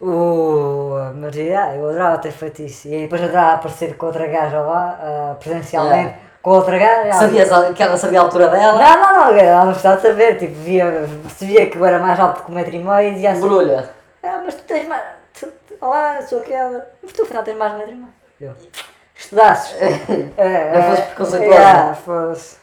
O, 0.00 0.94
mas 1.16 1.36
yeah, 1.36 1.76
eu 1.76 1.86
adorava 1.90 2.16
ter 2.16 2.30
feito 2.32 2.62
isso. 2.62 2.88
E 2.88 3.02
depois 3.02 3.22
adorava 3.22 3.56
aparecer 3.56 3.96
com 3.98 4.06
outra 4.06 4.26
gaja 4.26 4.58
lá, 4.62 4.98
ah, 4.98 5.34
presencialmente, 5.38 6.14
com 6.42 6.50
outra 6.50 6.78
gaja. 6.78 7.12
Sabias 7.18 7.48
que 7.74 7.82
ela 7.82 7.96
sabia 7.96 8.20
a 8.20 8.22
altura 8.22 8.48
dela? 8.48 8.78
Não, 8.78 9.00
não, 9.00 9.12
não, 9.32 9.38
ela 9.38 9.64
não 9.64 9.72
precisava 9.72 9.96
de 9.96 10.02
saber, 10.02 10.38
tipo, 10.38 10.54
via, 10.54 11.04
via 11.40 11.66
que 11.70 11.76
eu 11.76 11.84
era 11.84 11.98
mais 11.98 12.18
alto 12.18 12.42
que 12.44 12.50
um 12.50 12.54
metro 12.54 12.74
e 12.74 12.78
meio 12.78 13.08
e 13.10 13.14
dizia 13.14 13.32
assim, 13.32 13.42
Embrulha. 13.44 13.90
ah, 14.22 14.40
mas 14.44 14.54
tu 14.54 14.62
tens 14.64 14.86
mais, 14.88 15.02
tu, 15.38 15.46
tu- 15.66 15.74
olá, 15.80 16.20
sou 16.22 16.40
aquela, 16.40 16.88
mas 17.02 17.12
tu 17.12 17.22
afinal 17.22 17.42
tens 17.42 17.56
mais 17.56 17.72
de 17.72 17.76
um 17.76 17.78
metro 17.80 17.92
e 17.94 17.96
meio. 17.96 18.12
Eu, 18.40 18.54
estudasses. 19.14 19.76
é, 20.38 20.72
Não 20.72 20.82
fosse 20.84 21.02
é, 21.02 21.04
preconceituosa. 21.06 21.60
é, 21.60 21.94
fosse. 21.94 22.60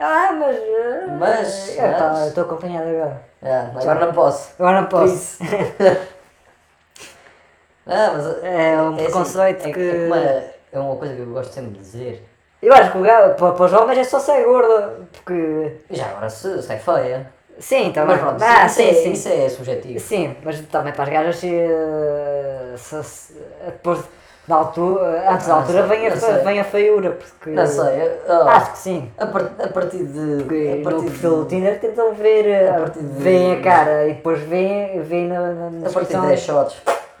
Ah, 0.00 0.32
mas... 0.32 0.56
eh, 0.56 1.06
Mas, 1.18 1.76
Eu 1.78 1.82
mas- 1.88 2.20
eu 2.22 2.28
estou 2.28 2.44
acompanhado 2.44 2.88
agora. 2.88 3.22
Ah, 3.42 3.70
agora 3.80 4.06
não 4.06 4.12
posso. 4.12 4.52
Agora 4.58 4.80
não 4.80 4.88
posso. 4.88 5.14
Isso. 5.14 5.38
Não, 7.86 8.14
mas 8.14 8.42
É 8.42 8.76
um 8.80 8.94
assim, 8.94 9.04
preconceito 9.04 9.68
é, 9.68 9.72
que- 9.72 9.90
É, 9.90 10.06
uma, 10.06 10.16
é 10.72 10.78
uma 10.78 10.96
coisa 10.96 11.14
que 11.14 11.20
eu 11.20 11.26
gosto 11.26 11.52
sempre 11.52 11.72
de 11.72 11.78
dizer. 11.80 12.28
Eu 12.66 12.72
acho 12.74 12.92
que 12.92 12.98
o 12.98 13.02
gajo, 13.02 13.34
para, 13.34 13.52
para 13.52 13.64
os 13.66 13.72
homens 13.72 13.98
é 13.98 14.04
só 14.04 14.18
ser 14.18 14.44
gorda, 14.44 14.94
porque... 15.12 15.76
Já 15.90 16.06
agora 16.06 16.30
se, 16.30 16.62
se 16.62 16.72
é 16.72 16.76
feia. 16.78 17.26
Sim, 17.58 17.92
também. 17.92 18.16
Mas 18.16 18.20
pronto, 18.20 18.42
ah, 18.42 18.66
isso, 18.66 18.74
sim, 18.76 18.88
é, 18.88 18.92
sim. 18.94 19.12
isso 19.12 19.28
é 19.28 19.48
subjetivo. 19.48 20.00
Sim, 20.00 20.36
mas 20.42 20.60
também 20.62 20.92
para 20.92 21.04
as 21.04 21.10
gajas 21.10 21.36
se, 21.36 21.48
eh, 21.54 22.72
se, 22.76 23.04
se 23.04 23.34
depois 23.64 24.00
da 24.48 24.56
altura, 24.56 25.30
antes 25.30 25.46
da 25.46 25.52
Não 25.54 25.60
altura 25.60 25.82
vem 25.84 26.06
a, 26.08 26.10
vem 26.14 26.60
a 26.60 26.64
feiura, 26.64 27.10
porque 27.12 27.50
Não 27.50 27.66
sei. 27.66 28.10
oh, 28.28 28.48
acho 28.48 28.72
que 28.72 28.78
sim. 28.78 29.10
a, 29.16 29.26
par- 29.26 29.52
a 29.62 29.68
partir 29.68 30.04
de. 30.04 30.42
Porque 30.42 30.70
A 30.72 30.76
no 30.76 30.82
partir 30.82 31.04
perfil 31.04 31.30
do 31.36 31.42
de, 31.44 31.48
Tinder 31.50 31.80
tentam 31.80 32.12
ver, 32.12 32.46
eh, 32.48 32.68
A 32.70 32.74
partir 32.80 33.00
de- 33.02 33.52
a 33.52 33.60
cara 33.62 34.06
e 34.08 34.14
depois 34.14 34.40
veem, 34.40 35.00
veem 35.02 35.28
na, 35.28 35.40
na, 35.40 35.70
na 35.70 35.88
a 35.88 35.92
partir 35.92 36.16
de 36.16 36.20
descrição. 36.20 36.26
10 36.26 36.40
shots. 36.40 36.76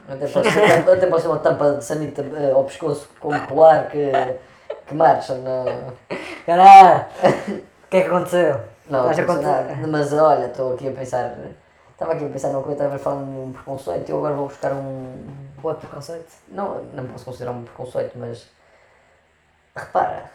Até 0.06 0.26
pode, 0.26 0.50
ser, 0.50 0.88
até 0.90 1.06
pode 1.06 1.22
ser 1.22 1.28
uma 1.28 1.38
tampa 1.38 1.72
de 1.74 1.84
sanita 1.84 2.22
eh, 2.36 2.50
ao 2.52 2.64
pescoço 2.64 3.08
com 3.20 3.28
um 3.32 3.40
polar 3.46 3.88
que, 3.88 4.12
que 4.86 4.94
marcha 4.94 5.34
na. 5.36 5.64
Caralho, 6.46 7.06
o 7.84 7.88
que 7.88 7.96
é 7.96 8.00
que 8.02 8.06
aconteceu? 8.08 8.60
Não, 8.88 9.10
Estás 9.10 9.18
a 9.18 9.22
não 9.22 9.34
contar- 9.36 9.64
nada. 9.64 9.86
Mas 9.86 10.12
olha, 10.12 10.46
estou 10.46 10.74
aqui 10.74 10.88
a 10.88 10.92
pensar. 10.92 11.34
Estava 11.92 12.12
aqui 12.12 12.24
a 12.24 12.28
pensar 12.28 12.48
numa 12.48 12.62
coisa, 12.62 12.82
estava 12.84 12.98
falando 12.98 13.32
de 13.32 13.38
um 13.40 13.52
preconceito 13.52 14.08
e 14.08 14.12
eu 14.12 14.18
agora 14.18 14.34
vou 14.34 14.48
buscar 14.48 14.72
um. 14.72 15.26
Outro 15.62 15.86
preconceito. 15.86 16.30
Não, 16.48 16.82
não 16.92 17.06
posso 17.06 17.24
considerar 17.24 17.52
um 17.52 17.62
preconceito, 17.64 18.18
mas. 18.18 18.46
Repara. 19.74 20.30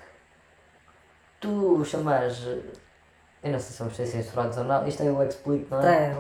Tu 1.40 1.86
chamas. 1.86 2.42
Eu 3.42 3.52
não 3.54 3.60
sei 3.60 3.72
se 3.72 3.80
vamos 3.80 3.96
ser 3.96 4.06
censurados 4.06 4.58
ou 4.58 4.66
não, 4.66 4.86
isto 4.88 5.02
é 5.02 5.06
eu 5.08 5.24
explico, 5.24 5.74
não 5.74 5.82
é? 5.88 6.14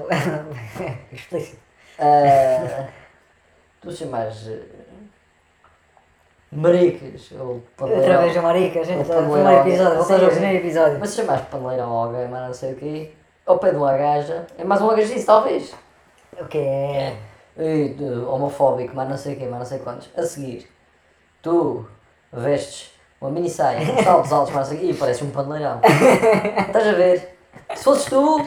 Tem, 0.77 0.99
explícito. 1.11 1.59
Ah, 1.99 2.87
tu 3.81 3.91
chamas. 3.91 4.47
Maricas 6.51 7.31
ou 7.39 7.61
Outra 7.79 7.87
vez 7.87 8.09
a 8.09 8.41
paneleirão. 8.41 8.41
marica, 8.43 8.83
gente, 8.83 9.11
Ou 9.11 9.19
o 9.19 9.31
primeiro 9.31 9.59
episódio, 9.67 9.97
voltamos 9.97 10.23
ao 10.23 10.29
Sim. 10.29 10.35
primeiro 10.35 10.57
episódio. 10.57 10.97
Mas 10.99 11.09
se 11.11 11.15
chamas 11.17 11.41
paneleirão 11.41 11.85
a 11.97 12.05
alguém, 12.05 12.27
mas 12.27 12.47
não 12.47 12.53
sei 12.53 12.73
o 12.73 12.75
quê, 12.75 13.11
ao 13.45 13.59
pé 13.59 13.71
de 13.71 13.77
uma 13.77 13.93
gaja, 13.95 14.45
é 14.57 14.63
mais 14.63 14.81
uma 14.81 14.95
gajice 14.95 15.25
talvez. 15.25 15.73
O 16.39 16.45
que 16.45 16.57
é? 16.57 17.15
E, 17.57 17.89
de- 17.89 18.03
homofóbico, 18.25 18.93
mas 18.95 19.07
não 19.09 19.17
sei 19.17 19.35
o 19.35 19.37
quê, 19.37 19.47
mas 19.49 19.59
não 19.59 19.65
sei 19.65 19.79
quantos. 19.79 20.09
A 20.17 20.23
seguir, 20.23 20.67
tu 21.41 21.85
vestes 22.33 22.91
uma 23.21 23.29
mini 23.29 23.49
saia, 23.49 23.81
uns 23.81 24.03
saltos 24.03 24.31
altos, 24.33 24.53
mas 24.53 24.69
não 24.69 24.77
sei 24.77 24.77
o 24.77 24.79
quê, 24.81 24.85
e 24.91 24.97
parece 24.97 25.23
um 25.23 25.29
paneleirão. 25.29 25.81
Estás 26.67 26.87
a 26.87 26.91
ver? 26.93 27.37
Se 27.75 27.83
fosses 27.83 28.05
tu, 28.05 28.43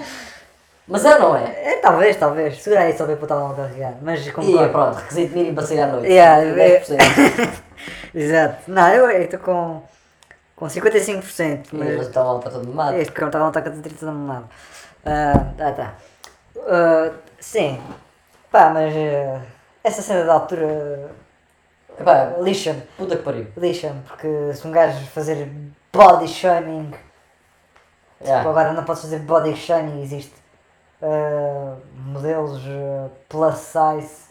mas 0.88 1.04
é 1.04 1.14
ou 1.14 1.20
não 1.20 1.36
é? 1.36 1.44
É, 1.44 1.76
talvez, 1.76 2.16
talvez. 2.16 2.60
Segura 2.60 2.80
aí 2.82 2.96
só 2.96 3.04
para 3.04 3.14
botar 3.16 3.34
lá 3.36 3.54
carregar. 3.54 3.94
Mas 4.02 4.26
E 4.26 4.32
concordo. 4.32 4.70
pronto, 4.70 4.94
requisito 4.96 5.36
mínimo 5.36 5.54
para 5.56 5.66
sair 5.66 5.80
à 5.82 5.86
noite. 5.86 6.08
Yeah, 6.08 6.42
é- 6.42 6.80
10%. 6.80 7.62
Exato. 8.14 8.70
Não, 8.70 8.88
eu 8.88 9.22
estou 9.22 9.40
com, 9.40 9.82
com 10.56 10.66
55%, 10.66 11.68
Mas 11.72 11.96
mas 11.96 12.06
está 12.08 12.22
mal, 12.24 12.38
está 12.38 12.50
todo 12.50 12.72
mato. 12.72 12.94
este 12.94 13.12
cão 13.12 13.28
está 13.28 13.38
a 13.46 13.52
com 13.52 13.80
30 13.82 13.88
de 13.88 14.04
mamado. 14.04 14.48
Ah, 15.04 15.52
tá, 15.56 15.72
tá. 15.72 15.94
Ah, 16.66 17.12
sim. 17.40 17.80
Pá, 18.50 18.70
mas 18.70 18.94
ah, 18.94 19.40
essa 19.82 20.02
cena 20.02 20.24
da 20.24 20.34
altura 20.34 21.10
Epá, 21.98 22.34
lixa-me. 22.40 22.80
puta 22.96 23.16
que 23.16 23.22
pariu. 23.22 23.46
Lixa-me, 23.56 24.00
porque 24.02 24.52
se 24.54 24.66
um 24.66 24.70
gajo 24.72 25.04
fazer 25.06 25.48
body 25.92 26.28
shaming, 26.28 26.92
Yeah. 28.24 28.48
agora 28.48 28.72
não 28.72 28.84
podes 28.84 29.02
fazer 29.02 29.18
body 29.18 29.56
shaming, 29.56 30.00
existe 30.00 30.32
ah, 31.02 31.74
modelos 31.96 32.62
plus 33.28 33.56
size, 33.56 34.26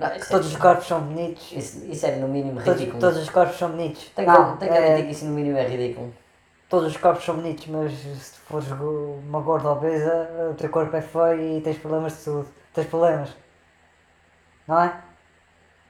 Não, 0.00 0.16
isso, 0.16 0.28
todos 0.30 0.48
os 0.48 0.56
é, 0.56 0.58
corpos 0.58 0.86
são 0.88 1.00
bonitos. 1.02 1.52
isso, 1.52 1.84
isso 1.86 2.06
é 2.06 2.16
no 2.16 2.28
mínimo 2.28 2.60
Todos, 2.64 2.80
ridículo. 2.80 3.00
todos 3.00 3.18
os 3.18 3.30
corpos 3.30 3.56
são 3.58 3.70
bonitos. 3.70 4.08
Tem 4.14 4.28
que, 4.30 4.32
Não, 4.32 4.56
tem 4.56 4.70
que 4.70 4.78
é, 4.78 4.78
admitir 4.78 5.04
que 5.06 5.12
isso 5.12 5.24
no 5.26 5.32
mínimo 5.32 5.58
é 5.58 5.66
ridículo. 5.68 6.12
todos 6.68 6.88
os 6.92 6.96
corpos 6.96 7.24
são 7.24 7.36
bonitos, 7.36 7.66
mas 7.66 7.92
se 7.92 8.38
fores 8.40 8.66
uma 8.70 9.40
gorda 9.40 9.70
obesa, 9.70 10.28
o 10.50 10.54
teu 10.54 10.70
corpo 10.70 10.96
é 10.96 11.02
feio 11.02 11.58
e 11.58 11.60
tens 11.60 11.78
problemas 11.78 12.12
de 12.14 12.18
saúde. 12.20 12.48
Tens 12.72 12.86
problemas. 12.86 13.30
Não 14.66 14.80
é? 14.82 14.92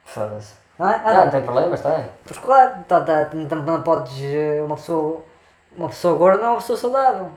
Foda-se. 0.05 0.55
Não 0.77 0.89
é? 0.89 1.01
Ah, 1.05 1.13
não. 1.13 1.25
não 1.25 1.31
tem 1.31 1.43
problemas, 1.43 1.81
tem. 1.81 2.09
Pois 2.25 2.39
claro, 2.39 2.83
tá, 2.87 3.01
tá, 3.01 3.29
não, 3.33 3.61
não 3.63 3.83
podes. 3.83 4.13
eh, 4.21 4.61
Uma 4.63 4.75
pessoa, 4.75 5.23
uma 5.75 5.89
pessoa 5.89 6.17
gorda 6.17 6.37
não 6.39 6.47
é 6.47 6.51
uma 6.51 6.57
pessoa 6.61 6.77
saudável. 6.77 7.31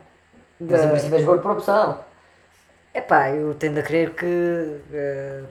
Mas 0.61 0.83
em 0.85 0.89
princípio 0.89 1.17
és 1.17 1.25
gordo 1.25 1.43
por 1.43 1.53
opção. 1.53 1.99
Epá, 2.95 3.31
eu 3.31 3.55
tendo 3.55 3.79
a 3.81 3.83
crer 3.83 4.15
que. 4.15 4.27
Que 4.91 5.45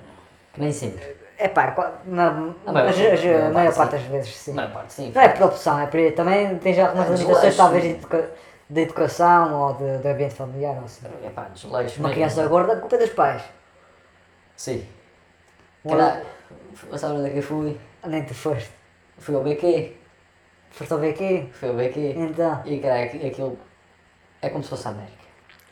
nem 0.57 0.71
sempre. 0.71 1.15
epá, 1.39 1.71
qua- 1.71 1.93
na, 2.05 2.27
A 2.27 2.31
maior 2.31 2.55
mas, 2.65 2.95
parte, 2.97 3.27
a, 3.27 3.43
a 3.43 3.47
a 3.47 3.49
maior 3.51 3.73
parte, 3.75 3.91
das 3.91 4.01
vezes 4.03 4.35
sim. 4.35 4.51
A 4.51 4.55
maior 4.55 4.71
parte, 4.71 4.93
sim. 4.93 5.11
Não 5.13 5.21
é 5.21 5.29
por 5.29 5.45
opção, 5.47 5.79
é 5.79 5.87
por, 5.87 6.11
também 6.13 6.57
tens 6.59 6.79
algumas 6.79 7.07
É 7.07 7.15
limitações 7.15 7.57
talvez 7.57 7.83
de, 7.83 7.89
educa- 7.91 8.31
de 8.69 8.81
educação 8.81 9.61
ou 9.61 9.73
de, 9.73 9.97
de 9.99 10.07
ambiente 10.07 10.33
familiar 10.35 10.77
ou 10.77 10.85
assim. 10.85 11.05
É 11.23 11.29
pá, 11.29 11.43
desleixo. 11.53 11.99
Uma 11.99 12.09
mesmo. 12.09 12.11
criança 12.11 12.47
gorda, 12.47 12.75
culpa 12.77 12.95
é 12.95 12.99
dos 12.99 13.09
pais. 13.09 13.43
Sim. 14.55 14.85
Uma- 15.83 15.97
Caralho. 15.97 16.25
Sabe 16.97 17.13
onde 17.15 17.27
é 17.27 17.29
que 17.31 17.37
eu 17.39 17.43
fui? 17.43 17.79
Nem 18.05 18.23
tu 18.25 18.33
foste. 18.33 18.71
Fui 19.17 19.35
ao 19.35 19.43
BQ. 19.43 19.95
Foste 20.71 20.91
ao 20.93 20.99
BQ? 20.99 21.49
Fui 21.53 21.69
ao 21.69 21.75
BQ. 21.75 21.99
Então. 22.17 22.61
E 22.65 22.79
aqu- 22.79 23.27
aquilo 23.27 23.59
é 24.41 24.49
como 24.49 24.63
se 24.63 24.69
fosse 24.69 24.87
a 24.87 24.91
América. 24.91 25.23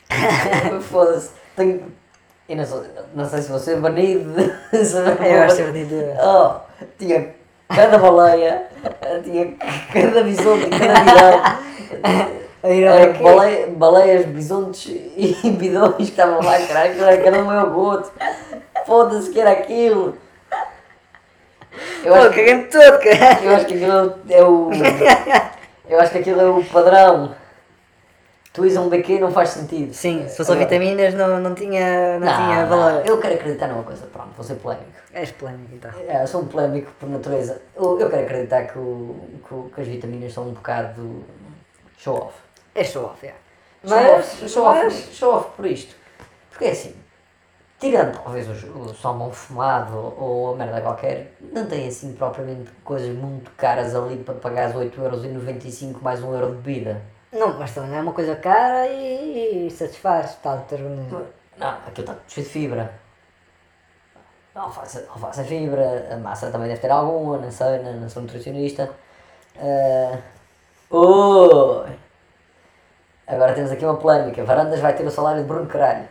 Foda-se. 0.82 1.32
Tenho. 1.56 1.92
Eu 2.52 2.58
não, 2.58 2.66
sou, 2.66 2.84
não 3.16 3.30
sei 3.30 3.42
se 3.42 3.50
vou 3.50 3.60
ser 3.60 3.78
banido. 3.78 4.34
Eu 4.74 5.44
acho 5.44 5.56
que 5.56 5.62
é 5.62 5.66
bonito. 5.68 5.96
Oh, 6.22 6.56
tinha 7.00 7.30
cada 7.70 7.98
baleia, 7.98 8.68
tinha 9.24 9.54
cada 9.94 10.22
bisonte, 10.22 10.68
cada 10.70 11.00
bidão. 11.00 12.42
Ao 12.62 12.70
Era 12.70 13.14
baleia, 13.14 13.68
baleias, 13.68 14.26
bisontes 14.26 14.86
e 15.16 15.34
bidões 15.50 15.96
que 15.96 16.04
estavam 16.04 16.44
lá, 16.44 16.60
caralho, 16.60 16.92
aquilo 16.92 17.06
era 17.06 17.24
cada 17.24 17.40
um 17.40 17.46
maior 17.46 17.70
goto. 17.70 18.12
Foda-se 18.86 19.32
que 19.32 19.40
era 19.40 19.52
aquilo. 19.52 20.18
Eu 22.04 22.14
Pô, 22.14 22.20
acho, 22.20 22.30
que, 22.32 22.36
caguei-me 22.36 22.64
todo, 22.66 23.00
caralho. 23.00 23.46
eu 23.46 23.56
acho 23.56 23.66
que 23.66 23.74
aquilo 23.76 24.16
é 24.30 24.44
o. 24.44 24.70
Eu 25.90 26.00
acho 26.02 26.12
que 26.12 26.18
aquilo 26.18 26.42
é 26.42 26.46
o 26.50 26.64
padrão. 26.66 27.34
Tu 28.54 28.66
és 28.66 28.76
um 28.76 28.90
BQ 28.90 29.20
não 29.20 29.32
faz 29.32 29.50
sentido. 29.50 29.94
Sim, 29.94 30.28
se 30.28 30.36
fosse 30.36 30.52
Agora- 30.52 30.66
vitaminas 30.68 31.14
não, 31.14 31.40
não 31.40 31.56
tinha, 31.56 32.20
não, 32.20 32.28
Não, 32.28 32.36
tinha 32.36 32.62
não, 32.66 32.70
valor. 32.70 33.06
Eu 33.06 33.18
quero 33.18 33.36
acreditar 33.36 33.68
numa 33.68 33.84
coisa, 33.84 34.06
pronto, 34.08 34.30
vou 34.36 34.44
ser 34.44 34.56
polémico. 34.56 34.92
És 35.14 35.32
polémico 35.32 35.74
então. 35.74 35.92
É, 36.06 36.22
eu 36.22 36.28
sou 36.28 36.42
um 36.42 36.48
polémico 36.48 36.92
por 37.00 37.08
natureza. 37.08 37.62
Eu, 37.76 37.98
eu 37.98 38.10
quero 38.10 38.24
acreditar 38.24 38.64
que, 38.66 38.78
o, 38.78 39.72
que, 39.74 39.80
as 39.82 39.88
vitaminas 39.88 40.34
são 40.34 40.50
um 40.50 40.52
bocado 40.54 41.24
show 41.98 42.16
off. 42.26 42.34
És 42.76 42.90
show 42.90 43.06
off. 43.06 43.26
Show 43.26 43.34
Mas, 43.84 44.12
off, 44.20 44.50
show, 44.50 44.66
mas- 44.66 44.86
off, 44.94 45.16
show 45.16 45.34
off 45.34 45.50
por 45.56 45.66
isto. 45.66 45.96
Porque 46.50 46.66
é 46.66 46.72
assim, 46.72 46.94
tirando 47.80 48.22
talvez 48.22 48.48
o, 48.66 48.80
o 48.80 48.94
salmão 48.94 49.32
fumado 49.32 50.14
ou 50.18 50.54
a 50.54 50.58
merda 50.58 50.82
qualquer, 50.82 51.34
não 51.54 51.66
tem 51.68 51.88
assim 51.88 52.12
propriamente 52.14 52.70
coisas 52.84 53.16
muito 53.16 53.50
caras 53.52 53.96
ali 53.96 54.18
para 54.18 54.34
pagar 54.34 54.74
8,95€ 54.74 56.02
mais 56.02 56.20
1€ 56.22 56.48
de 56.48 56.56
bebida. 56.58 57.02
Não, 57.32 57.58
mas 57.58 57.74
também 57.74 57.98
é 57.98 58.02
uma 58.02 58.14
coisa 58.14 58.36
cara 58.36 58.88
e, 58.88 59.68
e 59.68 59.72
satisfaz, 59.72 60.36
teu 60.68 60.78
organismo. 60.78 61.28
Não, 61.58 61.70
aquilo 61.88 62.12
está 62.12 62.16
cheio 62.28 62.46
de 62.46 62.52
fibra. 62.52 62.94
Alface, 64.54 65.06
alface 65.10 65.42
é 65.42 65.44
fibra, 65.46 66.14
a 66.14 66.18
massa 66.18 66.52
também 66.52 66.68
deve 66.68 66.82
ter 66.82 66.92
alguma, 66.92 67.38
não 67.38 67.52
sei, 67.52 67.80
não, 67.80 67.94
não 67.94 68.10
sou 68.10 68.22
nutricionista. 68.22 68.90
Ah, 69.58 70.18
oi! 70.90 71.90
Agora 73.28 73.54
temos 73.54 73.72
aqui 73.72 73.86
uma 73.86 73.96
polémica. 73.98 74.44
Varandas 74.44 74.82
vai 74.82 74.94
ter 74.94 75.06
o 75.06 75.12
salário 75.12 75.42
de 75.42 75.48
Bruno 75.48 75.68
Caralho. 75.68 76.08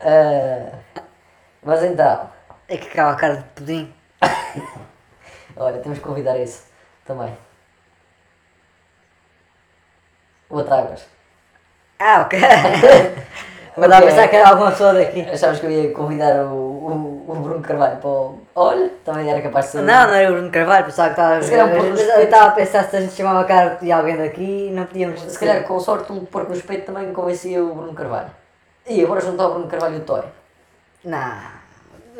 Ah, 0.00 0.78
mas 1.62 1.82
então, 1.82 2.30
É 2.68 2.76
que 2.76 2.88
acaba 2.88 3.12
a 3.12 3.16
cara 3.16 3.36
de 3.36 3.44
pudim. 3.54 3.94
olha, 5.56 5.80
temos 5.80 5.98
que 5.98 6.04
convidar 6.04 6.38
esse 6.38 6.64
também. 7.04 7.36
O 10.48 10.58
Atragas. 10.58 11.06
Ah, 11.98 12.22
ok. 12.22 12.38
Mas 13.76 13.90
dá 13.90 13.96
a 13.96 13.98
Ok. 13.98 14.08
pensar 14.10 14.28
que 14.28 14.36
era 14.36 14.48
alguma 14.48 14.70
pessoa 14.70 14.94
daqui. 14.94 15.20
Achavas 15.20 15.60
que 15.60 15.66
eu 15.66 15.70
ia 15.70 15.92
convidar 15.92 16.46
o, 16.46 16.54
o, 16.54 17.24
o 17.28 17.34
Bruno 17.34 17.60
Carvalho 17.60 17.98
para 17.98 18.08
o... 18.08 18.40
Olha, 18.54 18.90
também 19.04 19.30
era 19.30 19.42
capaz 19.42 19.66
de 19.66 19.72
ser. 19.72 19.82
Não, 19.82 20.06
não 20.06 20.14
era 20.14 20.30
o 20.30 20.32
Bruno 20.34 20.50
Carvalho, 20.50 20.86
pensava 20.86 21.08
que 21.10 21.20
estava 21.20 21.42
Se 21.42 21.50
calhar 21.50 21.66
um 21.66 21.94
Eu 21.94 22.22
estava 22.22 22.46
a 22.46 22.50
pensar 22.52 22.84
se 22.84 22.96
a 22.96 23.00
gente 23.02 23.12
chamava 23.12 23.40
a 23.40 23.44
cara 23.44 23.76
de 23.80 23.92
alguém 23.92 24.16
daqui 24.16 24.70
não 24.72 24.86
podíamos. 24.86 25.20
Se 25.20 25.38
calhar 25.38 25.62
com 25.64 25.78
sorte 25.78 26.10
um 26.10 26.24
porco 26.24 26.52
no 26.52 26.56
espeito 26.56 26.86
também 26.86 27.12
convencia 27.12 27.62
o 27.62 27.74
Bruno 27.74 27.92
Carvalho. 27.92 28.30
E 28.86 29.04
agora 29.04 29.20
juntar 29.20 29.46
o 29.48 29.50
Bruno 29.54 29.68
Carvalho 29.68 29.96
e 29.96 29.98
o 29.98 30.04
Toy. 30.04 30.22
Não, 31.04 31.32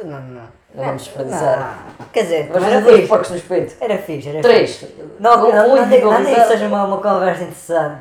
não, 0.05 0.21
não. 0.21 0.49
Não 0.77 0.85
vamos 0.85 1.03
desperdiçar. 1.05 1.59
Não. 1.99 2.07
Quer 2.13 2.23
dizer, 2.23 2.47
Vamos 2.49 2.63
era 2.69 2.75
fazer 2.75 2.83
dois 2.85 2.97
fixe. 2.97 3.09
porcos 3.09 3.31
no 3.31 3.37
espeito. 3.37 3.77
Era 3.81 3.99
fixe, 3.99 4.29
era 4.29 4.41
Três. 4.43 4.77
fixe. 4.77 4.95
Não, 5.19 5.33
Com 5.41 5.53
não, 5.53 5.73
um 5.73 5.77
não, 5.77 5.89
digo- 5.89 6.11
não 6.13 6.23
digo 6.25 6.35
que 6.37 6.47
seja 6.47 6.67
uma, 6.67 6.85
uma 6.85 6.99
conversa 6.99 7.43
interessante. 7.43 8.01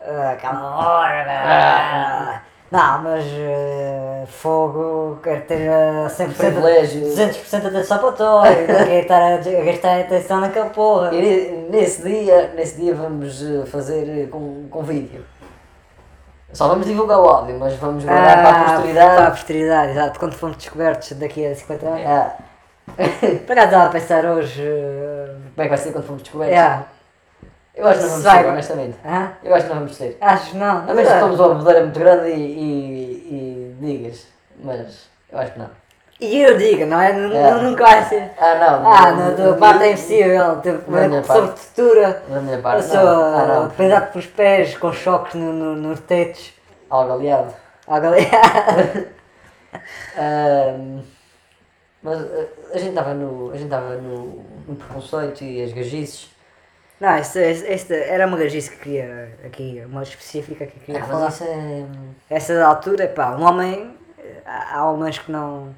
Ah, 0.00 0.30
Aquela 0.32 0.76
hora. 0.76 1.26
Ah. 1.30 2.40
Não, 2.70 3.02
mas 3.02 3.24
eh, 3.28 4.24
fogo, 4.26 5.20
quero 5.22 5.42
ter 5.42 5.68
uh, 5.70 6.06
100%, 6.08 6.34
Privilégio. 6.36 7.02
200% 7.02 7.60
de 7.60 7.66
atenção 7.68 7.98
para 7.98 8.08
o 8.08 8.12
Toy, 8.12 8.48
não 8.66 8.66
quero 8.84 8.92
estar 9.02 9.22
a, 9.22 9.34
a 9.36 9.64
gastar 9.64 10.00
atenção 10.00 10.40
naquela 10.40 10.66
porra. 10.70 11.14
E 11.14 11.20
ne- 11.22 11.68
nesse 11.70 12.02
dia, 12.02 12.52
nesse 12.56 12.80
dia 12.80 12.92
vamos 12.94 13.40
eh, 13.44 13.64
fazer 13.66 14.22
eh, 14.24 14.26
com, 14.26 14.66
com 14.68 14.82
vídeo. 14.82 15.24
Só 16.54 16.68
vamos 16.68 16.86
divulgar 16.86 17.18
o 17.18 17.26
áudio, 17.28 17.58
mas 17.58 17.74
vamos 17.74 18.04
guardar 18.04 18.36
para 18.42 18.48
a 18.48 18.52
Para 18.52 18.60
a 18.66 18.74
posteridade. 18.76 19.30
posteridade, 19.32 19.90
exato. 19.92 20.18
Quando 20.20 20.34
fomos 20.34 20.56
descobertos 20.56 21.12
daqui 21.12 21.46
a 21.46 21.54
50 21.54 21.86
anos. 21.86 22.06
Ah, 22.06 22.36
Por 23.46 23.52
acaso 23.52 23.66
estava 23.66 23.84
a 23.86 23.88
pensar 23.88 24.24
hoje. 24.26 24.62
eh, 24.62 25.34
como 25.54 25.60
é 25.60 25.62
que 25.64 25.68
vai 25.68 25.78
ser 25.78 25.92
quando 25.92 26.04
formos 26.04 26.22
descobertos? 26.22 26.54
yeah. 26.54 26.84
Eu 27.74 27.88
acho 27.88 27.98
que 27.98 28.04
não 28.04 28.10
vamos 28.20 28.30
ser, 28.30 28.46
honestamente. 28.46 28.96
Hã? 29.04 29.32
Eu 29.42 29.54
acho 29.54 29.64
que 29.64 29.68
não 29.72 29.78
vamos 29.80 29.96
ser. 29.96 30.18
Acho 30.20 30.50
que 30.52 30.56
não. 30.56 30.76
A 30.78 30.94
menos 30.94 31.12
que 31.12 31.18
tomos 31.18 31.40
uma 31.40 31.54
bodeira 31.56 31.80
muito 31.80 31.98
grande 31.98 32.28
e, 32.30 32.34
e, 32.34 33.76
e 33.82 33.86
digas, 33.86 34.26
mas 34.62 35.08
eu 35.32 35.38
acho 35.40 35.52
que 35.52 35.58
não. 35.58 35.70
E 36.24 36.42
eu 36.42 36.56
digo, 36.58 36.86
não 36.86 37.00
é? 37.00 37.10
N- 37.12 37.34
É. 37.36 37.54
Nunca 37.54 37.84
vai 37.84 38.04
ser. 38.04 38.30
Ah, 38.38 38.54
não. 38.54 38.86
Ah, 38.92 39.12
não, 39.12 39.30
na 39.30 39.36
tua 39.36 39.54
parte 39.56 39.84
é 39.84 39.88
impossível. 39.92 40.60
Tipo, 40.60 40.90
Na 40.90 41.08
minha 41.08 41.22
sobre 41.24 41.40
parte. 41.42 41.54
textura. 41.60 42.22
Da 42.28 42.40
minha 42.40 42.56
Eu 42.56 42.62
parte, 42.62 42.84
sou. 42.86 42.98
Ah, 42.98 43.46
não. 43.62 43.70
pendado 43.70 44.12
pelos 44.12 44.26
pés, 44.26 44.76
com 44.78 44.92
choques 44.92 45.34
no, 45.34 45.52
no, 45.52 45.74
nos 45.76 46.00
tetos. 46.00 46.52
Algo 46.90 47.12
aliado. 47.14 47.52
A 47.86 47.98
galera. 48.00 48.28
Ahm, 50.16 51.02
mas 52.02 52.20
eh, 52.20 52.46
a 52.72 52.78
gente 52.78 52.90
estava 52.90 53.12
no, 53.14 53.50
a 53.50 53.54
gente 53.54 53.64
estava 53.64 53.94
no, 53.96 54.44
no 54.68 54.76
preconceito 54.76 55.42
e 55.42 55.62
as 55.62 55.72
gajices. 55.72 56.30
Não, 57.00 57.16
este, 57.16 57.38
este 57.40 57.92
era 57.94 58.26
uma 58.26 58.36
gajice 58.36 58.70
que 58.70 58.76
queria 58.78 59.36
aqui, 59.44 59.82
uma 59.86 60.02
específica 60.02 60.64
que 60.66 60.78
queria 60.80 61.02
Ah, 61.02 61.06
falar. 61.06 61.20
mas 61.24 61.34
isso 61.34 61.44
é. 61.44 61.84
Essa 62.30 62.54
da 62.54 62.68
altura, 62.68 63.08
pá, 63.08 63.30
um 63.36 63.42
homem. 63.44 63.96
Há 64.46 64.78
há 64.78 64.90
homens 64.90 65.18
que 65.18 65.30
não. 65.32 65.74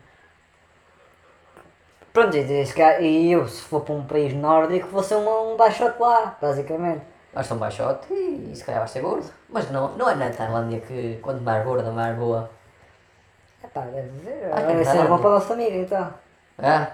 Pronto, 2.16 2.34
e, 2.34 3.02
e 3.02 3.32
eu, 3.32 3.46
se 3.46 3.60
for 3.60 3.82
para 3.82 3.94
um 3.94 4.02
país 4.02 4.32
nórdico, 4.32 4.88
vou 4.88 5.02
ser 5.02 5.16
um, 5.16 5.52
um 5.52 5.54
baixote 5.58 6.00
lá, 6.00 6.34
basicamente. 6.40 7.02
Vais 7.34 7.46
ter 7.46 7.52
um 7.52 7.58
baixote 7.58 8.14
e, 8.14 8.56
se 8.56 8.64
calhar 8.64 8.80
vais 8.80 8.90
ser 8.90 9.02
gordo. 9.02 9.30
Mas 9.50 9.70
não, 9.70 9.88
não 9.98 10.08
é 10.08 10.14
na 10.14 10.30
Tailândia 10.30 10.80
que 10.80 11.18
quanto 11.20 11.42
mais 11.42 11.62
gorda, 11.62 11.90
mais 11.90 12.16
boa. 12.16 12.48
É 13.62 13.66
pá, 13.66 13.82
deve. 13.82 14.08
Ah, 14.50 14.60
Vai 14.62 14.76
que 14.78 14.84
ser 14.86 15.06
bom 15.06 15.18
para 15.18 15.28
a 15.28 15.32
nossa 15.34 15.52
amiga, 15.52 15.76
então. 15.76 16.14
Ah? 16.58 16.86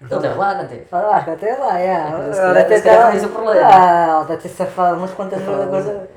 Ele 0.00 0.20
teve 0.20 0.34
lá, 0.34 0.54
não 0.54 0.66
teve? 0.66 0.86
Ah, 0.90 1.16
Acho 1.16 1.24
que 1.26 1.30
até 1.32 1.56
lá, 1.58 1.78
é. 1.78 2.32
Se 2.32 2.88
Ela 2.88 3.06
foi 3.08 3.16
esse 3.16 3.26
o 3.26 3.28
problema. 3.28 3.68
Ah, 3.70 4.06
ela 4.08 4.24
deve 4.24 4.40
ter 4.40 4.48
safado 4.48 4.96
umas 4.96 5.10
quantas 5.10 5.42
coisas. 5.44 6.08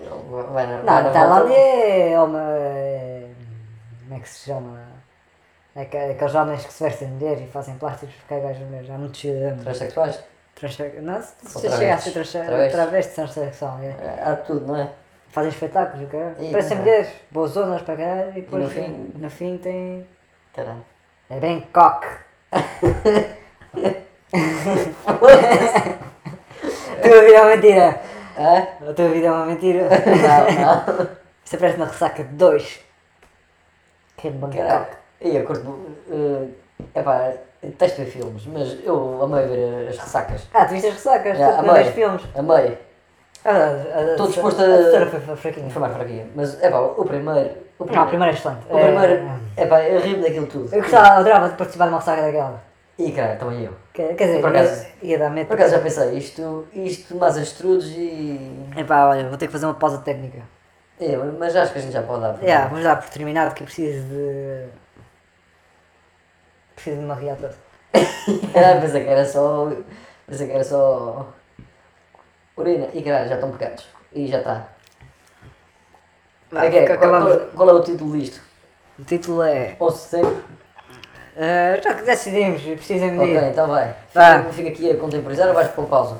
Não, 0.86 1.04
na 1.04 1.10
Tailândia 1.10 1.58
é 1.58 2.18
uma. 2.22 2.40
é- 2.40 3.32
Como 4.06 4.16
é 4.16 4.20
que 4.22 4.30
se 4.30 4.46
chama? 4.46 4.89
É 5.82 5.86
que- 5.86 5.97
aqueles 5.97 6.36
homens 6.36 6.65
que 6.65 6.73
se 6.73 6.84
vestem 6.84 7.07
de 7.07 7.13
mulher 7.13 7.41
e 7.41 7.47
fazem 7.47 7.75
plásticos 7.75 8.13
porque 8.15 8.34
é 8.34 8.39
gajo 8.39 8.65
mulher. 8.65 8.84
Há 8.91 8.97
muitos. 8.97 9.23
eh, 9.25 9.55
Transexuais? 9.63 10.19
Transsex... 10.55 11.01
Não, 11.01 11.21
se 11.21 11.34
Ou 11.55 11.61
se 11.61 11.69
chega 11.77 11.93
a 11.93 11.97
ser 11.97 12.11
travesti 12.71 13.15
transexual. 13.15 13.80
É. 13.82 13.86
É, 13.88 14.23
Há 14.25 14.36
tudo, 14.36 14.67
não 14.67 14.75
é? 14.75 14.89
Fazem 15.30 15.51
espetáculos, 15.51 16.05
o 16.07 16.11
caralho. 16.11 16.36
Ih, 16.39 16.51
Parecem 16.51 16.75
é. 16.75 16.80
mulheres, 16.82 17.07
boas 17.32 17.51
zonas 17.51 17.82
para 17.84 17.95
caralho 17.95 18.32
e 18.32 18.41
depois 18.41 18.63
no 18.63 18.69
fim? 18.69 19.11
no 19.15 19.30
fim 19.30 19.57
tem. 19.57 20.05
Caralho. 20.53 20.84
É 21.30 21.39
bem 21.39 21.61
coque. 21.71 22.07
A 22.51 22.61
tua 27.01 27.21
vida 27.21 27.38
é 27.38 27.41
uma 27.41 27.49
mentira. 27.55 28.01
Hã? 28.38 28.67
A 28.89 28.93
tua 28.93 29.09
vida 29.09 29.27
é 29.27 29.32
uma 29.32 29.45
mentira. 29.45 29.88
Não, 29.89 30.95
não. 30.97 31.09
Isso 31.45 31.57
parece 31.57 31.77
uma 31.77 31.86
ressaca 31.86 32.23
de 32.23 32.34
dois. 32.36 32.80
Que 34.17 34.27
é 34.27 34.32
de 34.32 34.38
Bangkok. 34.38 34.97
E 35.22 35.36
eu 35.36 35.43
curto. 35.45 35.67
Uh, 36.07 36.49
epá, 36.95 37.32
detesto 37.61 38.01
ver 38.01 38.07
filmes, 38.09 38.45
mas 38.47 38.78
eu 38.86 39.22
amei 39.24 39.45
ver 39.47 39.89
as 39.89 39.97
ressacas. 39.97 40.47
Ah, 40.53 40.65
tu 40.65 40.72
viste 40.74 40.88
as 40.88 40.93
ressacas? 40.93 41.38
Já, 41.38 41.59
amei. 41.59 41.84
filmes? 41.91 42.24
Amei. 42.36 42.78
Ah, 43.45 44.11
Estou 44.11 44.26
a, 44.26 44.30
disposto 44.30 44.59
a, 44.61 44.63
a- 44.63 44.67
terceira 44.67 45.05
foi, 45.07 45.36
fraquinha. 45.36 45.70
Foi 45.70 45.82
mais 45.82 45.93
fraquinha. 45.93 46.28
Mas, 46.36 46.61
epá, 46.63 46.80
o 46.80 47.05
primeiro. 47.05 47.49
O 47.78 47.86
Não, 47.86 48.01
a 48.03 48.05
primeira 48.05 48.34
é 48.34 48.36
excelente. 48.36 48.65
O 48.70 48.78
É, 48.78 48.84
primeiro. 48.91 49.30
Epá, 49.57 49.82
eu 49.84 49.99
ri-me 50.01 50.22
daquilo 50.24 50.47
tudo. 50.47 50.74
Eu 50.76 50.82
gostava, 50.82 51.07
adorava 51.20 51.49
de 51.49 51.55
participar 51.55 51.86
de 51.86 51.91
uma 51.91 51.99
ressaca 51.99 52.22
daquela. 52.22 52.61
E 52.97 53.11
caralho, 53.13 53.39
também 53.39 53.63
eu. 53.63 53.74
Quer, 53.93 54.13
quer 54.15 54.26
dizer, 54.26 54.41
Por 54.41 54.49
acaso- 54.49 54.86
ia, 55.01 55.17
dar 55.17 55.30
medo. 55.30 55.47
Por 55.47 55.53
acaso 55.53 55.72
já 55.76 55.80
pensei, 55.80 56.17
isto, 56.17 56.67
isto 56.74 57.15
mais 57.15 57.38
astrudos 57.38 57.88
e. 57.89 58.51
Epá, 58.76 59.07
olha, 59.07 59.30
vou 59.30 59.38
ter 59.38 59.47
que 59.47 59.53
fazer 59.53 59.65
uma 59.65 59.74
pausa 59.76 59.99
técnica. 59.99 60.39
É, 60.99 61.15
mas 61.15 61.55
acho 61.55 61.72
que 61.72 61.80
a 61.80 61.82
gente 61.82 61.93
já 61.93 62.03
pode 62.03 62.22
dar. 62.22 62.34
por- 62.34 62.43
Yeah, 62.43 62.67
vamos 62.67 62.84
dar 62.84 62.97
por 62.97 63.09
terminado 63.09 63.55
que 63.55 63.63
eu 63.63 63.65
preciso 63.65 64.05
de. 64.09 64.65
Preciso 66.82 66.97
de 66.99 67.05
uma 67.05 67.15
reator. 67.15 67.49
Caralho, 68.53 68.82
pensei 68.82 69.03
que 69.03 69.09
era 69.09 69.25
só. 69.25 69.69
Pensei 70.25 70.47
que 70.47 70.53
era 70.53 70.63
só. 70.63 71.27
Urina. 72.55 72.88
E 72.93 73.01
caralho, 73.01 73.27
já 73.30 73.36
estão 73.36 73.51
pecados. 73.51 73.86
E 74.13 74.27
já 74.27 74.38
está. 74.39 74.63
Fica- 76.49 76.97
Qual, 76.97 77.09
qual- 77.21 77.39
qual 77.55 77.69
é 77.69 77.73
o 77.73 77.82
título 77.84 78.17
disto? 78.17 78.41
O 78.97 79.03
título 79.03 79.43
é. 79.43 79.75
11 79.80 79.95
de 79.95 80.01
setembro? 80.01 80.43
eh, 81.38 81.80
já 81.84 81.93
que 81.93 82.01
decidimos, 82.03 82.61
precisamos 82.61 83.13
de 83.13 83.19
Ok, 83.19 83.34
ir. 83.36 83.43
então 83.51 83.67
vai. 83.67 83.95
Fica, 84.07 84.43
fica 84.53 84.69
aqui 84.69 84.91
a 84.91 84.97
contemporizar 84.97 85.47
ou 85.47 85.53
vais 85.53 85.67
pôr 85.69 85.86
pausa? 85.86 86.17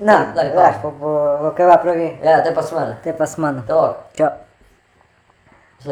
Não, 0.00 0.32
Dá-lhe 0.34 0.50
pausa. 0.50 0.78
vou, 0.78 0.90
vou 0.92 1.46
acabar 1.48 1.78
por 1.78 1.90
aqui. 1.90 2.18
É, 2.22 2.34
até 2.34 2.50
para 2.52 2.60
a 2.60 2.64
semana. 2.64 2.92
Até 2.92 3.12
para 3.12 3.24
a 3.24 3.26
semana. 3.28 3.60
Até 3.60 3.74
logo. 3.74 3.96
Tchau. 4.14 4.47